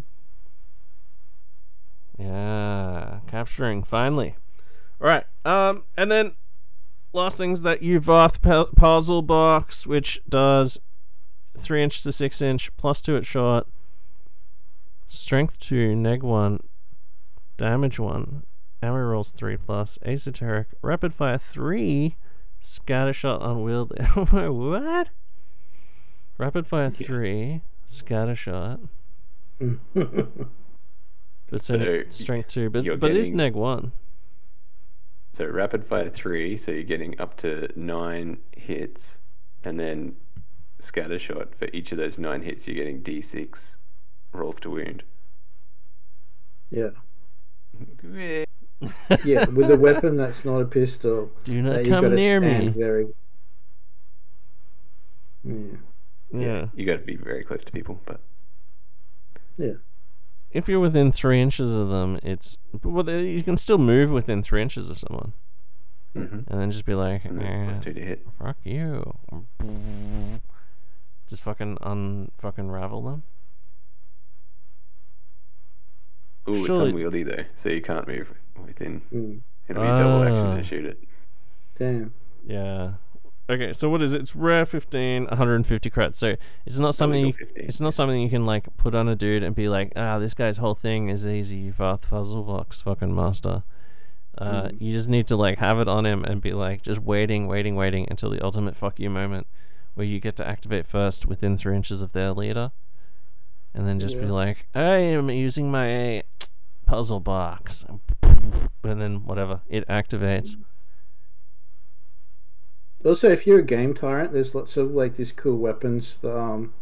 [2.20, 4.36] yeah capturing finally.
[5.02, 6.34] All right um and then
[7.14, 10.78] last things that uvoth pu- puzzle box which does
[11.58, 13.68] three inch to six inch plus two at short
[15.08, 16.60] strength two neg one
[17.58, 18.44] damage one
[18.84, 22.16] ammo rolls three plus esoteric rapid fire three
[22.60, 25.10] scatter shot unwieldy Oh my what?
[26.38, 28.80] Rapid fire three scatter shot
[31.50, 33.92] but so, So, strength two but you're but it is neg one
[35.32, 39.18] So rapid fire three, so you're getting up to nine hits,
[39.64, 40.16] and then
[40.80, 43.78] scatter shot for each of those nine hits, you're getting d6
[44.34, 45.04] rolls to wound.
[46.72, 46.90] Yeah.
[48.04, 48.46] Yeah.
[49.26, 51.32] Yeah, with a weapon that's not a pistol.
[51.44, 53.08] do uh, not you've come near me Very.
[55.44, 55.54] Yeah.
[56.32, 58.22] yeah You got to be very close to people, but
[59.58, 59.74] Yeah.
[60.52, 64.42] If you're within three inches of them, it's well, they- you can still move within
[64.44, 65.34] three inches of someone,
[66.16, 66.48] Mhm.
[66.48, 68.28] and then just be like, and that's plus "Eh, two to hit.
[68.40, 69.16] "Fuck you,"
[71.28, 73.24] just fucking un fucking ravel them.
[76.48, 78.34] Ooh, Surely- it's unwieldy though, so you can't move
[78.66, 79.02] within.
[79.14, 79.42] Mm.
[79.68, 80.56] It'll be a double action Ah.
[80.58, 81.04] to shoot it.
[81.78, 82.14] Damn.
[82.46, 82.94] Yeah.
[83.50, 84.22] Okay, so what is it?
[84.22, 86.16] It's rare 15, 150 crits.
[86.18, 86.36] So
[86.68, 89.56] it's not something you, it's not something you can like put on a dude and
[89.56, 91.72] be like, ah, this guy's whole thing is easy.
[91.72, 93.64] Vath puzzle box, fucking master.
[94.38, 97.48] Uh, You just need to like have it on him and be like just waiting,
[97.48, 99.48] waiting, waiting until the ultimate fuck you moment,
[99.96, 102.72] where you get to activate first within three inches of their leader,
[103.74, 106.24] and then just be like, I am using my
[106.86, 107.84] puzzle box,
[108.22, 110.56] and then whatever it activates.
[113.06, 116.74] Also, if you're a game tyrant, there's lots of like these cool weapons that, um,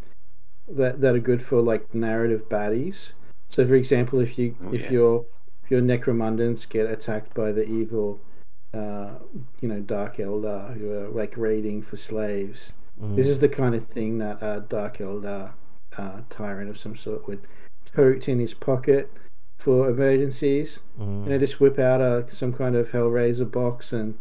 [0.67, 3.11] that that are good for like narrative baddies.
[3.49, 4.91] So, for example, if you Oh, if yeah.
[4.91, 5.25] your
[5.63, 8.19] if your necromundans get attacked by the evil,
[8.73, 9.11] uh,
[9.61, 13.15] you know, Dark Eldar who are like raiding for slaves, Mm.
[13.15, 15.51] this is the kind of thing that a Dark Eldar
[15.97, 17.41] uh, tyrant of some sort would
[17.85, 19.11] tote in his pocket
[19.59, 20.79] for emergencies.
[20.99, 21.25] Mm.
[21.25, 24.17] You know, just whip out a some kind of Hellraiser box and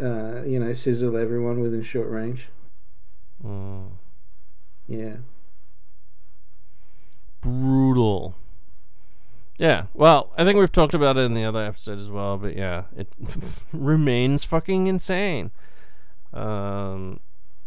[0.00, 2.48] uh, you know sizzle everyone within short range.
[3.44, 3.90] Mm.
[4.86, 5.16] Yeah,
[7.40, 8.34] brutal.
[9.58, 12.56] Yeah, well, I think we've talked about it in the other episode as well, but
[12.56, 13.08] yeah, it
[13.72, 15.50] remains fucking insane.
[16.32, 17.18] Um,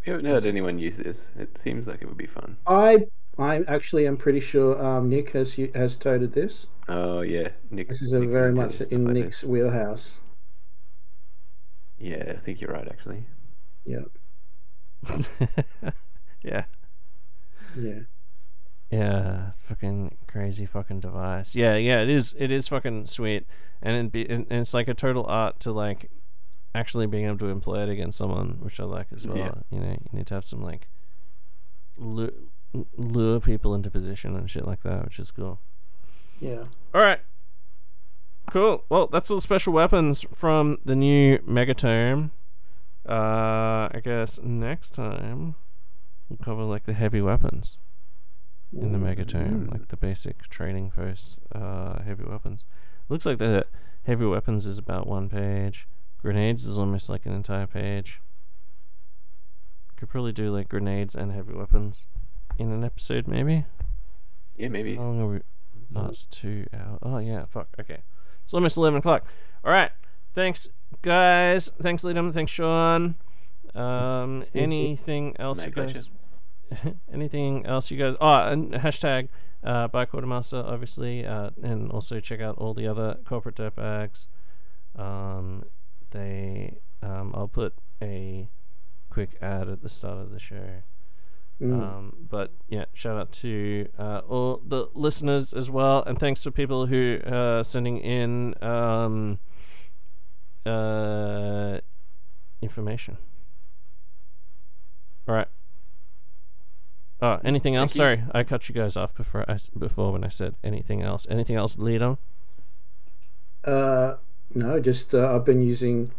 [0.06, 1.27] We haven't heard anyone use this.
[1.38, 2.58] It seems like it would be fun.
[2.66, 6.66] I I actually am pretty sure um, Nick has u- has toted this.
[6.88, 7.90] Oh yeah, Nick.
[7.90, 9.50] This is a Nick very much in like Nick's this.
[9.50, 10.19] wheelhouse.
[12.01, 13.25] Yeah, I think you're right actually.
[13.85, 14.05] Yeah,
[16.43, 16.63] yeah,
[17.77, 17.99] yeah,
[18.89, 21.55] yeah, fucking crazy fucking device.
[21.55, 22.35] Yeah, yeah, it is.
[22.38, 23.45] It is fucking sweet,
[23.81, 26.09] and it be and, and it's like a total art to like
[26.73, 29.38] actually being able to employ it against someone, which I like as well.
[29.38, 29.53] Yeah.
[29.69, 30.88] You know, you need to have some like
[31.97, 32.31] lure,
[32.97, 35.59] lure people into position and shit like that, which is cool.
[36.39, 36.63] yeah.
[36.93, 37.19] All right.
[38.51, 38.83] Cool.
[38.89, 42.31] Well, that's all the special weapons from the new Megatome.
[43.07, 45.55] Uh, I guess next time
[46.27, 47.77] we'll cover like the heavy weapons
[48.77, 52.65] in the Megatome, like the basic trading post uh, heavy weapons.
[53.07, 53.67] Looks like the
[54.03, 55.88] heavy weapons is about one page.
[56.21, 58.19] Grenades is almost like an entire page.
[59.95, 62.05] Could probably do like grenades and heavy weapons
[62.57, 63.63] in an episode, maybe.
[64.57, 64.97] Yeah, maybe.
[64.97, 65.39] How long are we?
[65.95, 66.99] Oh, it's two hours.
[67.01, 67.69] Oh yeah, fuck.
[67.80, 68.01] Okay,
[68.43, 69.25] it's almost eleven o'clock.
[69.63, 69.91] All right.
[70.33, 70.67] thanks,
[71.01, 71.71] guys.
[71.81, 72.33] Thanks, Leedham.
[72.33, 73.15] Thanks, Sean.
[73.75, 76.09] Um, anything else, My you guys?
[77.13, 78.15] anything else, you guys?
[78.19, 79.29] Oh, and hashtag
[79.63, 84.27] uh, by Quartermaster, obviously, uh, and also check out all the other corporate dirtbags.
[84.95, 85.65] Um,
[86.11, 88.49] they, um, I'll put a
[89.09, 90.83] quick ad at the start of the show.
[91.61, 91.73] Mm.
[91.80, 96.51] Um, but yeah, shout out to uh, all the listeners as well, and thanks to
[96.51, 99.38] people who are sending in um,
[100.65, 101.77] uh,
[102.64, 103.17] information.
[105.27, 105.48] All right.
[107.22, 107.93] Oh, anything else?
[107.93, 111.27] Sorry, I cut you guys off before I before when I said anything else.
[111.30, 112.17] Anything else, lead on?
[113.64, 114.15] Uh,
[114.56, 116.11] no, just uh, I've been using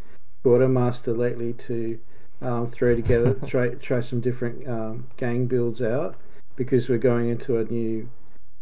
[0.45, 1.99] Quartermaster lately to
[2.43, 6.17] um, throw together, try try some different um, gang builds out
[6.57, 8.09] because we're going into a new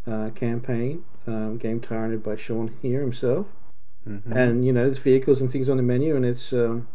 [0.06, 3.46] uh, campaign, um, game tyrant by Sean here himself,
[4.08, 4.32] Mhm.
[4.34, 6.88] and you know there's vehicles and things on the menu, and it's um,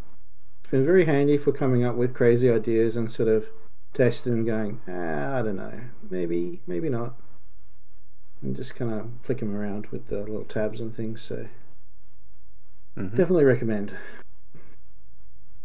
[0.64, 3.47] it's been very handy for coming up with crazy ideas and sort of
[3.93, 7.14] testing and going, ah, I don't know, maybe maybe not,
[8.41, 11.22] and just kind of flick 'em around with the little tabs and things.
[11.22, 11.47] So.
[12.97, 13.09] Mhm.
[13.14, 13.91] Definitely recommend.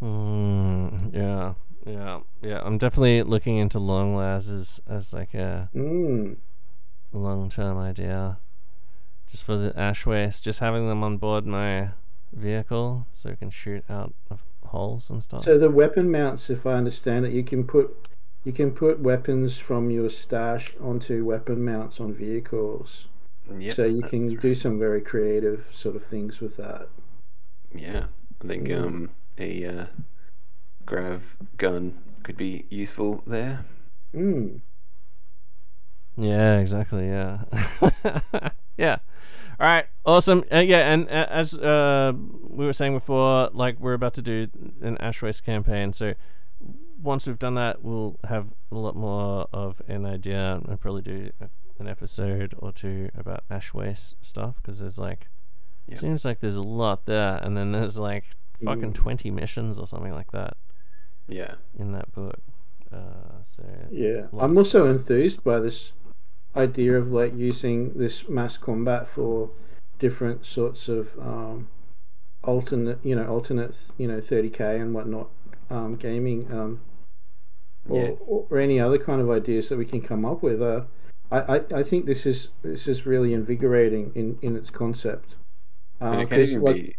[0.03, 1.55] Mm, yeah,
[1.87, 2.61] yeah, yeah.
[2.63, 6.37] I'm definitely looking into long lasts as, as like a Mm.
[7.13, 8.39] long term idea.
[9.31, 11.91] Just for the ash waste, just having them on board my
[12.33, 15.45] vehicle so I can shoot out of holes and stuff.
[15.45, 18.09] So the weapon mounts, if I understand it, you can put
[18.45, 23.07] you can put weapons from your stash onto weapon mounts on vehicles.
[23.59, 24.41] Yep, so you can right.
[24.41, 26.89] do some very creative sort of things with that.
[27.75, 28.07] Yeah,
[28.43, 28.87] I think Mm.
[28.87, 29.11] um,
[29.41, 29.87] a uh,
[30.87, 31.23] grav
[31.57, 33.65] gun could be useful there.
[34.15, 34.61] Mm.
[36.17, 37.07] Yeah, exactly.
[37.09, 37.45] Yeah,
[38.77, 38.97] yeah.
[39.59, 40.45] All right, awesome.
[40.53, 42.13] Uh, yeah, and uh, as uh,
[42.49, 44.49] we were saying before, like we're about to do
[44.83, 45.93] an ash waste campaign.
[45.93, 46.15] So
[47.03, 51.31] once we've done that, we'll have a lot more of an idea and probably do
[51.79, 55.29] an episode or two about ash waste stuff because there's like
[55.89, 55.99] Yep.
[55.99, 58.25] seems like there's a lot there, and then there's like
[58.65, 58.95] fucking Mm.
[58.95, 60.57] twenty missions or something like that
[61.29, 62.41] Yeah, in that book.
[62.93, 64.59] Uh, so Yeah, I'm Lots.
[64.59, 65.93] also enthused by this
[66.57, 69.51] idea of like using this mass combat for
[69.99, 71.69] different sorts of um,
[72.43, 75.29] alternate, you know, alternate, you know, 30k and whatnot
[75.71, 76.81] um, gaming, um,
[77.89, 80.61] or, yeah, or, or any other kind of ideas that we can come up with.
[80.61, 80.83] Uh,
[81.31, 85.37] I, I, I think this is this is really invigorating in, in its concept.
[86.01, 86.97] and Uh, it can 'cause, even like, be.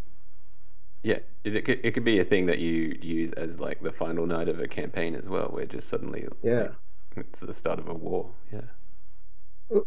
[1.04, 3.92] Yeah, it, it could it could be a thing that you use as like the
[3.92, 6.70] final night of a campaign as well, where just suddenly yeah.
[7.16, 8.32] like, it's the start of a war.
[8.52, 8.62] Yeah.
[9.74, 9.82] Uh,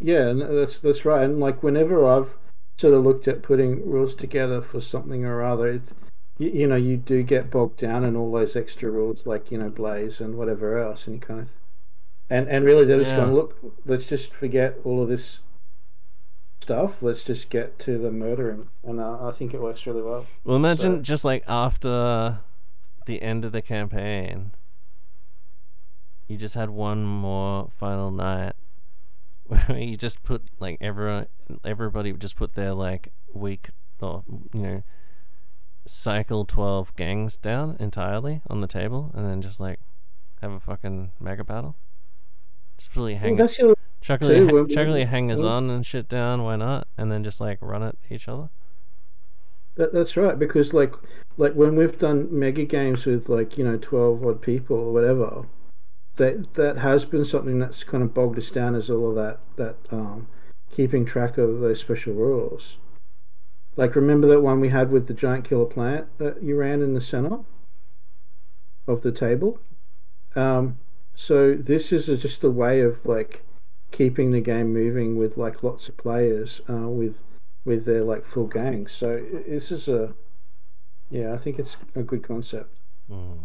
[0.00, 1.24] yeah, that's that's right.
[1.24, 2.36] And like whenever I've
[2.78, 5.94] sort of looked at putting rules together for something or other, it's
[6.38, 9.58] you, you know you do get bogged down in all those extra rules, like you
[9.58, 11.52] know Blaze and whatever else, and you kind of
[12.30, 13.16] and and really they're just Yeah.
[13.16, 13.58] going look.
[13.86, 15.40] Let's just forget all of this
[16.60, 17.02] stuff.
[17.02, 20.26] Let's just get to the murdering, and uh, I think it works really well.
[20.44, 22.40] Well, imagine So- just like after
[23.06, 24.52] the end of the campaign,
[26.28, 28.54] you just had one more final night
[29.46, 31.26] where you just put like everyone,
[31.64, 33.70] everybody just put their like week
[34.00, 34.82] or you know
[35.86, 39.78] cycle twelve gangs down entirely on the table, and then just like
[40.42, 41.76] have a fucking mega battle.
[42.76, 43.74] Just really Well, hang, that's your
[44.06, 46.42] chuck too, your, when- chuck hangers when- on and shit down.
[46.42, 46.86] Why not?
[46.96, 48.48] And then just like run at each other.
[49.76, 50.94] That, that's right, because like
[51.36, 55.46] like when we've done mega games with like you know twelve odd people or whatever,
[56.16, 59.40] that that has been something that's kind of bogged us down as all of that
[59.56, 60.28] that um,
[60.70, 62.78] keeping track of those special rules.
[63.76, 66.94] Like remember that one we had with the giant killer plant that you ran in
[66.94, 67.40] the center
[68.86, 69.60] of the table.
[70.34, 70.78] Um,
[71.14, 73.42] so this is a, just a way of like
[73.90, 77.22] keeping the game moving with like lots of players uh, with
[77.64, 78.92] with their like full gangs.
[78.92, 80.14] So this is a
[81.10, 82.76] yeah, I think it's a good concept.
[83.10, 83.38] Mm.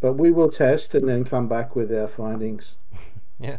[0.00, 2.76] But we will test and then come back with our findings.
[3.42, 3.56] Yeah.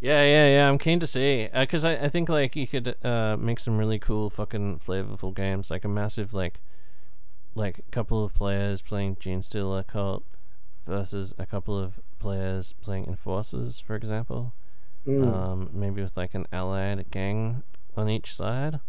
[0.00, 0.68] Yeah, yeah, yeah.
[0.68, 3.98] I'm keen to see because I, I think like you could uh make some really
[3.98, 6.60] cool fucking flavorful games, like a massive like
[7.56, 10.24] like a couple of players playing Genestealer Cult
[10.86, 14.52] versus a couple of players playing Enforcers, for example.
[15.06, 15.34] Mm.
[15.34, 17.62] Um, maybe with like an allied gang
[17.96, 18.80] on each side.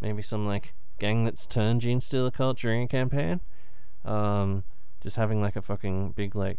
[0.00, 3.40] Maybe some like gang that's turned Genestealer Cult during a campaign.
[4.04, 4.64] Um,
[5.02, 6.58] just having like a fucking big like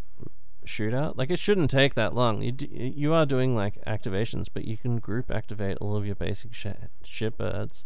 [0.65, 1.17] shootout.
[1.17, 2.41] Like it shouldn't take that long.
[2.41, 6.15] You d- you are doing like activations, but you can group activate all of your
[6.15, 6.67] basic sh-
[7.05, 7.83] shipbirds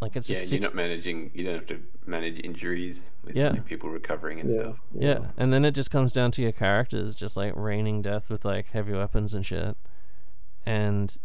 [0.00, 1.30] like it's Yeah, and six, you're not managing.
[1.34, 3.52] You don't have to manage injuries with Yeah.
[3.66, 4.56] people recovering and Yeah.
[4.60, 4.76] stuff.
[4.94, 8.44] Yeah, and then it just comes down to your characters just like raining death with
[8.44, 9.76] like heavy weapons and shit,
[10.64, 11.16] and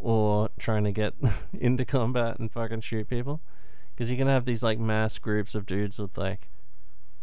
[0.00, 1.14] or trying to get
[1.52, 3.40] into combat and fucking shoot people,
[3.94, 6.48] because you can have these like mass groups of dudes with like,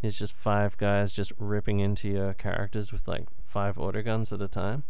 [0.04, 4.42] it's just five guys just ripping into your characters with like five auto guns at
[4.42, 4.84] a time.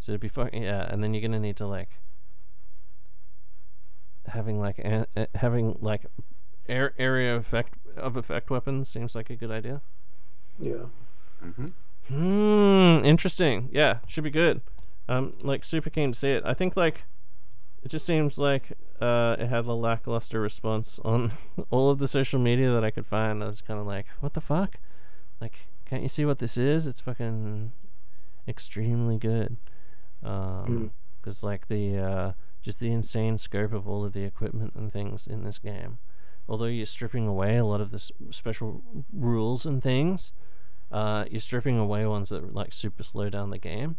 [0.00, 2.00] So it'd be fucking yeah, and then you're gonna need to like
[4.28, 6.06] having like a, a- having like
[6.68, 9.80] air, area effect of effect weapons seems like a good idea.
[10.58, 10.86] Yeah.
[11.44, 11.66] Mm-hmm.
[12.08, 13.68] Hmm, interesting.
[13.72, 14.60] Yeah, should be good.
[15.08, 16.42] Um, like super keen to see it.
[16.46, 17.02] I think like
[17.82, 21.32] it just seems like uh, it had a lackluster response on
[21.70, 23.42] all of the social media that I could find.
[23.42, 24.76] I was kind of like, what the fuck?
[25.40, 26.86] Like, can't you see what this is?
[26.86, 27.72] It's fucking
[28.48, 29.56] extremely good.
[30.22, 30.90] Um,
[31.20, 32.32] because like the uh,
[32.66, 35.98] just the insane scope of all of the equipment and things in this game.
[36.48, 40.32] Although you're stripping away a lot of the s- special rules and things,
[40.90, 43.94] uh, you're stripping away ones that like super slow down the game,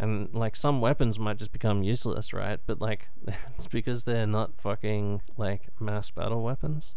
[0.00, 2.58] and like some weapons might just become useless, right?
[2.66, 3.06] But like
[3.56, 6.94] it's because they're not fucking like mass battle weapons.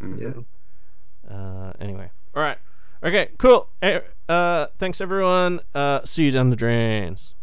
[0.00, 0.32] Yeah.
[1.28, 2.58] Uh, anyway, all right,
[3.02, 3.68] okay, cool.
[3.82, 5.60] Eh, Uh, thanks everyone.
[5.74, 7.34] Uh, see you down the drains.